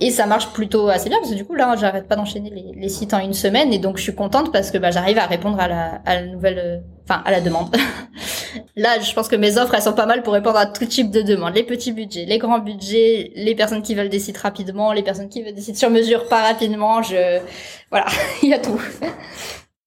Et 0.00 0.10
ça 0.10 0.26
marche 0.26 0.52
plutôt 0.52 0.88
assez 0.88 1.08
bien 1.08 1.18
parce 1.18 1.30
que 1.32 1.36
du 1.36 1.44
coup 1.44 1.54
là 1.54 1.74
j'arrête 1.76 2.06
pas 2.06 2.14
d'enchaîner 2.14 2.50
les, 2.50 2.72
les, 2.80 2.88
sites 2.88 3.14
en 3.14 3.18
une 3.18 3.32
semaine 3.32 3.72
et 3.72 3.80
donc 3.80 3.96
je 3.96 4.02
suis 4.04 4.14
contente 4.14 4.52
parce 4.52 4.70
que 4.70 4.78
bah, 4.78 4.92
j'arrive 4.92 5.18
à 5.18 5.26
répondre 5.26 5.58
à 5.58 5.66
la, 5.66 6.00
à 6.06 6.20
la 6.20 6.26
nouvelle, 6.26 6.58
euh, 6.58 6.78
enfin 7.08 7.22
à 7.24 7.30
la 7.30 7.40
demande. 7.40 7.74
là 8.76 9.00
je 9.00 9.12
pense 9.14 9.28
que 9.28 9.36
mes 9.36 9.58
offres 9.58 9.74
elles 9.74 9.82
sont 9.82 9.92
pas 9.92 10.06
mal 10.06 10.22
pour 10.22 10.32
répondre 10.32 10.58
à 10.58 10.66
tout 10.66 10.84
type 10.86 11.10
de 11.10 11.22
demandes, 11.22 11.54
les 11.54 11.64
petits 11.64 11.92
budgets, 11.92 12.24
les 12.24 12.38
grands 12.38 12.58
budgets, 12.58 13.32
les 13.34 13.54
personnes 13.54 13.82
qui 13.82 13.94
veulent 13.94 14.08
des 14.08 14.18
sites 14.18 14.38
rapidement, 14.38 14.92
les 14.92 15.02
personnes 15.02 15.28
qui 15.28 15.42
veulent 15.42 15.54
des 15.54 15.62
sites 15.62 15.78
sur 15.78 15.90
mesure 15.90 16.28
pas 16.28 16.42
rapidement, 16.42 17.02
je 17.02 17.40
voilà 17.90 18.06
il 18.42 18.50
y 18.50 18.54
a 18.54 18.58
tout. 18.58 18.80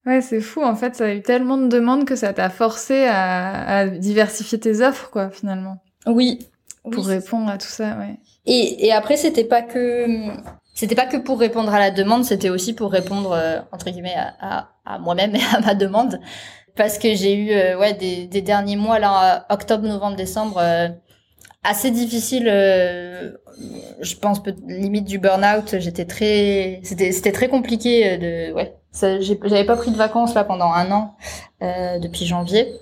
Ouais, 0.05 0.21
c'est 0.21 0.41
fou. 0.41 0.63
En 0.63 0.75
fait, 0.75 0.95
ça 0.95 1.05
a 1.05 1.13
eu 1.13 1.21
tellement 1.21 1.57
de 1.57 1.67
demandes 1.67 2.05
que 2.05 2.15
ça 2.15 2.33
t'a 2.33 2.49
forcé 2.49 3.05
à, 3.05 3.77
à 3.77 3.85
diversifier 3.85 4.59
tes 4.59 4.81
offres, 4.81 5.11
quoi, 5.11 5.29
finalement. 5.29 5.77
Oui. 6.07 6.39
Pour 6.91 7.05
répondre 7.05 7.47
à 7.51 7.59
tout 7.59 7.67
ça, 7.67 7.95
ouais. 7.99 8.17
Et, 8.47 8.87
et 8.87 8.91
après, 8.91 9.15
c'était 9.15 9.43
pas 9.43 9.61
que 9.61 10.07
c'était 10.73 10.95
pas 10.95 11.05
que 11.05 11.17
pour 11.17 11.39
répondre 11.39 11.71
à 11.71 11.77
la 11.79 11.91
demande, 11.91 12.23
c'était 12.25 12.49
aussi 12.49 12.73
pour 12.73 12.91
répondre 12.91 13.33
euh, 13.33 13.59
entre 13.71 13.91
guillemets 13.91 14.15
à, 14.15 14.69
à, 14.83 14.97
moi-même 14.97 15.35
et 15.35 15.41
à 15.53 15.59
ma 15.59 15.75
demande, 15.75 16.19
parce 16.75 16.97
que 16.97 17.13
j'ai 17.15 17.35
eu 17.35 17.51
euh, 17.51 17.77
ouais 17.77 17.93
des, 17.93 18.41
derniers 18.41 18.75
mois 18.75 18.99
là, 18.99 19.45
octobre, 19.49 19.87
novembre, 19.87 20.15
décembre, 20.15 20.57
euh, 20.59 20.89
assez 21.63 21.91
difficile. 21.91 22.45
je 22.45 24.15
pense 24.15 24.41
limite 24.67 25.05
du 25.05 25.19
burn-out. 25.19 25.75
J'étais 25.79 26.05
très, 26.05 26.81
c'était 26.83 27.11
c'était 27.11 27.31
très 27.31 27.49
compliqué 27.49 28.17
de 28.17 28.53
ouais. 28.53 28.75
J'avais 28.93 29.65
pas 29.65 29.77
pris 29.77 29.91
de 29.91 29.97
vacances 29.97 30.33
là 30.33 30.43
pendant 30.43 30.71
un 30.73 30.91
an 30.91 31.15
depuis 31.61 32.25
janvier. 32.25 32.73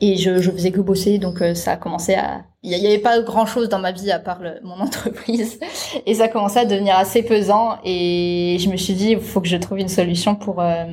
et 0.00 0.16
je, 0.16 0.40
je 0.40 0.50
faisais 0.50 0.70
que 0.72 0.80
bosser, 0.80 1.18
donc 1.18 1.40
euh, 1.40 1.54
ça 1.54 1.72
a 1.72 1.76
commencé 1.76 2.14
à... 2.14 2.44
Il 2.62 2.70
n'y 2.70 2.86
avait 2.86 2.98
pas 2.98 3.20
grand-chose 3.20 3.68
dans 3.68 3.78
ma 3.78 3.92
vie 3.92 4.10
à 4.10 4.18
part 4.18 4.40
mon 4.62 4.80
entreprise, 4.80 5.58
et 6.04 6.14
ça 6.14 6.24
a 6.24 6.28
commencé 6.28 6.58
à 6.58 6.64
devenir 6.64 6.96
assez 6.96 7.22
pesant, 7.22 7.78
et 7.84 8.56
je 8.60 8.68
me 8.68 8.76
suis 8.76 8.94
dit, 8.94 9.12
il 9.12 9.20
faut 9.20 9.40
que 9.40 9.48
je 9.48 9.56
trouve 9.56 9.78
une 9.78 9.88
solution 9.88 10.34
pour, 10.34 10.60
euh, 10.60 10.84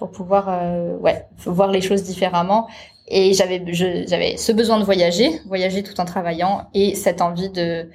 pour 0.00 0.10
pouvoir 0.10 0.48
euh, 0.48 0.96
ouais, 0.96 1.26
voir 1.44 1.70
les 1.70 1.82
choses 1.82 2.02
différemment. 2.02 2.68
Et 3.06 3.34
j'avais 3.34 3.62
j'avais 3.72 4.36
ce 4.38 4.50
besoin 4.52 4.78
de 4.80 4.84
voyager, 4.84 5.40
voyager 5.46 5.82
tout 5.82 6.00
en 6.00 6.06
travaillant, 6.06 6.68
et 6.72 6.94
cette 6.94 7.20
envie 7.20 7.50
de, 7.50 7.90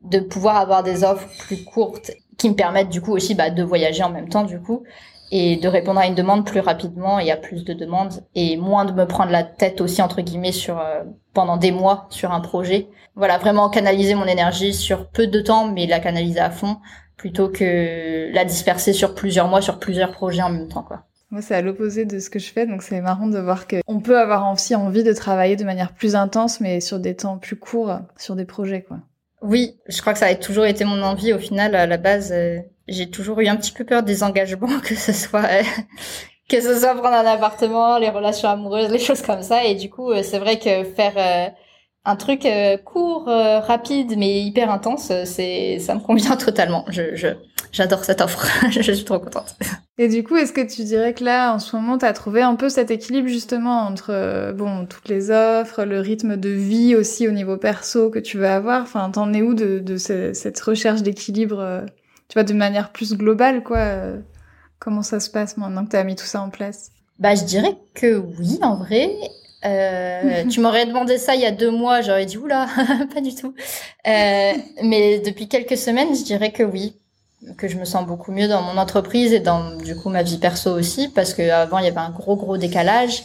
de 0.00 0.20
pouvoir 0.20 0.56
avoir 0.56 0.82
des 0.82 1.04
offres 1.04 1.28
plus 1.40 1.62
courtes 1.64 2.12
qui 2.38 2.48
me 2.48 2.54
permettent 2.54 2.88
du 2.88 3.02
coup 3.02 3.12
aussi 3.12 3.34
bah, 3.34 3.50
de 3.50 3.62
voyager 3.62 4.02
en 4.02 4.08
même 4.10 4.30
temps 4.30 4.44
du 4.44 4.58
coup 4.60 4.84
et 5.30 5.56
de 5.56 5.68
répondre 5.68 6.00
à 6.00 6.06
une 6.06 6.14
demande 6.14 6.46
plus 6.46 6.60
rapidement 6.60 7.18
et 7.18 7.30
à 7.30 7.36
plus 7.36 7.64
de 7.64 7.74
demandes 7.74 8.24
et 8.34 8.56
moins 8.56 8.86
de 8.86 8.92
me 8.92 9.06
prendre 9.06 9.30
la 9.30 9.44
tête 9.44 9.82
aussi 9.82 10.00
entre 10.00 10.22
guillemets 10.22 10.52
sur 10.52 10.78
euh, 10.78 11.04
pendant 11.34 11.58
des 11.58 11.72
mois 11.72 12.06
sur 12.08 12.32
un 12.32 12.40
projet. 12.40 12.88
Voilà, 13.16 13.36
vraiment 13.36 13.68
canaliser 13.68 14.14
mon 14.14 14.26
énergie 14.26 14.72
sur 14.72 15.10
peu 15.10 15.26
de 15.26 15.40
temps 15.40 15.66
mais 15.68 15.86
la 15.86 16.00
canaliser 16.00 16.40
à 16.40 16.50
fond 16.50 16.78
plutôt 17.18 17.50
que 17.50 18.32
la 18.32 18.46
disperser 18.46 18.94
sur 18.94 19.14
plusieurs 19.14 19.48
mois 19.48 19.60
sur 19.60 19.78
plusieurs 19.78 20.12
projets 20.12 20.42
en 20.42 20.50
même 20.50 20.68
temps 20.68 20.84
quoi. 20.84 21.02
Moi, 21.30 21.42
c'est 21.42 21.54
à 21.54 21.62
l'opposé 21.62 22.04
de 22.04 22.18
ce 22.18 22.28
que 22.28 22.40
je 22.40 22.50
fais, 22.50 22.66
donc 22.66 22.82
c'est 22.82 23.00
marrant 23.00 23.28
de 23.28 23.38
voir 23.38 23.68
que 23.68 23.76
on 23.86 24.00
peut 24.00 24.18
avoir 24.18 24.52
aussi 24.52 24.74
envie 24.74 25.04
de 25.04 25.12
travailler 25.12 25.54
de 25.54 25.62
manière 25.64 25.92
plus 25.92 26.16
intense, 26.16 26.60
mais 26.60 26.80
sur 26.80 26.98
des 26.98 27.14
temps 27.14 27.38
plus 27.38 27.56
courts, 27.56 28.00
sur 28.16 28.34
des 28.34 28.44
projets, 28.44 28.82
quoi. 28.82 28.98
Oui, 29.42 29.78
je 29.88 30.00
crois 30.00 30.12
que 30.12 30.18
ça 30.18 30.26
a 30.26 30.34
toujours 30.34 30.66
été 30.66 30.84
mon 30.84 31.02
envie. 31.02 31.32
Au 31.32 31.38
final, 31.38 31.74
à 31.74 31.86
la 31.86 31.96
base, 31.96 32.30
euh, 32.32 32.58
j'ai 32.88 33.08
toujours 33.10 33.40
eu 33.40 33.46
un 33.46 33.56
petit 33.56 33.72
peu 33.72 33.84
peur 33.84 34.02
des 34.02 34.22
engagements, 34.22 34.80
que 34.84 34.94
ce 34.94 35.12
soit 35.12 35.44
euh, 35.44 35.62
que 36.48 36.60
ce 36.60 36.78
soit 36.78 36.94
prendre 36.94 37.16
un 37.16 37.26
appartement, 37.26 37.98
les 37.98 38.10
relations 38.10 38.48
amoureuses, 38.48 38.90
les 38.90 38.98
choses 38.98 39.22
comme 39.22 39.42
ça. 39.42 39.64
Et 39.64 39.76
du 39.76 39.88
coup, 39.88 40.10
euh, 40.10 40.22
c'est 40.22 40.38
vrai 40.40 40.58
que 40.58 40.84
faire 40.84 41.52
un 42.04 42.16
truc 42.16 42.46
court, 42.84 43.26
rapide, 43.26 44.14
mais 44.16 44.42
hyper 44.42 44.70
intense, 44.70 45.12
c'est 45.24 45.78
ça 45.78 45.94
me 45.94 46.00
convient 46.00 46.36
totalement. 46.36 46.84
Je, 46.88 47.14
je 47.14 47.28
j'adore 47.72 48.04
cette 48.04 48.20
offre. 48.20 48.46
je 48.70 48.92
suis 48.92 49.04
trop 49.04 49.18
contente. 49.18 49.54
Et 49.98 50.08
du 50.08 50.24
coup, 50.24 50.36
est-ce 50.36 50.52
que 50.52 50.60
tu 50.60 50.84
dirais 50.84 51.12
que 51.12 51.24
là, 51.24 51.54
en 51.54 51.58
ce 51.58 51.76
moment, 51.76 51.98
tu 51.98 52.06
as 52.06 52.12
trouvé 52.12 52.42
un 52.42 52.54
peu 52.54 52.68
cet 52.68 52.90
équilibre 52.90 53.28
justement 53.28 53.82
entre 53.82 54.52
bon 54.56 54.86
toutes 54.86 55.08
les 55.08 55.30
offres, 55.30 55.84
le 55.84 56.00
rythme 56.00 56.36
de 56.36 56.48
vie 56.48 56.96
aussi 56.96 57.28
au 57.28 57.32
niveau 57.32 57.56
perso 57.56 58.10
que 58.10 58.18
tu 58.18 58.38
veux 58.38 58.48
avoir? 58.48 58.82
Enfin, 58.82 59.10
t'en 59.10 59.32
es 59.32 59.42
où 59.42 59.54
de, 59.54 59.78
de 59.78 59.96
cette 59.96 60.60
recherche 60.60 61.02
d'équilibre 61.02 61.84
tu 62.30 62.34
vois, 62.34 62.44
de 62.44 62.54
manière 62.54 62.92
plus 62.92 63.12
globale, 63.14 63.64
quoi. 63.64 63.78
Euh, 63.78 64.16
comment 64.78 65.02
ça 65.02 65.18
se 65.18 65.28
passe 65.28 65.56
maintenant 65.56 65.84
que 65.84 65.90
tu 65.90 65.96
as 65.96 66.04
mis 66.04 66.14
tout 66.14 66.24
ça 66.24 66.40
en 66.40 66.48
place? 66.48 66.92
Bah, 67.18 67.34
je 67.34 67.42
dirais 67.42 67.76
que 67.92 68.16
oui, 68.38 68.58
en 68.62 68.76
vrai. 68.76 69.10
Euh, 69.64 70.44
tu 70.48 70.60
m'aurais 70.60 70.86
demandé 70.86 71.18
ça 71.18 71.34
il 71.34 71.42
y 71.42 71.44
a 71.44 71.50
deux 71.50 71.72
mois, 71.72 72.00
j'aurais 72.00 72.24
dit 72.24 72.38
oula, 72.38 72.66
pas 73.14 73.20
du 73.20 73.34
tout. 73.34 73.52
Euh, 74.06 74.52
mais 74.82 75.18
depuis 75.18 75.48
quelques 75.48 75.76
semaines, 75.76 76.14
je 76.14 76.22
dirais 76.22 76.52
que 76.52 76.62
oui, 76.62 76.94
que 77.56 77.68
je 77.68 77.76
me 77.76 77.84
sens 77.84 78.06
beaucoup 78.06 78.32
mieux 78.32 78.48
dans 78.48 78.62
mon 78.62 78.76
entreprise 78.76 79.32
et 79.32 79.40
dans 79.40 79.76
du 79.76 79.96
coup 79.96 80.10
ma 80.10 80.22
vie 80.22 80.38
perso 80.38 80.70
aussi, 80.70 81.08
parce 81.08 81.34
qu'avant 81.34 81.78
il 81.78 81.84
y 81.84 81.88
avait 81.88 81.98
un 81.98 82.10
gros 82.10 82.36
gros 82.36 82.56
décalage. 82.56 83.24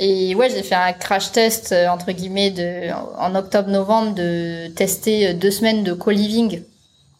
Et 0.00 0.34
ouais, 0.36 0.48
j'ai 0.48 0.62
fait 0.62 0.76
un 0.76 0.92
crash 0.92 1.32
test 1.32 1.74
entre 1.90 2.12
guillemets 2.12 2.50
de 2.50 2.90
en 3.18 3.34
octobre-novembre 3.34 4.14
de 4.14 4.68
tester 4.68 5.34
deux 5.34 5.50
semaines 5.50 5.82
de 5.82 5.92
co-living 5.92 6.62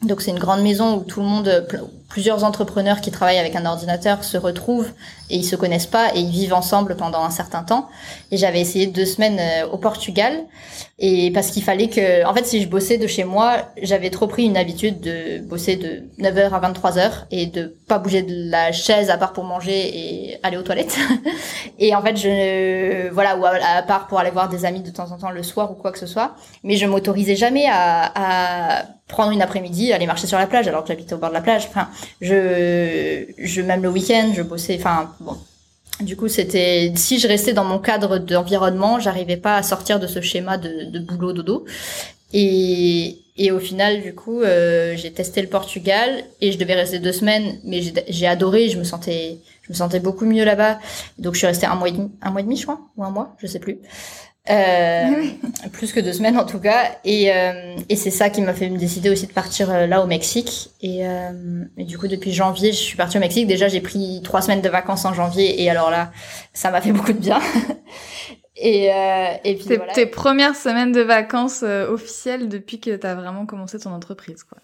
donc 0.03 0.23
c'est 0.23 0.31
une 0.31 0.39
grande 0.39 0.63
maison 0.63 0.97
où 0.97 1.03
tout 1.03 1.21
le 1.21 1.27
monde, 1.27 1.67
plusieurs 2.09 2.43
entrepreneurs 2.45 3.01
qui 3.01 3.11
travaillent 3.11 3.39
avec 3.39 3.55
un 3.55 3.67
ordinateur 3.67 4.25
se 4.25 4.39
retrouvent 4.39 4.91
et 5.31 5.37
ils 5.37 5.45
se 5.45 5.57
connaissent 5.57 5.87
pas 5.87 6.15
et 6.15 6.21
ils 6.21 6.31
vivent 6.31 6.55
ensemble 6.55 6.97
pendant 6.97 7.23
un 7.23 7.31
certain 7.31 7.63
temps. 7.63 7.89
Et 8.31 8.39
j'avais 8.39 8.61
essayé 8.61 8.87
deux 8.87 9.05
semaines 9.05 9.39
euh, 9.39 9.69
au 9.69 9.77
Portugal 9.77 10.47
et 10.99 11.31
parce 11.33 11.51
qu'il 11.51 11.63
fallait 11.63 11.89
que, 11.89 12.27
en 12.27 12.35
fait, 12.35 12.47
si 12.47 12.63
je 12.63 12.69
bossais 12.69 12.99
de 12.99 13.07
chez 13.07 13.25
moi, 13.25 13.59
j'avais 13.83 14.11
trop 14.11 14.27
pris 14.27 14.45
une 14.45 14.57
habitude 14.57 15.01
de 15.01 15.39
bosser 15.39 15.77
de 15.77 16.03
9h 16.19 16.51
à 16.51 16.73
23h 16.73 17.11
et 17.31 17.47
de 17.47 17.77
pas 17.87 17.99
bouger 17.99 18.23
de 18.23 18.51
la 18.51 18.73
chaise 18.73 19.11
à 19.11 19.19
part 19.19 19.33
pour 19.33 19.45
manger 19.45 19.77
et 19.77 20.41
aller 20.43 20.57
aux 20.57 20.63
toilettes. 20.63 20.97
et 21.79 21.95
en 21.95 22.03
fait, 22.03 22.17
je, 22.17 23.11
voilà, 23.11 23.37
ou 23.37 23.45
à, 23.45 23.83
part 23.83 24.07
pour 24.07 24.19
aller 24.19 24.31
voir 24.31 24.49
des 24.49 24.65
amis 24.65 24.81
de 24.81 24.91
temps 24.91 25.13
en 25.13 25.19
temps 25.19 25.31
le 25.31 25.43
soir 25.43 25.71
ou 25.71 25.75
quoi 25.75 25.93
que 25.93 25.99
ce 25.99 26.07
soit. 26.07 26.35
Mais 26.65 26.77
je 26.77 26.87
m'autorisais 26.87 27.37
jamais 27.37 27.67
à, 27.67 28.79
à 28.79 28.83
prendre 29.09 29.33
une 29.33 29.43
après-midi, 29.43 29.93
aller 29.93 30.07
marcher 30.07 30.27
sur 30.27 30.39
la 30.39 30.47
plage 30.47 30.69
alors 30.69 30.83
que 30.83 30.89
j'habitais 30.89 31.15
au 31.15 31.19
bord 31.19 31.31
de 31.31 31.35
la 31.35 31.41
plage. 31.41 31.67
Enfin, 31.69 31.89
je, 32.21 33.25
je 33.39 33.63
même 33.63 33.83
le 33.83 33.89
week-end, 33.89 34.33
je 34.35 34.43
bossais. 34.43 34.77
Enfin, 34.79 35.15
bon. 35.21 35.37
Du 36.01 36.17
coup, 36.17 36.29
c'était 36.29 36.93
si 36.95 37.19
je 37.19 37.27
restais 37.27 37.53
dans 37.53 37.65
mon 37.65 37.81
cadre 37.81 38.19
d'environnement, 38.19 39.01
j'arrivais 39.01 39.37
pas 39.37 39.57
à 39.57 39.63
sortir 39.65 39.99
de 39.99 40.07
ce 40.07 40.21
schéma 40.21 40.57
de, 40.57 40.99
boulot 41.01 41.33
dodo. 41.33 41.65
Et, 42.33 43.19
et 43.37 43.51
au 43.51 43.59
final, 43.59 44.03
du 44.03 44.15
coup, 44.15 44.43
euh, 44.43 44.95
j'ai 44.97 45.13
testé 45.13 45.43
le 45.43 45.49
Portugal 45.49 46.25
et 46.41 46.53
je 46.53 46.59
devais 46.59 46.75
rester 46.75 47.01
deux 47.01 47.13
semaines, 47.13 47.59
mais 47.65 47.81
j'ai 48.09 48.27
adoré. 48.27 48.69
Je 48.69 48.79
me 48.79 48.85
sentais, 48.85 49.39
je 49.63 49.73
me 49.73 49.75
sentais 49.75 49.99
beaucoup 49.99 50.25
mieux 50.25 50.45
là-bas. 50.45 50.79
Donc, 51.19 51.35
je 51.35 51.39
suis 51.39 51.47
restée 51.49 51.67
un 51.67 51.75
mois 51.75 51.89
et 51.89 51.93
demi, 51.93 52.11
un 52.23 52.31
mois 52.31 52.43
et 52.43 52.45
demi, 52.45 52.57
je 52.57 52.63
crois, 52.63 52.81
ou 52.97 53.03
un 53.03 53.11
mois, 53.11 53.35
je 53.39 53.49
sais 53.49 53.59
plus. 53.59 53.79
Euh, 54.51 55.25
plus 55.73 55.93
que 55.93 56.01
deux 56.01 56.13
semaines 56.13 56.39
en 56.39 56.47
tout 56.47 56.59
cas. 56.59 56.97
Et, 57.05 57.31
euh, 57.33 57.77
et 57.89 57.97
c'est 57.97 58.11
ça 58.11 58.31
qui 58.31 58.41
m'a 58.41 58.55
fait 58.55 58.71
me 58.71 58.79
décider 58.79 59.11
aussi 59.11 59.27
de 59.27 59.33
partir 59.33 59.71
euh, 59.71 59.87
là 59.87 60.03
au 60.03 60.07
Mexique. 60.07 60.71
Et, 60.81 61.07
euh, 61.07 61.65
et, 61.77 61.85
du 61.85 61.99
coup, 61.99 62.09
depuis 62.09 62.33
janvier, 62.33 62.73
je 62.73 62.79
suis 62.79 62.97
partie 62.97 63.19
au 63.19 63.21
Mexique. 63.21 63.47
Déjà, 63.47 63.69
j'ai 63.69 63.81
pris 63.81 64.21
trois 64.25 64.41
semaines 64.41 64.63
de 64.63 64.69
vacances 64.69 65.05
en 65.05 65.13
janvier. 65.13 65.63
Et 65.63 65.69
alors 65.69 65.91
là, 65.91 66.13
ça 66.55 66.71
m'a 66.71 66.81
fait 66.81 66.93
beaucoup 66.93 67.13
de 67.13 67.19
bien. 67.19 67.41
et, 68.57 68.91
euh, 68.93 69.35
et 69.45 69.57
puis 69.57 69.77
voilà. 69.77 69.93
Tes 69.93 70.07
premières 70.07 70.57
semaines 70.57 70.93
de 70.93 71.03
vacances 71.03 71.63
officielles 71.63 72.49
depuis 72.49 72.81
que 72.81 72.97
tu 72.97 73.07
as 73.07 73.15
vraiment 73.15 73.45
commencé 73.45 73.79
ton 73.79 73.93
entreprise, 73.93 74.45
quoi. 74.45 74.59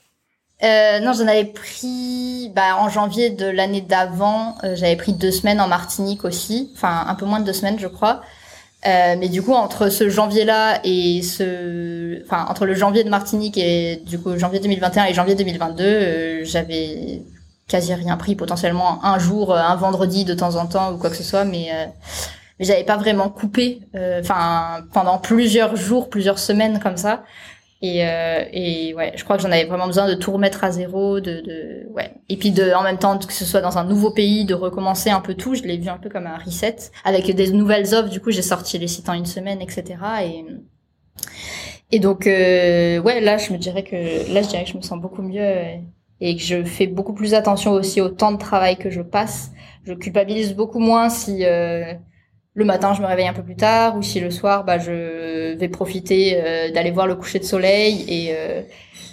Euh, 0.62 1.00
non, 1.00 1.12
j'en 1.12 1.26
avais 1.26 1.44
pris 1.44 2.50
bah, 2.54 2.76
en 2.78 2.88
janvier 2.88 3.28
de 3.28 3.44
l'année 3.44 3.82
d'avant. 3.82 4.56
j'avais 4.62 4.96
pris 4.96 5.12
deux 5.12 5.32
semaines 5.32 5.60
en 5.60 5.68
Martinique 5.68 6.24
aussi, 6.24 6.70
enfin 6.74 7.04
un 7.06 7.14
peu 7.16 7.26
moins 7.26 7.40
de 7.40 7.44
deux 7.44 7.52
semaines, 7.52 7.78
je 7.78 7.88
crois. 7.88 8.22
Euh, 8.86 9.16
mais 9.18 9.28
du 9.28 9.42
coup, 9.42 9.52
entre 9.52 9.88
ce 9.88 10.10
janvier-là 10.10 10.80
et 10.84 11.22
ce, 11.22 12.22
enfin, 12.24 12.46
entre 12.50 12.66
le 12.66 12.74
janvier 12.74 13.02
de 13.02 13.08
Martinique 13.08 13.56
et 13.56 13.96
du 14.04 14.18
coup 14.18 14.36
janvier 14.38 14.60
2021 14.60 15.06
et 15.06 15.14
janvier 15.14 15.34
2022, 15.34 15.84
euh, 15.84 16.44
j'avais 16.44 17.22
quasi 17.66 17.94
rien 17.94 18.16
pris, 18.18 18.34
potentiellement 18.36 19.02
un 19.04 19.18
jour, 19.18 19.56
un 19.56 19.76
vendredi 19.76 20.24
de 20.24 20.34
temps 20.34 20.56
en 20.56 20.66
temps 20.66 20.92
ou 20.92 20.98
quoi 20.98 21.08
que 21.08 21.16
ce 21.16 21.22
soit, 21.22 21.44
mais 21.46 21.68
euh, 21.72 21.86
mais 22.58 22.66
j'avais 22.66 22.84
pas 22.84 22.96
vraiment 22.96 23.28
coupé, 23.28 23.80
euh, 23.96 24.20
enfin, 24.20 24.84
pendant 24.92 25.18
plusieurs 25.18 25.74
jours, 25.76 26.08
plusieurs 26.08 26.38
semaines 26.38 26.78
comme 26.80 26.96
ça. 26.96 27.24
Et, 27.84 28.06
euh, 28.06 28.44
et 28.50 28.94
ouais, 28.94 29.12
je 29.14 29.24
crois 29.24 29.36
que 29.36 29.42
j'en 29.42 29.50
avais 29.50 29.66
vraiment 29.66 29.86
besoin 29.86 30.08
de 30.08 30.14
tout 30.14 30.32
remettre 30.32 30.64
à 30.64 30.70
zéro, 30.70 31.20
de, 31.20 31.42
de 31.42 31.86
ouais. 31.92 32.14
Et 32.30 32.38
puis 32.38 32.50
de, 32.50 32.72
en 32.72 32.82
même 32.82 32.96
temps, 32.96 33.18
que 33.18 33.32
ce 33.32 33.44
soit 33.44 33.60
dans 33.60 33.76
un 33.76 33.84
nouveau 33.84 34.10
pays, 34.10 34.46
de 34.46 34.54
recommencer 34.54 35.10
un 35.10 35.20
peu 35.20 35.34
tout. 35.34 35.54
Je 35.54 35.64
l'ai 35.64 35.76
vu 35.76 35.90
un 35.90 35.98
peu 35.98 36.08
comme 36.08 36.26
un 36.26 36.38
reset 36.38 36.76
avec 37.04 37.30
des 37.30 37.52
nouvelles 37.52 37.94
offres. 37.94 38.08
Du 38.08 38.20
coup, 38.20 38.30
j'ai 38.30 38.40
sorti 38.40 38.78
les 38.78 38.88
sites 38.88 39.10
en 39.10 39.12
une 39.12 39.26
semaine, 39.26 39.60
etc. 39.60 39.96
Et 40.22 40.46
et 41.92 41.98
donc 42.00 42.26
euh, 42.26 42.98
ouais, 43.00 43.20
là, 43.20 43.36
je 43.36 43.52
me 43.52 43.58
dirais 43.58 43.84
que 43.84 44.32
là, 44.32 44.40
je 44.40 44.48
dirais 44.48 44.64
que 44.64 44.70
je 44.70 44.76
me 44.78 44.82
sens 44.82 44.98
beaucoup 44.98 45.22
mieux 45.22 45.42
et 46.20 46.36
que 46.36 46.42
je 46.42 46.64
fais 46.64 46.86
beaucoup 46.86 47.12
plus 47.12 47.34
attention 47.34 47.72
aussi 47.72 48.00
au 48.00 48.08
temps 48.08 48.32
de 48.32 48.38
travail 48.38 48.78
que 48.78 48.88
je 48.90 49.02
passe. 49.02 49.52
Je 49.84 49.92
culpabilise 49.92 50.54
beaucoup 50.54 50.78
moins 50.78 51.10
si 51.10 51.44
euh, 51.44 51.92
le 52.54 52.64
matin 52.64 52.94
je 52.94 53.02
me 53.02 53.06
réveille 53.06 53.26
un 53.26 53.32
peu 53.32 53.42
plus 53.42 53.56
tard 53.56 53.96
ou 53.96 54.02
si 54.02 54.20
le 54.20 54.30
soir 54.30 54.64
bah 54.64 54.78
je 54.78 55.54
vais 55.54 55.68
profiter 55.68 56.36
euh, 56.36 56.70
d'aller 56.70 56.92
voir 56.92 57.06
le 57.06 57.16
coucher 57.16 57.40
de 57.40 57.44
soleil 57.44 58.04
et 58.08 58.32
euh, 58.32 58.62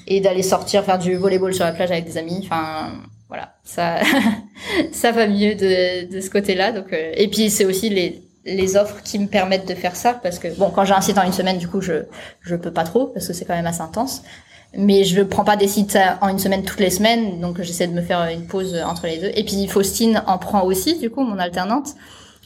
et 0.08 0.19
d'aller 0.19 0.43
sortir 0.43 0.84
faire 0.84 0.99
du 0.99 1.15
volleyball 1.15 1.54
sur 1.54 1.65
la 1.65 1.71
plage 1.71 1.91
avec 1.91 2.06
des 2.06 2.17
amis. 2.17 2.41
Enfin 2.43 2.91
voilà. 3.28 3.55
Ça 3.63 3.99
ça 4.91 5.11
va 5.11 5.28
mieux 5.28 5.55
de 5.55 6.11
de 6.11 6.22
ce 6.22 6.30
côté-là. 6.30 6.72
Donc 6.72 6.93
euh, 6.93 7.11
et 7.16 7.28
puis 7.28 7.49
c'est 7.49 7.66
aussi 7.66 7.89
les 7.89 8.22
les 8.45 8.76
offres 8.76 9.01
qui 9.03 9.20
me 9.20 9.28
permettent 9.28 9.68
de 9.68 9.76
faire 9.76 9.95
ça 9.95 10.13
parce 10.13 10.39
que 10.39 10.47
bon 10.57 10.70
quand 10.72 10.86
j'ai 10.86 10.93
un 10.93 11.01
site 11.01 11.18
en 11.18 11.24
une 11.24 11.34
semaine 11.34 11.57
du 11.57 11.68
coup 11.68 11.82
je 11.82 12.05
je 12.41 12.55
peux 12.55 12.72
pas 12.72 12.84
trop 12.84 13.07
parce 13.07 13.28
que 13.28 13.34
c'est 13.34 13.45
quand 13.45 13.55
même 13.55 13.68
assez 13.68 13.82
intense. 13.82 14.24
Mais 14.78 15.03
je 15.03 15.20
ne 15.20 15.26
prends 15.26 15.43
pas 15.43 15.57
des 15.57 15.68
sites 15.68 15.97
en 16.22 16.30
une 16.30 16.39
semaine 16.39 16.63
toutes 16.63 16.80
les 16.80 16.91
semaines. 16.91 17.41
Donc 17.41 17.61
j'essaie 17.61 17.88
de 17.88 17.93
me 17.93 18.01
faire 18.01 18.24
une 18.30 18.47
pause 18.47 18.78
entre 18.86 19.05
les 19.05 19.18
deux. 19.18 19.32
Et 19.36 19.43
puis 19.43 19.68
Faustine 19.68 20.24
en 20.28 20.38
prend 20.38 20.63
aussi 20.63 20.97
du 20.97 21.09
coup 21.09 21.24
mon 21.24 21.39
alternante 21.39 21.95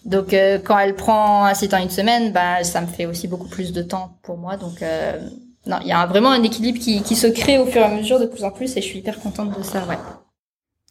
donc 0.06 0.34
euh, 0.34 0.60
quand 0.64 0.78
elle 0.78 0.96
prend 0.96 1.46
un 1.46 1.54
site 1.56 1.74
en 1.74 1.82
une 1.82 1.90
semaine, 1.90 2.32
bah 2.32 2.64
ça 2.64 2.82
me 2.82 2.88
fait 2.88 3.08
aussi 3.08 3.28
beaucoup 3.28 3.48
plus 3.48 3.74
de 3.74 3.82
temps 3.82 4.18
pour 4.22 4.38
moi. 4.38 4.56
Donc 4.56 4.82
euh, 4.82 5.20
non, 5.66 5.78
il 5.82 5.88
y 5.88 5.92
a 5.92 6.06
vraiment 6.06 6.30
un 6.30 6.44
équilibre 6.44 6.80
qui, 6.80 7.02
qui 7.02 7.16
se 7.16 7.28
crée 7.28 7.58
au 7.58 7.66
fur 7.66 7.82
et 7.82 7.86
à 7.86 7.90
mesure 7.90 8.20
de 8.20 8.28
plus 8.28 8.44
en 8.44 8.52
plus 8.52 8.78
et 8.78 8.82
je 8.82 8.86
suis 8.86 9.00
hyper 9.00 9.20
contente 9.20 9.58
de 9.58 9.64
ça, 9.64 9.84
ouais. 9.88 9.98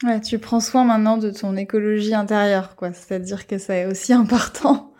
Ouais, 0.02 0.20
tu 0.20 0.38
prends 0.40 0.58
soin 0.58 0.84
maintenant 0.84 1.16
de 1.16 1.30
ton 1.30 1.56
écologie 1.56 2.14
intérieure, 2.14 2.74
quoi. 2.74 2.92
C'est-à-dire 2.92 3.46
que 3.46 3.56
ça 3.58 3.76
est 3.76 3.86
aussi 3.86 4.12
important 4.12 4.92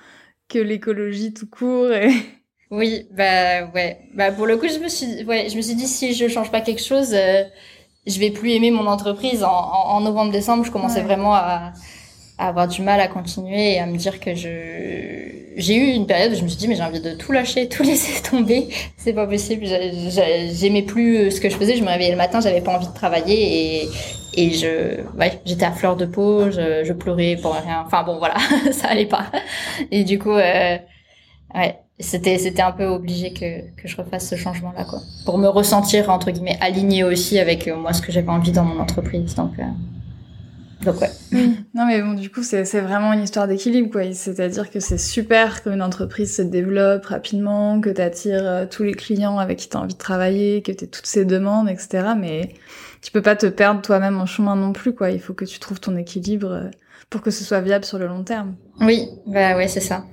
que 0.48 0.58
l'écologie 0.58 1.34
tout 1.34 1.48
court 1.48 1.92
et... 1.92 2.10
Oui, 2.70 3.06
bah 3.12 3.66
ouais. 3.74 4.08
Bah 4.14 4.32
pour 4.32 4.46
le 4.46 4.56
coup, 4.56 4.66
je 4.66 4.78
me 4.78 4.88
suis, 4.88 5.22
ouais, 5.24 5.48
je 5.48 5.56
me 5.56 5.62
suis 5.62 5.74
dit 5.74 5.86
si 5.86 6.12
je 6.14 6.26
change 6.26 6.50
pas 6.50 6.60
quelque 6.60 6.82
chose, 6.82 7.12
euh, 7.12 7.44
je 8.06 8.18
vais 8.18 8.30
plus 8.30 8.50
aimer 8.52 8.70
mon 8.70 8.86
entreprise. 8.86 9.44
En, 9.44 9.50
en, 9.50 10.00
novembre-décembre, 10.00 10.64
je 10.64 10.72
commençais 10.72 11.02
vraiment 11.02 11.34
à, 11.34 11.72
avoir 12.48 12.68
du 12.68 12.82
mal 12.82 13.00
à 13.00 13.08
continuer 13.08 13.74
et 13.74 13.80
à 13.80 13.86
me 13.86 13.96
dire 13.96 14.20
que 14.20 14.34
je 14.34 14.48
j'ai 15.56 15.76
eu 15.76 15.92
une 15.92 16.06
période 16.06 16.32
où 16.32 16.34
je 16.34 16.42
me 16.42 16.48
suis 16.48 16.58
dit 16.58 16.68
mais 16.68 16.74
j'ai 16.74 16.82
envie 16.82 17.00
de 17.00 17.12
tout 17.14 17.32
lâcher, 17.32 17.68
tout 17.70 17.82
laisser 17.82 18.22
tomber, 18.22 18.68
c'est 18.96 19.12
pas 19.12 19.26
possible. 19.26 19.66
J'aimais 19.66 20.82
plus 20.82 21.30
ce 21.30 21.40
que 21.40 21.48
je 21.48 21.56
faisais. 21.56 21.76
Je 21.76 21.82
me 21.82 21.88
réveillais 21.88 22.10
le 22.10 22.16
matin, 22.16 22.40
j'avais 22.40 22.60
pas 22.60 22.74
envie 22.74 22.88
de 22.88 22.94
travailler 22.94 23.82
et 23.82 23.88
et 24.36 24.50
je 24.50 25.00
ouais 25.16 25.40
j'étais 25.44 25.64
à 25.64 25.72
fleur 25.72 25.96
de 25.96 26.06
peau, 26.06 26.50
je, 26.50 26.92
pleurais 26.92 27.36
pour 27.40 27.54
rien. 27.54 27.84
Enfin 27.86 28.02
bon 28.02 28.18
voilà, 28.18 28.36
ça 28.72 28.88
allait 28.88 29.06
pas. 29.06 29.26
Et 29.90 30.04
du 30.04 30.18
coup 30.18 30.32
euh, 30.32 30.76
ouais 31.54 31.78
c'était 32.00 32.38
c'était 32.38 32.62
un 32.62 32.72
peu 32.72 32.86
obligé 32.86 33.32
que 33.32 33.60
que 33.80 33.86
je 33.86 33.96
refasse 33.96 34.28
ce 34.28 34.34
changement 34.34 34.72
là 34.76 34.84
quoi 34.84 35.00
pour 35.24 35.38
me 35.38 35.46
ressentir 35.46 36.10
entre 36.10 36.30
guillemets 36.32 36.58
aligné 36.60 37.04
aussi 37.04 37.38
avec 37.38 37.68
euh, 37.68 37.76
moi 37.76 37.92
ce 37.92 38.02
que 38.02 38.10
j'avais 38.10 38.30
envie 38.30 38.50
dans 38.50 38.64
mon 38.64 38.80
entreprise 38.80 39.34
donc 39.36 39.52
euh, 39.60 39.62
donc 40.84 41.00
ouais. 41.00 41.10
Non 41.74 41.86
mais 41.86 42.00
bon 42.02 42.14
du 42.14 42.30
coup 42.30 42.42
c'est 42.42 42.62
vraiment 42.80 43.12
une 43.12 43.22
histoire 43.22 43.48
d'équilibre 43.48 43.90
quoi. 43.90 44.02
C'est-à-dire 44.12 44.70
que 44.70 44.80
c'est 44.80 44.98
super 44.98 45.62
qu'une 45.62 45.82
entreprise 45.82 46.36
se 46.36 46.42
développe 46.42 47.06
rapidement, 47.06 47.80
que 47.80 47.90
tu 47.90 48.00
attires 48.00 48.46
euh, 48.46 48.66
tous 48.70 48.82
les 48.82 48.94
clients 48.94 49.38
avec 49.38 49.58
qui 49.58 49.68
tu 49.68 49.76
as 49.76 49.80
envie 49.80 49.94
de 49.94 49.98
travailler, 49.98 50.62
que 50.62 50.72
tu 50.72 50.88
toutes 50.88 51.06
ces 51.06 51.24
demandes 51.24 51.68
etc. 51.68 52.08
Mais 52.18 52.54
tu 53.02 53.10
peux 53.10 53.22
pas 53.22 53.36
te 53.36 53.46
perdre 53.46 53.82
toi-même 53.82 54.20
en 54.20 54.26
chemin 54.26 54.56
non 54.56 54.72
plus 54.72 54.94
quoi. 54.94 55.10
Il 55.10 55.20
faut 55.20 55.34
que 55.34 55.44
tu 55.44 55.58
trouves 55.58 55.80
ton 55.80 55.96
équilibre 55.96 56.70
pour 57.10 57.22
que 57.22 57.30
ce 57.30 57.44
soit 57.44 57.60
viable 57.60 57.84
sur 57.84 57.98
le 57.98 58.06
long 58.06 58.24
terme. 58.24 58.54
Oui, 58.80 59.08
bah 59.26 59.56
ouais 59.56 59.68
c'est 59.68 59.80
ça. 59.80 60.04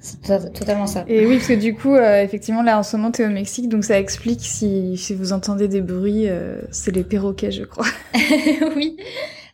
C'est 0.00 0.52
totalement 0.52 0.86
ça. 0.86 1.04
Et 1.06 1.26
oui, 1.26 1.36
parce 1.36 1.48
que 1.48 1.54
du 1.54 1.74
coup, 1.74 1.94
euh, 1.94 2.22
effectivement, 2.22 2.62
là, 2.62 2.78
en 2.78 2.82
ce 2.82 2.96
moment, 2.96 3.12
tu 3.12 3.22
es 3.22 3.26
au 3.26 3.30
Mexique, 3.30 3.68
donc 3.68 3.84
ça 3.84 3.98
explique 3.98 4.40
si, 4.42 4.96
si 4.96 5.14
vous 5.14 5.32
entendez 5.32 5.68
des 5.68 5.80
bruits, 5.80 6.28
euh, 6.28 6.60
c'est 6.70 6.90
les 6.90 7.04
perroquets, 7.04 7.52
je 7.52 7.64
crois. 7.64 7.86
oui. 8.76 8.96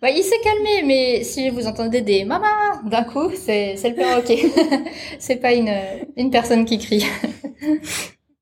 Bah, 0.03 0.11
il 0.11 0.23
s'est 0.23 0.41
calmé, 0.43 0.83
mais 0.85 1.25
si 1.25 1.49
vous 1.51 1.67
entendez 1.67 2.03
des 2.03 2.25
mamas 2.25 2.83
d'un 2.85 3.03
coup, 3.03 3.31
c'est 3.35 3.75
le 3.75 3.95
perroquet. 3.95 4.51
c'est 5.19 5.37
pas 5.37 5.53
une, 5.53 5.73
une 6.17 6.31
personne 6.31 6.65
qui 6.65 6.79
crie. 6.79 7.07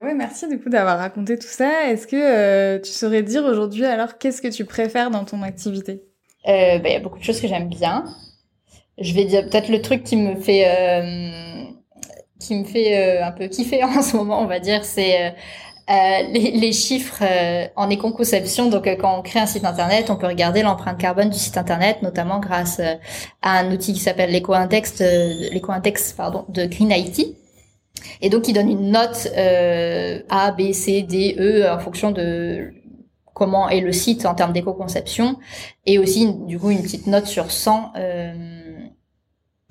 Oui, 0.03 0.11
merci 0.15 0.49
du 0.49 0.61
coup 0.61 0.69
d'avoir 0.69 0.99
raconté 0.99 1.39
tout 1.39 1.47
ça. 1.47 1.91
Est-ce 1.91 2.07
que 2.07 2.17
euh, 2.17 2.79
tu 2.79 2.91
saurais 2.91 3.23
dire 3.23 3.45
aujourd'hui 3.45 3.87
alors 3.87 4.19
qu'est-ce 4.19 4.43
que 4.43 4.49
tu 4.49 4.65
préfères 4.65 5.11
dans 5.11 5.25
ton 5.25 5.43
activité? 5.43 6.03
Il 6.47 6.81
bah, 6.83 6.91
y 6.91 6.95
a 6.95 7.01
beaucoup 7.01 7.19
de 7.19 7.25
choses 7.25 7.41
que 7.41 7.49
j'aime 7.49 7.69
bien. 7.69 8.05
Je 8.99 9.15
vais 9.15 9.25
dire 9.25 9.45
peut-être 9.49 9.71
le 9.71 9.81
truc 9.81 10.05
qui 10.05 10.17
me 10.17 10.37
fait 10.37 10.65
qui 12.45 12.55
me 12.57 12.65
fait 12.65 12.97
euh, 12.97 13.25
un 13.25 13.33
peu 13.33 13.49
kiffer 13.49 13.83
en 13.85 14.03
ce 14.03 14.17
moment, 14.17 14.41
on 14.41 14.47
va 14.47 14.61
dire, 14.61 14.85
c'est 14.85 15.35
euh, 15.91 15.93
euh, 15.93 16.23
les, 16.33 16.51
les, 16.53 16.73
chiffres 16.73 17.23
en 17.77 17.91
éco-conception. 17.91 18.69
Donc, 18.69 18.87
quand 19.01 19.19
on 19.19 19.23
crée 19.23 19.41
un 19.41 19.47
site 19.47 19.65
internet, 19.65 20.11
on 20.11 20.17
peut 20.17 20.27
regarder 20.27 20.63
l'empreinte 20.63 20.99
carbone 20.99 21.31
du 21.31 21.39
site 21.39 21.57
internet, 21.57 22.03
notamment 22.03 22.39
grâce 22.41 22.81
à 23.43 23.59
un 23.59 23.71
outil 23.73 23.93
qui 23.93 24.01
s'appelle 24.01 24.31
l'éco-index, 24.31 25.01
l'éco-index 25.01 26.13
pardon, 26.13 26.45
de 26.49 26.67
Green 26.67 26.91
IT. 26.91 27.37
Et 28.21 28.31
donc, 28.31 28.49
il 28.49 28.55
donne 28.55 28.71
une 28.71 28.91
note 28.91 29.29
A, 30.31 30.53
B, 30.53 30.73
C, 30.73 31.03
D, 31.03 31.37
E 31.39 31.71
en 31.71 31.79
fonction 31.79 32.11
de 32.11 32.73
comment 33.35 33.69
est 33.69 33.81
le 33.81 33.93
site 33.93 34.27
en 34.27 34.35
termes 34.35 34.53
d'éco-conception, 34.53 35.39
et 35.87 35.99
aussi 35.99 36.33
du 36.47 36.59
coup 36.59 36.71
une 36.71 36.83
petite 36.83 37.09
note 37.09 37.27
sur 37.27 37.51
100 37.51 37.93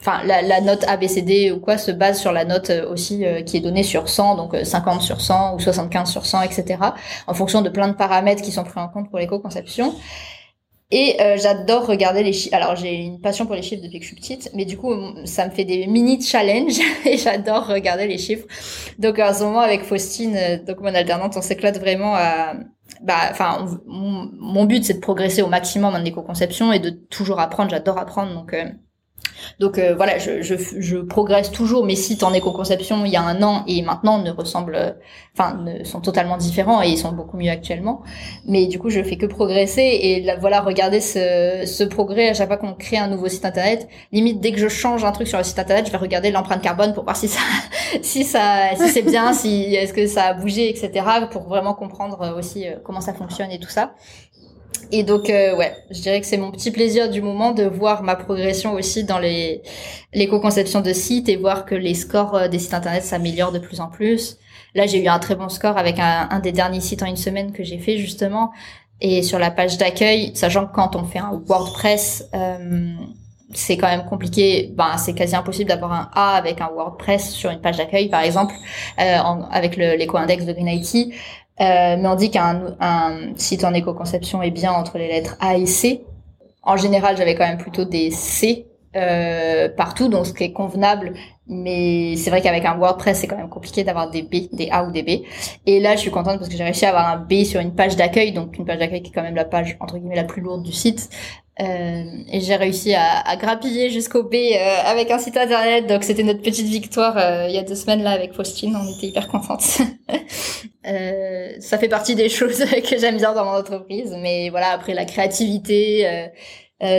enfin 0.04 0.22
la, 0.26 0.42
la, 0.42 0.60
note 0.60 0.84
ABCD 0.86 1.52
ou 1.52 1.60
quoi 1.60 1.78
se 1.78 1.90
base 1.90 2.20
sur 2.20 2.34
la 2.34 2.44
note 2.44 2.70
euh, 2.70 2.92
aussi 2.92 3.26
euh, 3.26 3.42
qui 3.42 3.56
est 3.58 3.62
donnée 3.62 3.84
sur 3.84 4.10
100, 4.10 4.36
donc 4.36 4.56
50 4.62 4.98
euh, 4.98 5.00
sur 5.00 5.22
100 5.22 5.56
ou 5.56 5.60
75 5.60 6.12
sur 6.12 6.26
100, 6.26 6.42
etc. 6.42 6.78
En 7.26 7.34
fonction 7.34 7.62
de 7.62 7.70
plein 7.70 7.88
de 7.88 7.94
paramètres 7.94 8.42
qui 8.42 8.52
sont 8.52 8.66
pris 8.66 8.80
en 8.82 8.90
compte 8.90 9.10
pour 9.10 9.20
l'éco-conception. 9.20 9.96
Et 10.96 11.18
j'adore 11.42 11.88
regarder 11.88 12.22
les 12.22 12.34
chiffres. 12.34 12.54
Alors 12.56 12.76
j'ai 12.76 12.94
une 12.94 13.20
passion 13.20 13.48
pour 13.48 13.56
les 13.56 13.64
chiffres 13.64 13.82
depuis 13.82 13.98
que 13.98 14.06
je 14.06 14.10
suis 14.10 14.16
petite, 14.16 14.52
mais 14.54 14.64
du 14.64 14.78
coup 14.78 14.94
ça 15.26 15.48
me 15.48 15.52
fait 15.52 15.66
des 15.66 15.88
mini 15.88 16.22
challenges 16.22 16.80
et 17.06 17.18
j'adore 17.18 17.66
regarder 17.66 18.06
les 18.06 18.20
chiffres. 18.20 18.46
Donc 19.00 19.18
en 19.18 19.34
ce 19.34 19.44
moment 19.44 19.62
avec 19.62 19.86
Faustine, 19.86 20.38
donc 20.68 20.82
mon 20.82 20.94
alternante, 20.94 21.34
on 21.36 21.42
s'éclate 21.42 21.80
vraiment 21.80 22.14
à, 22.14 22.54
bah, 23.02 23.16
enfin, 23.32 23.66
mon, 23.88 24.66
but 24.66 24.84
c'est 24.84 24.94
de 24.94 25.00
progresser 25.00 25.42
au 25.42 25.48
maximum 25.48 25.96
en 25.96 26.06
éco-conception 26.06 26.72
et 26.72 26.80
de 26.80 26.92
toujours 26.92 27.40
apprendre. 27.40 27.72
J'adore 27.72 27.98
apprendre, 27.98 28.36
donc 28.36 28.54
donc 29.60 29.78
euh, 29.78 29.94
voilà, 29.96 30.18
je, 30.18 30.42
je, 30.42 30.56
je, 30.78 30.98
progresse 30.98 31.52
toujours. 31.52 31.86
Mes 31.86 31.96
sites 31.96 32.24
en 32.24 32.34
éco-conception 32.34 33.06
il 33.06 33.12
y 33.12 33.16
a 33.16 33.22
un 33.22 33.42
an 33.42 33.64
et 33.68 33.82
maintenant 33.82 34.20
ne 34.20 34.32
ressemblent, 34.32 34.96
enfin, 35.38 35.56
ne 35.56 35.84
sont 35.84 36.02
totalement 36.02 36.38
différents 36.38 36.82
et 36.82 36.90
ils 36.90 36.98
sont 36.98 37.12
beaucoup 37.12 37.38
mieux 37.38 37.52
actuellement. 37.52 38.02
Mais 38.46 38.68
du 38.68 38.80
coup, 38.80 38.90
je 38.90 39.02
fais 39.04 39.18
que 39.18 39.26
progresser 39.26 39.82
et 39.82 40.28
voilà, 40.40 40.62
regarder 40.62 41.00
ce, 41.00 41.64
ce 41.66 41.84
progrès 41.84 42.30
à 42.30 42.34
chaque 42.34 42.48
fois 42.48 42.58
qu'on 42.58 42.74
crée 42.74 42.98
un 42.98 43.08
nouveau 43.08 43.28
site 43.30 43.46
internet. 43.46 43.88
Limite, 44.12 44.40
dès 44.40 44.52
que 44.52 44.60
je 44.60 44.68
change 44.68 45.04
un 45.04 45.12
truc 45.12 45.28
sur 45.28 45.38
le 45.38 45.44
site 45.44 45.60
internet, 45.60 45.86
je 45.88 45.92
vais 45.92 45.98
regarder 45.98 46.32
l'empreinte 46.32 46.62
carbone 46.62 46.94
pour 46.94 47.04
voir 47.04 47.16
si 47.16 47.28
ça, 47.28 47.42
si 48.02 48.24
ça, 48.24 48.76
si 48.76 48.90
c'est 48.90 49.02
bien, 49.02 49.34
si 49.34 49.76
est-ce 49.76 49.94
que 49.94 50.08
ça 50.08 50.26
a 50.26 50.34
bougé, 50.34 50.70
etc. 50.70 51.06
Pour 51.32 51.44
vraiment 51.44 51.74
comprendre 51.74 52.36
aussi 52.38 52.68
euh, 52.68 52.76
comment 52.84 53.02
ça 53.02 53.14
fonctionne 53.14 53.52
et 53.52 53.60
tout 53.60 53.70
ça. 53.70 53.94
Et 54.92 55.04
donc, 55.04 55.30
euh, 55.30 55.56
ouais, 55.56 55.76
je 55.90 56.02
dirais 56.02 56.20
que 56.22 56.28
c'est 56.28 56.38
mon 56.38 56.52
petit 56.52 56.72
plaisir 56.72 57.10
du 57.10 57.22
moment 57.22 57.52
de 57.52 57.64
voir 57.64 58.04
ma 58.04 58.16
progression 58.16 58.74
aussi 58.74 59.04
dans 59.04 59.20
les 59.20 59.62
l'éco-conception 60.14 60.82
de 60.82 60.94
sites 60.94 61.30
et 61.30 61.36
voir 61.36 61.66
que 61.66 61.76
les 61.76 61.94
scores 61.94 62.36
euh, 62.36 62.48
des 62.48 62.60
sites 62.60 62.74
internet 62.74 63.04
s'améliorent 63.04 63.52
de 63.52 63.60
plus 63.60 63.80
en 63.80 63.88
plus. 63.88 64.38
Là, 64.76 64.86
j'ai 64.88 65.04
eu 65.04 65.08
un 65.08 65.20
très 65.20 65.36
bon 65.36 65.50
score 65.50 65.78
avec 65.78 66.00
un, 66.00 66.28
un 66.32 66.40
des 66.40 66.52
derniers 66.52 66.82
sites 66.82 67.04
en 67.04 67.06
une 67.08 67.16
semaine 67.16 67.52
que 67.52 67.64
j'ai 67.64 67.78
fait 67.78 67.98
justement. 67.98 68.52
Et 69.02 69.22
sur 69.22 69.40
la 69.40 69.52
page 69.52 69.78
d'accueil, 69.78 70.32
sachant 70.36 70.66
que 70.66 70.74
quand 70.74 70.96
on 70.96 71.04
fait 71.04 71.20
un 71.20 71.42
WordPress, 71.46 72.30
euh, 72.34 72.94
c'est 73.54 73.78
quand 73.78 73.88
même 73.88 74.06
compliqué. 74.06 74.72
Ben, 74.76 74.98
c'est 74.98 75.14
quasi 75.14 75.36
impossible 75.36 75.70
d'avoir 75.70 75.92
un 75.92 76.10
A 76.14 76.36
avec 76.36 76.62
un 76.62 76.70
WordPress 76.70 77.32
sur 77.32 77.50
une 77.52 77.62
page 77.62 77.78
d'accueil, 77.78 78.10
par 78.10 78.22
exemple, 78.22 78.54
euh, 79.00 79.18
avec 79.52 79.76
l'éco-index 79.76 80.46
de 80.46 80.54
Green 80.54 80.68
IT. 80.68 81.14
Euh, 81.62 81.98
mais 81.98 82.08
on 82.08 82.16
dit 82.16 82.32
qu'un 82.32 82.76
un 82.80 83.36
site 83.36 83.64
en 83.64 83.74
éco-conception 83.74 84.42
est 84.42 84.52
bien 84.52 84.72
entre 84.72 84.98
les 84.98 85.08
lettres 85.08 85.38
A 85.40 85.58
et 85.58 85.66
C. 85.66 86.04
En 86.64 86.78
général, 86.78 87.18
j'avais 87.18 87.36
quand 87.36 87.48
même 87.48 87.58
plutôt 87.58 87.86
des 87.86 88.10
C 88.10 88.68
euh, 88.96 89.70
partout, 89.70 90.08
donc 90.08 90.28
ce 90.28 90.34
qui 90.34 90.44
est 90.46 90.54
convenable. 90.54 91.14
Mais 91.48 92.16
c'est 92.16 92.30
vrai 92.30 92.42
qu'avec 92.42 92.64
un 92.66 92.78
WordPress, 92.78 93.20
c'est 93.20 93.28
quand 93.28 93.38
même 93.38 93.50
compliqué 93.50 93.84
d'avoir 93.84 94.10
des 94.10 94.22
B, 94.22 94.50
des 94.54 94.70
A 94.72 94.86
ou 94.86 94.92
des 94.92 95.04
B. 95.04 95.24
Et 95.66 95.80
là, 95.80 95.96
je 95.96 96.02
suis 96.02 96.12
contente 96.12 96.38
parce 96.38 96.50
que 96.50 96.56
j'ai 96.56 96.64
réussi 96.64 96.86
à 96.86 96.90
avoir 96.90 97.08
un 97.08 97.18
B 97.18 97.44
sur 97.44 97.60
une 97.60 97.76
page 97.76 97.96
d'accueil, 97.98 98.32
donc 98.32 98.58
une 98.58 98.66
page 98.66 98.80
d'accueil 98.80 99.02
qui 99.02 99.12
est 99.12 99.14
quand 99.14 99.24
même 99.24 99.36
la 99.36 99.46
page 99.46 99.78
entre 99.82 99.98
guillemets 99.98 100.16
la 100.16 100.24
plus 100.24 100.42
lourde 100.42 100.64
du 100.64 100.72
site. 100.72 101.10
Euh, 101.62 102.04
et 102.32 102.42
j'ai 102.42 102.56
réussi 102.56 102.96
à, 102.96 103.20
à 103.20 103.36
grappiller 103.36 103.92
jusqu'au 103.92 104.24
B 104.24 104.34
euh, 104.34 104.76
avec 104.86 105.12
un 105.12 105.20
site 105.20 105.38
internet. 105.38 105.86
Donc 105.88 106.04
c'était 106.04 106.24
notre 106.24 106.42
petite 106.42 106.66
victoire 106.66 107.16
euh, 107.18 107.46
il 107.48 107.54
y 107.54 107.60
a 107.60 107.64
deux 107.64 107.76
semaines 107.76 108.02
là 108.02 108.12
avec 108.12 108.34
Faustine. 108.34 108.76
On 108.76 108.98
était 108.98 109.08
hyper 109.08 109.28
contentes. 109.28 109.80
euh, 110.88 111.50
ça 111.60 111.78
fait 111.78 111.90
partie 111.90 112.16
des 112.16 112.30
choses 112.30 112.58
que 112.90 112.98
j'aime 112.98 113.18
bien 113.18 113.34
dans 113.34 113.46
mon 113.46 113.52
entreprise. 113.52 114.16
Mais 114.20 114.50
voilà, 114.50 114.70
après 114.72 114.94
la 114.94 115.06
créativité, 115.06 116.30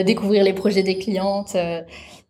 découvrir 0.05 0.45
les 0.45 0.55
projets 0.55 0.83
des 0.83 0.99
clientes. 0.99 1.57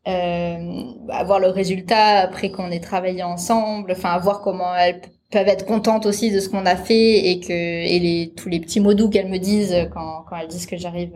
Avoir 0.07 1.41
le 1.41 1.49
résultat 1.49 2.19
après 2.21 2.51
qu'on 2.51 2.71
ait 2.71 2.81
travaillé 2.81 3.23
ensemble, 3.23 3.93
enfin 3.93 4.19
voir 4.19 4.41
comment 4.43 4.75
elles 4.75 5.01
peuvent 5.31 5.49
être 5.49 5.67
contentes 5.67 6.07
aussi 6.07 6.31
de 6.31 6.41
ce 6.41 6.49
qu'on 6.49 6.67
a 6.67 6.77
fait 6.77 7.31
et 7.31 7.41
que 7.41 7.53
et 7.53 7.99
les 7.99 8.33
tous 8.37 8.49
les 8.49 8.61
petits 8.61 8.81
mots 8.81 8.95
doux 8.95 9.09
qu'elles 9.09 9.31
me 9.31 9.39
disent 9.39 9.75
quand 9.93 10.25
quand 10.29 10.37
elles 10.37 10.49
disent 10.49 10.67
que 10.67 10.77
j'arrive 10.77 11.13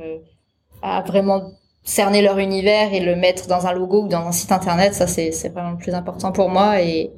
à 0.83 1.03
vraiment 1.03 1.53
cerner 1.89 2.21
leur 2.21 2.39
univers 2.39 2.93
et 2.93 3.01
le 3.01 3.17
mettre 3.17 3.47
dans 3.47 3.67
un 3.67 3.73
logo 3.73 4.05
ou 4.05 4.09
dans 4.09 4.27
un 4.27 4.33
site 4.33 4.53
internet, 4.53 4.95
ça 4.95 5.07
c'est 5.07 5.31
vraiment 5.49 5.71
le 5.73 5.79
plus 5.79 5.95
important 5.95 6.33
pour 6.33 6.51
moi 6.51 6.83
et, 6.83 7.11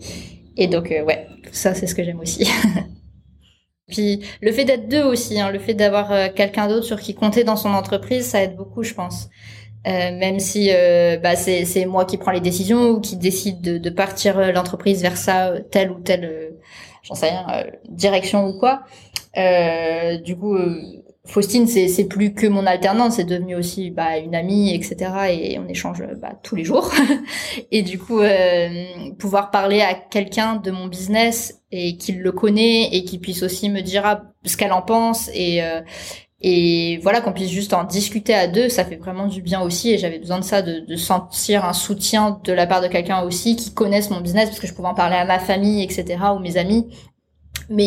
et 0.57 0.68
donc 0.68 0.93
euh, 0.93 1.03
ouais, 1.05 1.27
ça 1.53 1.75
c'est 1.75 1.87
ce 1.87 1.95
que 1.95 2.05
j'aime 2.05 2.21
aussi. 2.21 2.49
Puis 3.89 4.25
le 4.41 4.53
fait 4.53 4.64
d'être 4.64 4.89
deux 4.89 5.03
aussi, 5.03 5.41
hein, 5.41 5.51
le 5.51 5.59
fait 5.59 5.75
d'avoir 5.75 6.12
euh, 6.12 6.29
quelqu'un 6.35 6.68
d'autre 6.68 6.87
sur 6.87 7.01
qui 7.01 7.14
compter 7.14 7.43
dans 7.43 7.57
son 7.57 7.71
entreprise, 7.71 8.27
ça 8.27 8.43
aide 8.43 8.55
beaucoup, 8.55 8.85
je 8.85 8.95
pense. 8.95 9.29
Euh, 9.87 10.16
même 10.18 10.41
si 10.41 10.70
euh, 10.70 11.16
bah, 11.16 11.37
c'est 11.37 11.87
moi 11.87 12.05
qui 12.05 12.18
prends 12.18 12.33
les 12.33 12.41
décisions 12.41 12.91
ou 12.91 13.01
qui 13.01 13.16
décide 13.16 13.61
de, 13.62 13.78
de 13.78 13.91
partir 13.91 14.53
l'entreprise 14.53 15.01
vers 15.03 15.16
ça, 15.16 15.53
telle 15.70 15.91
ou 15.91 16.01
telle, 16.01 16.55
j'en 17.03 17.14
sais 17.14 17.31
rien, 17.31 17.66
direction 17.89 18.47
ou 18.47 18.59
quoi. 18.59 18.83
du 20.24 20.37
coup, 20.37 20.57
Faustine, 21.31 21.66
c'est 21.68 22.05
plus 22.07 22.35
que 22.35 22.47
mon 22.47 22.66
alternante, 22.66 23.12
c'est 23.12 23.24
devenu 23.24 23.55
aussi 23.55 23.91
bah, 23.91 24.18
une 24.18 24.35
amie, 24.35 24.74
etc. 24.74 24.97
Et 25.31 25.59
on 25.59 25.68
échange 25.68 26.03
bah, 26.20 26.33
tous 26.43 26.57
les 26.57 26.64
jours. 26.64 26.91
et 27.70 27.83
du 27.83 27.99
coup, 27.99 28.20
euh, 28.20 28.85
pouvoir 29.18 29.51
parler 29.51 29.81
à 29.81 29.95
quelqu'un 29.95 30.57
de 30.57 30.70
mon 30.70 30.89
business 30.89 31.62
et 31.70 31.97
qu'il 31.97 32.20
le 32.20 32.33
connaît 32.33 32.89
et 32.93 33.05
qui 33.05 33.18
puisse 33.18 33.43
aussi 33.43 33.68
me 33.68 33.81
dire 33.81 34.03
ah, 34.07 34.22
ce 34.45 34.57
qu'elle 34.57 34.72
en 34.72 34.83
pense 34.83 35.31
et 35.33 35.62
euh, 35.62 35.83
et 36.43 36.99
voilà 37.03 37.20
qu'on 37.20 37.32
puisse 37.32 37.51
juste 37.51 37.74
en 37.74 37.84
discuter 37.84 38.34
à 38.34 38.47
deux, 38.47 38.68
ça 38.70 38.84
fait 38.84 38.97
vraiment 38.97 39.26
du 39.26 39.43
bien 39.43 39.61
aussi. 39.61 39.91
Et 39.91 39.99
j'avais 39.99 40.18
besoin 40.18 40.38
de 40.38 40.45
ça, 40.45 40.62
de, 40.62 40.80
de, 40.80 40.97
sentir 40.97 41.66
un 41.66 41.74
soutien 41.74 42.41
de 42.45 42.53
la 42.53 42.66
part 42.66 42.80
de 42.80 42.88
quelqu'un 42.88 43.22
aussi 43.22 43.57
qui 43.57 43.74
connaisse 43.74 44.09
mon 44.09 44.20
business, 44.20 44.49
parce 44.49 44.61
que 44.61 44.66
je 44.66 44.72
pouvais 44.72 44.88
en 44.88 44.95
parler 44.95 45.16
à 45.16 45.26
ma 45.26 45.38
famille, 45.38 45.82
etc. 45.82 46.18
ou 46.34 46.38
mes 46.38 46.57
amis 46.57 46.86
mais 47.70 47.86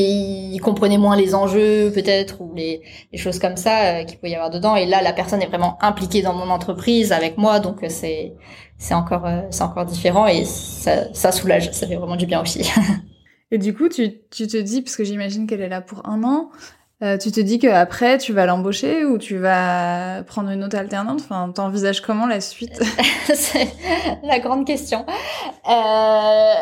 il 0.54 0.60
comprenait 0.60 0.97
moins 0.97 1.16
les 1.16 1.36
enjeux 1.36 1.91
peut-être 1.93 2.41
ou 2.41 2.54
les, 2.56 2.82
les, 3.12 3.18
choses 3.18 3.38
comme 3.38 3.58
ça 3.58 3.99
euh, 3.99 4.04
qu'il 4.06 4.18
peut 4.18 4.30
y 4.30 4.36
avoir 4.36 4.49
dedans 4.49 4.76
et 4.76 4.86
là 4.86 5.01
la 5.01 5.12
personne 5.12 5.41
est 5.41 5.47
vraiment 5.47 5.78
impliquée 5.82 6.22
dans 6.22 6.34
mon 6.34 6.49
entreprise 6.49 7.12
avec 7.12 7.38
moi 7.38 7.60
donc 7.60 7.84
euh, 7.84 7.88
c'est 7.89 8.34
c'est 8.78 8.93
encore 8.93 9.26
euh, 9.26 9.41
c'est 9.51 9.64
encore 9.64 9.86
différent 9.86 10.26
et 10.26 10.45
ça, 10.45 11.14
ça 11.14 11.32
soulage 11.32 11.72
ça 11.72 11.86
fait 11.86 11.95
vraiment 11.95 12.16
du 12.16 12.26
bien 12.26 12.41
aussi 12.41 12.70
et 13.51 13.58
du 13.58 13.74
coup 13.74 13.89
tu, 13.89 14.22
tu 14.32 14.47
te 14.47 14.58
dis 14.58 14.82
parce 14.82 14.95
que 14.95 15.04
j'imagine 15.04 15.47
qu'elle 15.47 15.62
est 15.62 15.70
là 15.70 15.82
pour 15.82 16.08
un 16.08 16.24
an 16.24 16.49
tu 17.02 17.32
te 17.32 17.39
dis 17.41 17.60
qu'après 17.60 18.18
tu 18.18 18.32
vas 18.34 18.46
l'embaucher 18.46 19.04
ou 19.06 19.18
tu 19.18 19.38
vas 19.38 20.24
prendre 20.24 20.50
une 20.50 20.64
autre 20.64 20.78
alternante? 20.78 21.20
Enfin 21.22 21.52
t'envisages 21.54 22.02
comment 22.02 22.28
la 22.28 22.39
suite? 22.39 22.82
C'est 23.34 23.68
la 24.24 24.39
grande 24.39 24.66
question 24.66 25.06
euh 25.70 26.54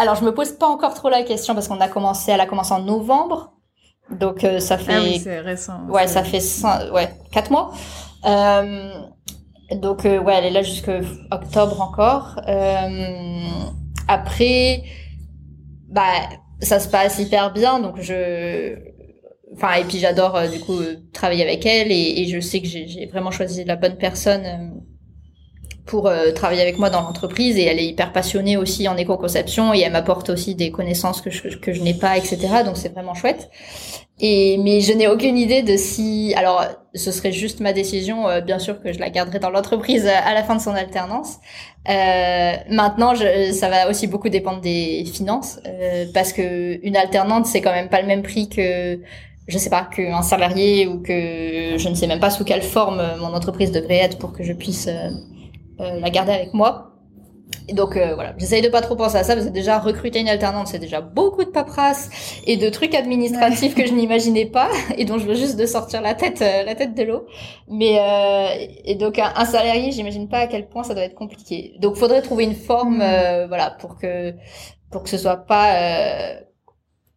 alors, 0.00 0.14
je 0.14 0.24
me 0.24 0.32
pose 0.32 0.52
pas 0.52 0.66
encore 0.66 0.94
trop 0.94 1.10
la 1.10 1.22
question 1.24 1.52
parce 1.54 1.68
qu'on 1.68 1.78
a 1.78 1.88
commencé, 1.88 2.32
elle 2.32 2.40
a 2.40 2.46
commencé 2.46 2.72
en 2.72 2.80
novembre. 2.80 3.52
Donc, 4.10 4.44
euh, 4.44 4.58
ça 4.58 4.78
fait. 4.78 4.94
Ah 4.94 5.02
oui, 5.02 5.20
c'est 5.22 5.40
récent. 5.40 5.86
Ouais, 5.90 6.06
ça 6.06 6.24
fait 6.24 6.40
ouais, 6.90 7.14
quatre 7.30 7.50
mois. 7.50 7.72
Euh, 8.24 8.94
donc, 9.72 10.06
euh, 10.06 10.18
ouais, 10.18 10.36
elle 10.36 10.46
est 10.46 10.50
là 10.50 10.62
jusqu'à 10.62 11.00
octobre 11.30 11.82
encore. 11.82 12.40
après, 14.08 14.84
bah, 15.90 16.12
ça 16.62 16.80
se 16.80 16.88
passe 16.88 17.18
hyper 17.18 17.52
bien. 17.52 17.78
Donc, 17.78 18.00
je. 18.00 18.78
Enfin, 19.52 19.74
et 19.74 19.84
puis 19.84 19.98
j'adore, 19.98 20.48
du 20.48 20.60
coup, 20.60 20.78
travailler 21.12 21.42
avec 21.42 21.66
elle 21.66 21.90
et, 21.90 22.20
et 22.20 22.26
je 22.28 22.40
sais 22.40 22.60
que 22.60 22.68
j'ai 22.68 23.06
vraiment 23.06 23.30
choisi 23.30 23.64
la 23.64 23.76
bonne 23.76 23.96
personne 23.96 24.80
pour 25.90 26.06
euh, 26.06 26.30
travailler 26.30 26.62
avec 26.62 26.78
moi 26.78 26.88
dans 26.88 27.00
l'entreprise 27.00 27.58
et 27.58 27.64
elle 27.64 27.80
est 27.80 27.86
hyper 27.86 28.12
passionnée 28.12 28.56
aussi 28.56 28.86
en 28.86 28.96
éco-conception 28.96 29.74
et 29.74 29.80
elle 29.80 29.92
m'apporte 29.92 30.30
aussi 30.30 30.54
des 30.54 30.70
connaissances 30.70 31.20
que 31.20 31.30
je, 31.30 31.56
que 31.56 31.72
je 31.72 31.82
n'ai 31.82 31.94
pas, 31.94 32.16
etc. 32.16 32.38
Donc 32.64 32.76
c'est 32.76 32.90
vraiment 32.90 33.14
chouette. 33.14 33.50
Et 34.20 34.58
mais 34.58 34.82
je 34.82 34.92
n'ai 34.92 35.08
aucune 35.08 35.36
idée 35.36 35.62
de 35.62 35.76
si 35.76 36.32
alors 36.36 36.64
ce 36.94 37.10
serait 37.10 37.32
juste 37.32 37.58
ma 37.58 37.72
décision. 37.72 38.28
Euh, 38.28 38.40
bien 38.40 38.60
sûr 38.60 38.80
que 38.80 38.92
je 38.92 39.00
la 39.00 39.10
garderai 39.10 39.40
dans 39.40 39.50
l'entreprise 39.50 40.06
à 40.06 40.32
la 40.32 40.44
fin 40.44 40.54
de 40.54 40.60
son 40.60 40.74
alternance. 40.74 41.38
Euh, 41.88 42.52
maintenant, 42.68 43.14
je, 43.14 43.50
ça 43.52 43.68
va 43.68 43.88
aussi 43.88 44.06
beaucoup 44.06 44.28
dépendre 44.28 44.60
des 44.60 45.04
finances 45.12 45.58
euh, 45.66 46.04
parce 46.14 46.32
que 46.32 46.78
une 46.86 46.96
alternante 46.96 47.46
c'est 47.46 47.62
quand 47.62 47.72
même 47.72 47.88
pas 47.88 48.00
le 48.00 48.06
même 48.06 48.22
prix 48.22 48.48
que 48.48 49.00
je 49.50 49.58
sais 49.58 49.70
pas 49.70 49.84
qu'un 49.84 50.22
salarié 50.22 50.86
ou 50.86 51.00
que 51.02 51.76
je 51.76 51.88
ne 51.88 51.94
sais 51.94 52.06
même 52.06 52.20
pas 52.20 52.30
sous 52.30 52.44
quelle 52.44 52.62
forme 52.62 53.02
mon 53.20 53.34
entreprise 53.34 53.72
devrait 53.72 53.98
être 53.98 54.18
pour 54.18 54.32
que 54.32 54.42
je 54.42 54.52
puisse 54.52 54.88
euh, 55.80 55.98
la 55.98 56.10
garder 56.10 56.32
avec 56.32 56.52
moi. 56.52 56.88
Et 57.68 57.72
donc 57.72 57.96
euh, 57.96 58.14
voilà, 58.14 58.34
j'essaye 58.36 58.60
de 58.60 58.68
pas 58.68 58.82
trop 58.82 58.96
penser 58.96 59.16
à 59.16 59.24
ça 59.24 59.34
parce 59.34 59.46
que 59.46 59.52
déjà 59.52 59.78
recruter 59.78 60.20
une 60.20 60.28
alternante 60.28 60.68
c'est 60.68 60.78
déjà 60.78 61.00
beaucoup 61.00 61.42
de 61.42 61.50
paperasse 61.50 62.10
et 62.46 62.56
de 62.56 62.68
trucs 62.68 62.94
administratifs 62.94 63.74
que 63.74 63.86
je 63.86 63.92
n'imaginais 63.92 64.44
pas 64.44 64.68
et 64.98 65.04
dont 65.04 65.18
je 65.18 65.26
veux 65.26 65.34
juste 65.34 65.56
de 65.56 65.66
sortir 65.66 66.02
la 66.02 66.14
tête 66.14 66.42
euh, 66.42 66.64
la 66.64 66.74
tête 66.74 66.94
de 66.94 67.02
l'eau. 67.02 67.26
Mais 67.68 67.98
et 68.84 68.94
donc 68.94 69.18
un, 69.18 69.44
salarié, 69.46 69.90
j'imagine 69.90 70.28
pas 70.28 70.40
à 70.40 70.46
quel 70.48 70.68
point 70.68 70.82
ça 70.82 70.94
doit 70.94 71.04
être 71.04 71.14
compliqué. 71.14 71.74
Donc 71.80 71.96
faudrait 71.96 72.22
trouver 72.22 72.44
une 72.44 72.54
forme 72.54 72.98
mm. 72.98 73.46
voilà 73.48 73.70
pour 73.70 73.96
que 73.96 74.34
pour 74.90 75.02
que 75.02 75.08
ce 75.08 75.18
soit 75.18 75.38
pas 75.38 75.72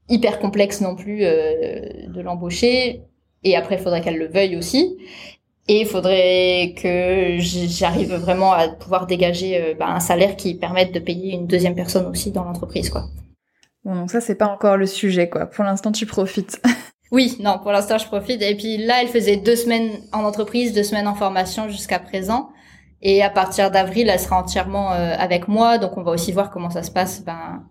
hyper 0.10 0.40
complexe 0.40 0.82
non 0.82 0.96
plus 0.96 1.20
de 1.20 2.22
l'embaucher 2.22 3.02
et 3.44 3.56
après 3.56 3.76
il 3.76 3.82
faudrait 3.82 4.02
qu'elle 4.02 4.18
le 4.18 4.28
veuille 4.28 4.58
aussi 4.58 4.98
et 5.68 5.82
il 5.82 5.88
faudrait 5.88 6.76
que 6.76 7.38
j'arrive 7.40 8.14
vraiment 8.16 8.52
à 8.52 8.68
pouvoir 8.68 9.08
dégager 9.08 9.62
euh, 9.62 9.74
bah, 9.78 9.88
un 9.88 10.02
salaire 10.02 10.36
qui 10.36 10.56
permette 10.56 10.94
de 10.94 11.00
payer 11.00 11.34
une 11.34 11.48
deuxième 11.48 11.76
personne 11.76 12.06
aussi 12.08 12.32
dans 12.32 12.44
l'entreprise, 12.44 12.90
quoi. 12.90 13.06
Bon, 13.86 13.96
donc 13.96 14.12
ça, 14.12 14.20
c'est 14.20 14.36
pas 14.36 14.48
encore 14.48 14.76
le 14.76 14.86
sujet, 14.86 15.30
quoi. 15.30 15.46
Pour 15.46 15.64
l'instant, 15.64 15.94
tu 15.94 16.06
profites. 16.06 16.62
oui, 17.12 17.38
non, 17.40 17.60
pour 17.60 17.72
l'instant, 17.72 17.98
je 17.98 18.06
profite. 18.08 18.42
Et 18.42 18.56
puis 18.56 18.78
là, 18.78 19.02
elle 19.02 19.08
faisait 19.08 19.38
deux 19.38 19.56
semaines 19.56 19.92
en 20.12 20.24
entreprise, 20.24 20.74
deux 20.74 20.84
semaines 20.84 21.08
en 21.08 21.16
formation 21.16 21.70
jusqu'à 21.70 22.00
présent. 22.00 22.50
Et 23.02 23.22
à 23.24 23.30
partir 23.30 23.72
d'avril, 23.72 24.10
elle 24.10 24.20
sera 24.20 24.40
entièrement 24.40 24.92
euh, 24.94 25.16
avec 25.18 25.48
moi. 25.48 25.78
Donc, 25.78 25.98
on 25.98 26.04
va 26.04 26.12
aussi 26.12 26.34
voir 26.34 26.50
comment 26.50 26.70
ça 26.70 26.84
se 26.84 26.92
passe 26.92 27.24
ben, 27.24 27.64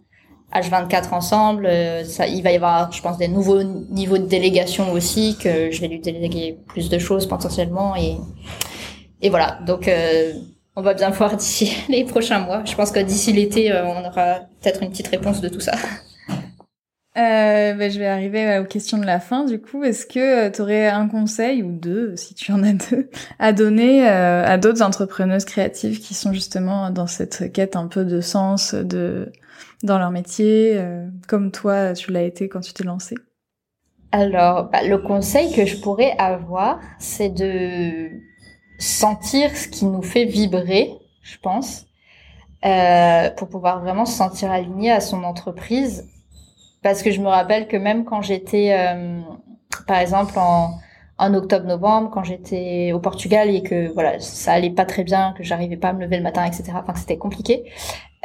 H24 0.55 1.13
ensemble. 1.13 1.67
Euh, 1.67 2.05
ça, 2.05 2.27
il 2.27 2.43
va 2.43 2.53
y 2.53 2.57
avoir, 2.57 2.93
je 2.93 3.01
pense, 3.01 3.19
des 3.19 3.29
nouveaux 3.29 3.63
niveaux 3.63 4.19
de 4.19 4.27
délégation 4.27 4.93
aussi, 4.93 5.37
que 5.43 5.71
je 5.71 5.81
vais 5.81 5.89
lui 5.89 6.01
déléguer 6.01 6.59
plus 6.69 6.89
de 6.89 6.99
choses 6.99 7.27
potentiellement. 7.27 7.97
Et, 7.97 8.17
et 9.23 9.31
voilà, 9.31 9.59
donc 9.65 9.89
euh, 9.89 10.33
on 10.77 10.83
va 10.83 10.95
bien 10.95 11.11
voir 11.11 11.37
d'ici 11.39 11.77
les 11.89 12.05
prochains 12.05 12.41
mois. 12.41 12.63
Je 12.65 12.75
pense 12.75 12.91
que 12.91 13.01
d'ici 13.01 13.33
l'été, 13.33 13.73
euh, 13.73 13.87
on 13.87 14.05
aura 14.05 14.41
peut-être 14.61 14.83
une 14.83 14.91
petite 14.91 15.09
réponse 15.09 15.41
de 15.41 15.49
tout 15.49 15.61
ça. 15.61 15.73
Euh, 17.19 17.75
ben, 17.75 17.91
je 17.91 17.99
vais 17.99 18.07
arriver 18.07 18.59
aux 18.59 18.65
questions 18.65 18.97
de 18.97 19.05
la 19.05 19.21
fin. 19.21 19.45
Du 19.45 19.61
coup, 19.61 19.85
est-ce 19.85 20.07
que 20.07 20.49
tu 20.49 20.63
aurais 20.63 20.89
un 20.89 21.09
conseil 21.09 21.63
ou 21.63 21.71
deux, 21.71 22.17
si 22.17 22.35
tu 22.35 22.53
en 22.53 22.63
as 22.63 22.73
deux, 22.73 23.11
à 23.39 23.53
donner 23.53 24.09
à 24.09 24.57
d'autres 24.57 24.81
entrepreneuses 24.81 25.45
créatives 25.45 26.01
qui 26.01 26.15
sont 26.15 26.33
justement 26.33 26.89
dans 26.89 27.07
cette 27.07 27.53
quête 27.53 27.77
un 27.77 27.87
peu 27.87 28.07
de 28.07 28.23
sens, 28.23 28.73
de 28.75 29.31
dans 29.83 29.99
leur 29.99 30.11
métier, 30.11 30.77
euh, 30.77 31.09
comme 31.29 31.51
toi, 31.51 31.93
tu 31.95 32.13
l'as 32.13 32.23
été 32.23 32.49
quand 32.49 32.61
tu 32.61 32.73
t'es 32.73 32.85
lancée 32.85 33.17
Alors, 34.13 34.71
bah, 34.71 34.83
le 34.83 34.99
conseil 34.99 35.53
que 35.55 35.67
je 35.67 35.77
pourrais 35.81 36.15
avoir, 36.19 36.81
c'est 36.99 37.31
de 37.31 38.11
sentir 38.79 39.57
ce 39.57 39.69
qui 39.69 39.85
nous 39.85 40.03
fait 40.03 40.25
vibrer, 40.25 40.93
je 41.23 41.39
pense, 41.39 41.87
euh, 42.65 43.31
pour 43.31 43.49
pouvoir 43.49 43.81
vraiment 43.81 44.05
se 44.07 44.17
sentir 44.17 44.51
aligné 44.51 44.91
à 44.91 45.01
son 45.01 45.25
entreprise. 45.25 46.09
Parce 46.83 47.03
que 47.03 47.11
je 47.11 47.21
me 47.21 47.29
rappelle 47.29 47.69
que 47.69 47.77
même 47.77 48.05
quand 48.05 48.23
j'étais, 48.23 48.75
euh, 48.77 49.21
par 49.87 49.99
exemple, 49.99 50.35
en, 50.39 50.79
en 51.19 51.35
octobre-novembre, 51.35 52.11
quand 52.11 52.25
j'étais 52.25 52.93
au 52.93 52.99
Portugal 53.01 53.51
et 53.51 53.63
que 53.63 53.93
voilà, 53.95 54.19
ça 54.21 54.53
allait 54.53 54.71
pas 54.71 54.85
très 54.85 55.05
bien, 55.05 55.35
que 55.37 55.45
j'arrivais 55.45 55.77
pas 55.77 55.91
à 55.91 55.93
me 55.93 56.01
lever 56.01 56.17
le 56.17 56.23
matin, 56.25 56.45
etc. 56.45 56.73
Enfin, 56.75 56.95
c'était 56.97 57.19
compliqué. 57.19 57.71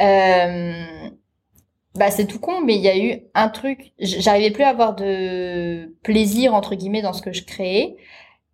Euh, 0.01 1.09
bah 1.97 2.11
c'est 2.11 2.27
tout 2.27 2.39
con, 2.39 2.61
mais 2.61 2.75
il 2.75 2.81
y 2.81 2.89
a 2.89 2.97
eu 2.97 3.21
un 3.33 3.49
truc. 3.49 3.91
J'arrivais 3.99 4.51
plus 4.51 4.63
à 4.63 4.69
avoir 4.69 4.95
de 4.95 5.95
plaisir 6.03 6.53
entre 6.53 6.75
guillemets 6.75 7.01
dans 7.01 7.13
ce 7.13 7.21
que 7.21 7.33
je 7.33 7.43
créais, 7.43 7.97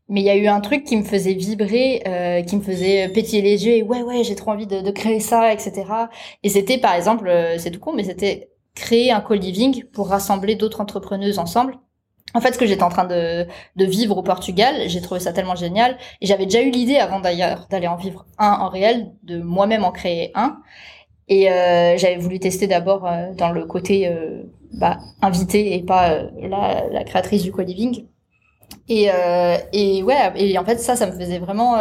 mais 0.10 0.22
il 0.22 0.26
y 0.26 0.30
a 0.30 0.36
eu 0.36 0.48
un 0.48 0.62
truc 0.62 0.84
qui 0.86 0.98
me 0.98 1.04
faisait 1.04 1.34
vibrer, 1.34 2.04
euh, 2.08 2.42
qui 2.44 2.56
me 2.56 2.62
faisait 2.62 3.10
pétiller 3.10 3.42
les 3.42 3.66
yeux 3.66 3.74
et 3.74 3.84
ouais 3.84 4.02
ouais 4.02 4.24
j'ai 4.24 4.36
trop 4.36 4.52
envie 4.52 4.68
de, 4.68 4.92
créer 4.92 5.20
ça, 5.20 5.54
etc. 5.54 5.84
Et 6.44 6.50
c'était 6.50 6.78
par 6.78 6.96
exemple, 6.96 7.28
euh, 7.28 7.58
c'est 7.58 7.72
tout 7.72 7.80
con, 7.80 7.94
mais 7.94 8.04
c'était 8.04 8.50
créer 8.76 9.12
un 9.12 9.22
co-living 9.22 9.86
pour 9.86 10.10
rassembler 10.10 10.56
d'autres 10.56 10.82
entrepreneuses 10.82 11.40
ensemble. 11.40 11.78
En 12.36 12.42
fait, 12.42 12.54
ce 12.54 12.58
que 12.58 12.66
j'étais 12.66 12.84
en 12.84 12.90
train 12.90 13.06
de 13.06 13.48
vivre 13.78 14.18
au 14.18 14.24
Portugal, 14.24 14.88
j'ai 14.88 15.02
trouvé 15.02 15.20
ça 15.20 15.34
tellement 15.34 15.56
génial. 15.56 15.98
Et 16.20 16.26
j'avais 16.26 16.46
déjà 16.46 16.62
eu 16.64 16.72
l'idée, 16.72 16.96
avant 16.96 17.20
d'ailleurs 17.20 17.68
d'aller 17.70 17.88
en 17.88 17.96
vivre 17.96 18.26
un 18.40 18.54
en 18.54 18.70
réel, 18.70 19.12
de 19.22 19.40
moi-même 19.40 19.84
en 19.84 19.92
créer 19.92 20.32
un. 20.34 20.60
Et 21.30 21.50
euh, 21.50 21.98
j'avais 21.98 22.18
voulu 22.18 22.40
tester 22.40 22.68
d'abord 22.68 23.06
euh, 23.06 23.34
dans 23.38 23.50
le 23.50 23.66
côté 23.66 24.08
euh, 24.08 24.44
bah, 24.74 24.98
invité 25.22 25.76
et 25.76 25.84
pas 25.84 26.12
euh, 26.12 26.30
la, 26.42 26.84
la, 26.92 27.04
créatrice 27.04 27.44
du 27.44 27.52
co-living. 27.52 28.06
Et, 28.90 29.10
euh, 29.10 29.58
et 29.72 30.04
ouais, 30.04 30.34
et 30.36 30.58
en 30.58 30.66
fait 30.66 30.80
ça, 30.80 30.96
ça 30.96 31.08
me 31.08 31.12
faisait 31.12 31.40
vraiment... 31.40 31.78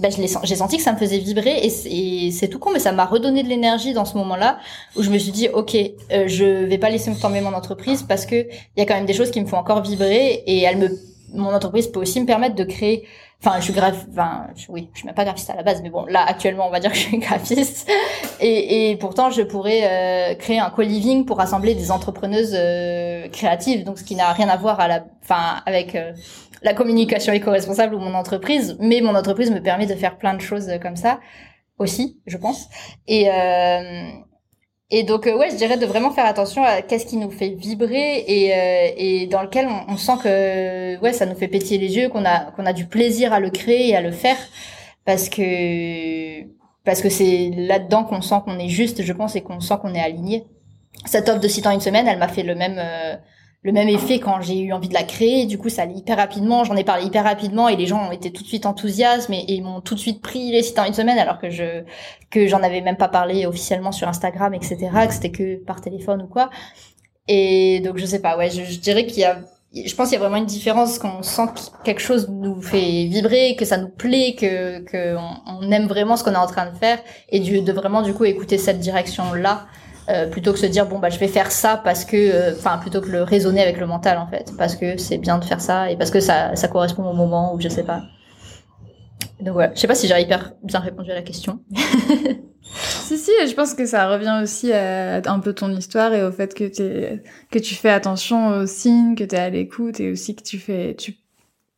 Bah, 0.00 0.08
j'ai 0.08 0.54
senti 0.54 0.76
que 0.76 0.84
ça 0.84 0.92
me 0.92 0.98
faisait 0.98 1.18
vibrer 1.18 1.62
et 1.64 2.30
c'est 2.30 2.46
tout 2.46 2.60
con, 2.60 2.70
mais 2.72 2.78
ça 2.78 2.92
m'a 2.92 3.06
redonné 3.06 3.42
de 3.42 3.48
l'énergie 3.48 3.92
dans 3.92 4.04
ce 4.04 4.16
moment-là 4.18 4.60
où 4.94 5.02
je 5.02 5.10
me 5.10 5.18
suis 5.18 5.32
dit, 5.32 5.48
ok, 5.48 5.76
je 6.10 6.64
vais 6.64 6.78
pas 6.78 6.90
laisser 6.90 7.10
me 7.10 7.20
tomber 7.20 7.40
mon 7.40 7.54
entreprise 7.54 8.04
parce 8.04 8.24
que 8.24 8.36
il 8.36 8.78
y 8.78 8.82
a 8.82 8.86
quand 8.86 8.94
même 8.94 9.06
des 9.06 9.14
choses 9.14 9.32
qui 9.32 9.40
me 9.40 9.46
font 9.46 9.56
encore 9.56 9.82
vibrer 9.82 10.44
et 10.46 10.60
elle 10.60 10.76
me, 10.76 10.90
mon 11.34 11.52
entreprise 11.52 11.88
peut 11.88 11.98
aussi 11.98 12.20
me 12.20 12.26
permettre 12.26 12.54
de 12.54 12.62
créer 12.62 13.04
Enfin, 13.42 13.58
je 13.58 13.64
suis 13.64 13.72
grave, 13.72 14.04
enfin, 14.10 14.48
oui, 14.68 14.90
je 14.92 14.98
suis 14.98 15.06
même 15.06 15.14
pas 15.14 15.24
graphiste 15.24 15.48
à 15.48 15.54
la 15.54 15.62
base, 15.62 15.80
mais 15.82 15.88
bon, 15.88 16.04
là, 16.04 16.22
actuellement, 16.26 16.66
on 16.66 16.70
va 16.70 16.78
dire 16.78 16.90
que 16.90 16.96
je 16.98 17.04
suis 17.04 17.18
graphiste. 17.20 17.90
Et, 18.38 18.90
et 18.90 18.96
pourtant, 18.96 19.30
je 19.30 19.40
pourrais 19.40 20.32
euh, 20.32 20.34
créer 20.34 20.58
un 20.58 20.68
co-living 20.68 21.24
pour 21.24 21.38
rassembler 21.38 21.74
des 21.74 21.90
entrepreneuses 21.90 22.54
euh, 22.54 23.28
créatives, 23.28 23.84
donc 23.84 23.98
ce 23.98 24.04
qui 24.04 24.14
n'a 24.14 24.30
rien 24.34 24.48
à 24.50 24.58
voir 24.58 24.78
à 24.78 24.88
la, 24.88 25.06
enfin, 25.22 25.62
avec 25.64 25.94
euh, 25.94 26.12
la 26.62 26.74
communication 26.74 27.32
éco-responsable 27.32 27.94
ou 27.94 27.98
mon 27.98 28.12
entreprise. 28.12 28.76
Mais 28.78 29.00
mon 29.00 29.14
entreprise 29.14 29.50
me 29.50 29.62
permet 29.62 29.86
de 29.86 29.94
faire 29.94 30.18
plein 30.18 30.34
de 30.34 30.42
choses 30.42 30.70
comme 30.82 30.96
ça 30.96 31.18
aussi, 31.78 32.20
je 32.26 32.36
pense. 32.36 32.68
Et 33.08 33.26
et 34.90 35.04
donc 35.04 35.26
euh, 35.26 35.36
ouais, 35.36 35.50
je 35.50 35.56
dirais 35.56 35.76
de 35.76 35.86
vraiment 35.86 36.10
faire 36.10 36.26
attention 36.26 36.64
à 36.64 36.82
qu'est-ce 36.82 37.06
qui 37.06 37.16
nous 37.16 37.30
fait 37.30 37.50
vibrer 37.50 38.24
et, 38.26 38.54
euh, 38.54 38.90
et 38.96 39.26
dans 39.26 39.42
lequel 39.42 39.68
on, 39.88 39.96
sent 39.96 40.14
que 40.22 41.00
ouais, 41.00 41.12
ça 41.12 41.26
nous 41.26 41.36
fait 41.36 41.48
pétiller 41.48 41.78
les 41.78 41.96
yeux, 41.96 42.08
qu'on 42.08 42.24
a 42.24 42.50
qu'on 42.52 42.66
a 42.66 42.72
du 42.72 42.86
plaisir 42.86 43.32
à 43.32 43.40
le 43.40 43.50
créer 43.50 43.90
et 43.90 43.96
à 43.96 44.00
le 44.00 44.10
faire 44.10 44.36
parce 45.04 45.28
que 45.28 46.42
parce 46.84 47.02
que 47.02 47.08
c'est 47.08 47.50
là-dedans 47.56 48.04
qu'on 48.04 48.22
sent 48.22 48.36
qu'on 48.44 48.58
est 48.58 48.68
juste, 48.68 49.02
je 49.02 49.12
pense, 49.12 49.36
et 49.36 49.42
qu'on 49.42 49.60
sent 49.60 49.74
qu'on 49.80 49.94
est 49.94 50.00
aligné. 50.00 50.46
Cette 51.04 51.28
offre 51.28 51.40
de 51.40 51.48
six 51.48 51.66
ans 51.66 51.70
une 51.70 51.80
semaine, 51.80 52.08
elle 52.08 52.18
m'a 52.18 52.28
fait 52.28 52.42
le 52.42 52.54
même 52.54 52.76
euh, 52.78 53.16
le 53.62 53.72
même 53.72 53.88
effet 53.88 54.20
quand 54.20 54.40
j'ai 54.40 54.58
eu 54.58 54.72
envie 54.72 54.88
de 54.88 54.94
la 54.94 55.02
créer. 55.02 55.44
Du 55.46 55.58
coup, 55.58 55.68
ça 55.68 55.82
allait 55.82 55.94
hyper 55.94 56.16
rapidement. 56.16 56.64
J'en 56.64 56.76
ai 56.76 56.84
parlé 56.84 57.04
hyper 57.04 57.24
rapidement 57.24 57.68
et 57.68 57.76
les 57.76 57.86
gens 57.86 58.08
ont 58.08 58.12
été 58.12 58.32
tout 58.32 58.42
de 58.42 58.48
suite 58.48 58.64
enthousiastes 58.64 59.28
et, 59.30 59.52
ils 59.52 59.62
m'ont 59.62 59.80
tout 59.80 59.94
de 59.94 60.00
suite 60.00 60.22
pris 60.22 60.50
les 60.50 60.62
sites 60.62 60.78
en 60.78 60.84
une 60.84 60.94
semaine 60.94 61.18
alors 61.18 61.38
que 61.38 61.50
je 61.50 61.82
que 62.30 62.46
j'en 62.46 62.62
avais 62.62 62.80
même 62.80 62.96
pas 62.96 63.08
parlé 63.08 63.46
officiellement 63.46 63.92
sur 63.92 64.08
Instagram, 64.08 64.54
etc. 64.54 64.78
Que 65.06 65.12
c'était 65.12 65.30
que 65.30 65.56
par 65.56 65.80
téléphone 65.80 66.22
ou 66.22 66.26
quoi. 66.26 66.48
Et 67.28 67.80
donc 67.80 67.98
je 67.98 68.06
sais 68.06 68.20
pas, 68.20 68.36
ouais, 68.36 68.50
je, 68.50 68.78
dirais 68.78 69.06
qu'il 69.06 69.20
y 69.20 69.24
a 69.24 69.38
je 69.72 69.94
pense 69.94 70.08
qu'il 70.08 70.18
y 70.18 70.20
a 70.20 70.20
vraiment 70.20 70.38
une 70.38 70.46
différence 70.46 70.98
quand 70.98 71.18
on 71.20 71.22
sent 71.22 71.46
que 71.54 71.84
quelque 71.84 72.00
chose 72.00 72.28
nous 72.28 72.60
fait 72.60 73.04
vibrer, 73.04 73.54
que 73.56 73.64
ça 73.64 73.76
nous 73.76 73.88
plaît, 73.88 74.34
que, 74.36 74.80
que 74.80 75.16
on, 75.46 75.70
aime 75.70 75.86
vraiment 75.86 76.16
ce 76.16 76.24
qu'on 76.24 76.32
est 76.32 76.36
en 76.36 76.48
train 76.48 76.68
de 76.68 76.76
faire, 76.76 76.98
et 77.28 77.38
de 77.38 77.72
vraiment 77.72 78.02
du 78.02 78.12
coup 78.12 78.24
écouter 78.24 78.58
cette 78.58 78.80
direction-là, 78.80 79.66
euh, 80.10 80.26
plutôt 80.26 80.52
que 80.52 80.58
se 80.58 80.66
dire 80.66 80.86
bon 80.86 80.98
bah 80.98 81.08
je 81.08 81.18
vais 81.18 81.28
faire 81.28 81.52
ça 81.52 81.80
parce 81.82 82.04
que, 82.04 82.16
euh, 82.16 82.52
enfin 82.56 82.78
plutôt 82.78 83.00
que 83.00 83.08
le 83.08 83.22
raisonner 83.22 83.62
avec 83.62 83.78
le 83.78 83.86
mental 83.86 84.18
en 84.18 84.26
fait, 84.26 84.52
parce 84.58 84.74
que 84.74 84.96
c'est 84.96 85.18
bien 85.18 85.38
de 85.38 85.44
faire 85.44 85.60
ça 85.60 85.90
et 85.90 85.96
parce 85.96 86.10
que 86.10 86.20
ça, 86.20 86.56
ça 86.56 86.68
correspond 86.68 87.04
au 87.08 87.12
moment 87.12 87.54
ou 87.54 87.60
je 87.60 87.68
sais 87.68 87.84
pas. 87.84 88.02
Donc 89.40 89.54
voilà, 89.54 89.72
je 89.74 89.80
sais 89.80 89.86
pas 89.86 89.94
si 89.94 90.08
j'ai 90.08 90.20
hyper 90.20 90.52
bien 90.62 90.80
répondu 90.80 91.10
à 91.10 91.14
la 91.14 91.22
question. 91.22 91.60
si 92.62 93.18
si, 93.18 93.30
je 93.46 93.54
pense 93.54 93.74
que 93.74 93.86
ça 93.86 94.08
revient 94.08 94.40
aussi 94.42 94.72
à 94.72 95.22
un 95.24 95.38
peu 95.38 95.52
ton 95.52 95.70
histoire 95.70 96.12
et 96.12 96.24
au 96.24 96.32
fait 96.32 96.54
que 96.54 96.68
que 97.50 97.58
tu 97.58 97.74
fais 97.74 97.90
attention 97.90 98.48
aux 98.48 98.66
signes, 98.66 99.14
que 99.14 99.24
tu 99.24 99.34
es 99.36 99.38
à 99.38 99.50
l'écoute 99.50 100.00
et 100.00 100.10
aussi 100.10 100.34
que 100.34 100.42
tu 100.42 100.58
fais 100.58 100.94
tu 100.96 101.16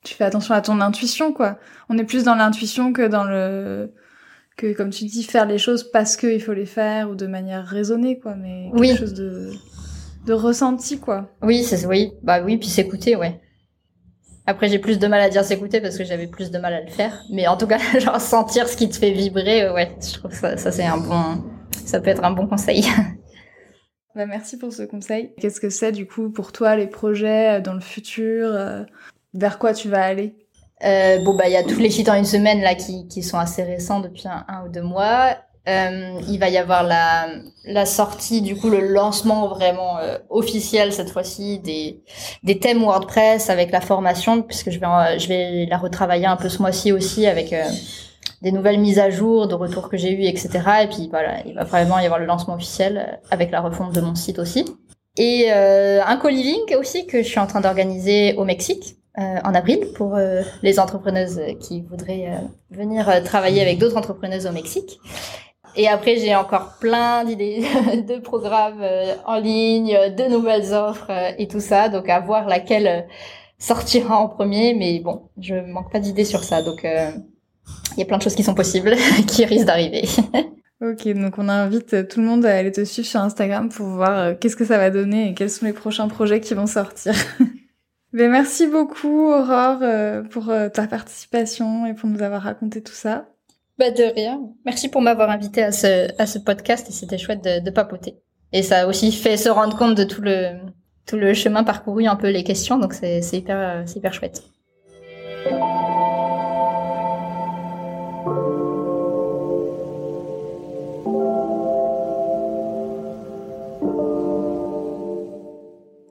tu 0.03 0.15
fais 0.15 0.25
attention 0.25 0.55
à 0.55 0.61
ton 0.63 0.81
intuition 0.81 1.33
quoi. 1.33 1.59
On 1.89 1.99
est 1.99 2.05
plus 2.05 2.25
dans 2.25 2.35
l'intuition 2.35 2.93
que 2.93 3.07
dans 3.07 3.25
le 3.25 3.93
que 4.57 4.73
comme 4.73 4.91
tu 4.91 5.05
dis 5.05 5.25
faire 5.25 5.47
les 5.47 5.59
choses 5.59 5.91
parce 5.91 6.17
qu'il 6.17 6.43
faut 6.43 6.53
les 6.53 6.67
faire 6.67 7.11
ou 7.11 7.15
de 7.15 7.27
manière 7.27 7.65
raisonnée 7.65 8.19
quoi, 8.19 8.35
mais 8.35 8.71
quelque 8.75 8.99
chose 8.99 9.15
de 9.15 9.51
de 10.27 10.33
ressenti 10.33 10.99
quoi. 10.99 11.31
Oui, 11.43 11.65
c'est 11.65 11.85
oui, 11.87 12.13
bah 12.23 12.43
oui, 12.43 12.59
puis 12.59 12.69
s'écouter 12.69 13.17
ouais. 13.17 13.41
Après, 14.47 14.69
j'ai 14.69 14.81
plus 14.81 14.99
de 14.99 15.07
mal 15.07 15.21
à 15.21 15.29
dire 15.29 15.45
s'écouter 15.45 15.81
parce 15.81 15.97
que 15.97 16.05
j'avais 16.05 16.27
plus 16.27 16.51
de 16.51 16.59
mal 16.59 16.75
à 16.75 16.81
le 16.81 16.91
faire. 16.91 17.23
Mais 17.31 17.47
en 17.47 17.57
tout 17.57 17.67
cas, 17.67 17.79
genre 17.99 18.21
sentir 18.21 18.69
ce 18.69 18.77
qui 18.77 18.89
te 18.89 18.97
fait 18.97 19.13
vibrer, 19.13 19.63
euh, 19.63 19.75
ouais, 19.75 19.97
je 20.01 20.15
trouve 20.15 20.33
ça, 20.33 20.57
ça 20.57 20.73
c'est 20.73 20.85
un 20.85 20.99
bon, 20.99 21.45
ça 21.85 22.01
peut 22.01 22.11
être 22.11 22.25
un 22.25 22.33
bon 22.33 22.47
conseil. 22.47 22.85
Bah, 24.15 24.27
merci 24.27 24.59
pour 24.59 24.75
ce 24.75 24.83
conseil. 24.83 25.33
Qu'est-ce 25.41 25.59
que 25.59 25.71
c'est 25.71 25.91
du 25.91 26.07
coup 26.07 26.29
pour 26.29 26.53
toi 26.53 26.77
les 26.77 26.87
projets 26.87 27.57
euh, 27.57 27.61
dans 27.63 27.73
le 27.73 27.81
futur 27.81 28.47
euh, 28.49 28.83
Vers 29.33 29.59
quoi 29.59 29.73
tu 29.73 29.89
vas 29.89 30.05
aller? 30.05 30.37
Euh, 30.85 31.19
Bon 31.19 31.35
bah 31.35 31.49
il 31.49 31.53
y 31.53 31.57
a 31.57 31.63
tous 31.63 31.79
les 31.79 31.91
sites 31.91 32.09
en 32.09 32.15
une 32.15 32.25
semaine 32.25 32.61
là 32.61 32.75
qui, 32.75 33.07
qui 33.09 33.23
sont 33.23 33.39
assez 33.39 33.63
récents 33.63 34.01
depuis 34.01 34.25
un, 34.27 34.65
ou 34.67 34.69
deux 34.69 34.83
mois. 34.83 35.37
Euh, 35.69 36.21
il 36.29 36.41
va 36.41 36.49
y 36.49 36.59
avoir 36.59 36.83
la, 36.83 37.29
la 37.65 37.87
sortie, 37.87 38.43
du 38.43 38.57
coup, 38.57 38.69
le 38.69 38.81
lancement 38.81 39.47
vraiment 39.47 39.99
euh, 39.99 40.19
officiel 40.29 40.93
cette 40.93 41.11
fois-ci 41.11 41.61
des, 41.61 42.03
des 42.43 42.59
thèmes 42.59 42.83
WordPress 42.83 43.49
avec 43.49 43.71
la 43.71 43.81
formation, 43.81 44.43
puisque 44.43 44.71
je 44.71 44.81
vais, 44.81 45.19
je 45.21 45.29
vais 45.29 45.67
la 45.67 45.79
retravailler 45.79 46.27
un 46.27 46.37
peu 46.37 46.49
ce 46.49 46.61
mois-ci 46.61 46.91
aussi 46.91 47.27
avec 47.27 47.53
euh, 47.53 47.63
des 48.43 48.51
nouvelles 48.51 48.81
mises 48.81 48.99
à 48.99 49.11
jour, 49.11 49.47
de 49.47 49.55
retours 49.55 49.89
que 49.89 49.97
j'ai 49.97 50.11
eu, 50.11 50.25
etc. 50.25 50.51
Et 50.83 50.87
puis 50.89 51.09
voilà, 51.11 51.47
il 51.47 51.55
va 51.55 51.63
vraiment 51.63 52.01
y 52.01 52.07
avoir 52.07 52.19
le 52.19 52.27
lancement 52.27 52.55
officiel 52.55 53.21
avec 53.31 53.53
la 53.53 53.61
refonte 53.61 53.95
de 53.95 54.01
mon 54.01 54.17
site 54.17 54.41
aussi. 54.41 54.65
Et 55.17 55.51
un 55.53 56.17
co-living 56.17 56.75
aussi 56.77 57.07
que 57.07 57.23
je 57.23 57.29
suis 57.29 57.39
en 57.39 57.47
train 57.47 57.61
d'organiser 57.61 58.35
au 58.37 58.45
Mexique. 58.45 58.97
En 59.17 59.55
avril 59.55 59.89
pour 59.95 60.17
les 60.63 60.81
entrepreneuses 60.81 61.41
qui 61.61 61.83
voudraient 61.83 62.31
venir 62.71 63.23
travailler 63.25 63.61
avec 63.61 63.79
d'autres 63.79 63.97
entrepreneuses 63.97 64.47
au 64.47 64.53
Mexique. 64.53 64.99
Et 65.75 65.89
après, 65.89 66.17
j'ai 66.17 66.35
encore 66.35 66.77
plein 66.81 67.25
d'idées 67.25 67.61
de 68.09 68.19
programmes 68.19 68.83
euh, 68.83 69.15
en 69.27 69.39
ligne, 69.39 69.97
de 70.17 70.31
nouvelles 70.31 70.73
offres 70.75 71.11
euh, 71.11 71.31
et 71.39 71.49
tout 71.49 71.61
ça. 71.61 71.89
Donc, 71.89 72.09
à 72.09 72.21
voir 72.21 72.47
laquelle 72.47 72.87
euh, 72.87 73.01
sortira 73.59 74.19
en 74.19 74.29
premier. 74.29 74.75
Mais 74.75 75.01
bon, 75.01 75.23
je 75.41 75.55
manque 75.55 75.91
pas 75.91 75.99
d'idées 75.99 76.25
sur 76.25 76.45
ça. 76.45 76.63
Donc, 76.63 76.85
il 76.85 77.99
y 77.99 78.03
a 78.03 78.05
plein 78.05 78.19
de 78.19 78.23
choses 78.23 78.35
qui 78.35 78.43
sont 78.43 78.55
possibles, 78.55 78.95
qui 79.27 79.45
risquent 79.45 79.67
d'arriver. 79.67 80.03
ok, 80.83 81.09
donc 81.15 81.39
on 81.39 81.49
invite 81.49 82.09
tout 82.09 82.21
le 82.21 82.27
monde 82.27 82.45
à 82.45 82.55
aller 82.55 82.73
te 82.73 82.85
suivre 82.85 83.09
sur 83.09 83.21
Instagram 83.21 83.69
pour 83.71 83.87
voir 83.87 84.39
qu'est-ce 84.39 84.57
que 84.57 84.65
ça 84.65 84.79
va 84.79 84.91
donner 84.91 85.31
et 85.31 85.35
quels 85.35 85.51
sont 85.51 85.65
les 85.65 85.73
prochains 85.73 86.09
projets 86.09 86.41
qui 86.41 86.55
vont 86.55 86.67
sortir. 86.67 87.15
Mais 88.13 88.29
merci 88.29 88.67
beaucoup 88.67 89.31
Aurore 89.33 89.83
pour 90.31 90.53
ta 90.73 90.87
participation 90.87 91.87
et 91.87 91.95
pour 91.95 92.09
nous 92.09 92.23
avoir 92.23 92.43
raconté 92.43 92.83
tout 92.83 92.93
ça. 92.93 93.27
Bah 93.79 93.91
de 93.91 94.03
rien. 94.15 94.41
Merci 94.67 94.89
pour 94.89 95.01
m'avoir 95.01 95.31
invité 95.31 95.63
à 95.63 95.73
ce, 95.73 96.09
à 96.21 96.27
ce 96.27 96.39
podcast 96.39 96.89
et 96.89 96.93
c'était 96.93 97.17
chouette 97.17 97.43
de, 97.43 97.65
de, 97.65 97.71
papoter. 97.71 98.17
Et 98.53 98.63
ça 98.63 98.81
a 98.81 98.87
aussi 98.87 99.13
fait 99.13 99.39
se 99.39 99.49
rendre 99.49 99.79
compte 99.79 99.97
de 99.97 100.05
tout 100.05 100.21
le, 100.21 100.59
tout 101.07 101.17
le 101.17 101.35
chemin 101.35 101.65
parcouru, 101.65 102.07
un 102.07 102.17
peu 102.17 102.29
les 102.31 102.45
questions, 102.45 102.79
donc 102.79 102.93
c'est 102.93 103.21
hyper, 103.33 103.85
hyper 103.95 104.13
chouette. 104.13 104.43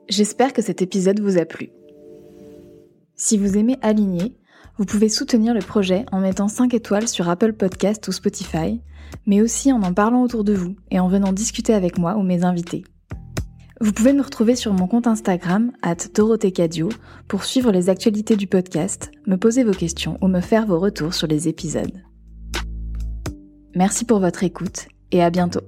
J'espère 0.08 0.52
que 0.52 0.60
cet 0.60 0.82
épisode 0.82 1.20
vous 1.20 1.38
a 1.38 1.46
plu. 1.46 1.70
Si 3.24 3.38
vous 3.38 3.56
aimez 3.56 3.78
Aligner, 3.82 4.36
vous 4.78 4.84
pouvez 4.84 5.08
soutenir 5.08 5.54
le 5.54 5.60
projet 5.60 6.04
en 6.10 6.18
mettant 6.18 6.48
5 6.48 6.74
étoiles 6.74 7.06
sur 7.06 7.28
Apple 7.28 7.52
Podcast 7.52 8.08
ou 8.08 8.10
Spotify, 8.10 8.80
mais 9.26 9.40
aussi 9.40 9.72
en 9.72 9.80
en 9.82 9.94
parlant 9.94 10.24
autour 10.24 10.42
de 10.42 10.52
vous 10.52 10.74
et 10.90 10.98
en 10.98 11.06
venant 11.06 11.32
discuter 11.32 11.72
avec 11.72 11.98
moi 11.98 12.16
ou 12.16 12.24
mes 12.24 12.42
invités. 12.42 12.82
Vous 13.80 13.92
pouvez 13.92 14.12
me 14.12 14.22
retrouver 14.22 14.56
sur 14.56 14.72
mon 14.72 14.88
compte 14.88 15.06
Instagram, 15.06 15.70
at 15.82 15.98
pour 17.28 17.44
suivre 17.44 17.70
les 17.70 17.90
actualités 17.90 18.34
du 18.34 18.48
podcast, 18.48 19.12
me 19.28 19.36
poser 19.36 19.62
vos 19.62 19.70
questions 19.70 20.18
ou 20.20 20.26
me 20.26 20.40
faire 20.40 20.66
vos 20.66 20.80
retours 20.80 21.14
sur 21.14 21.28
les 21.28 21.46
épisodes. 21.46 22.02
Merci 23.76 24.04
pour 24.04 24.18
votre 24.18 24.42
écoute 24.42 24.88
et 25.12 25.22
à 25.22 25.30
bientôt. 25.30 25.62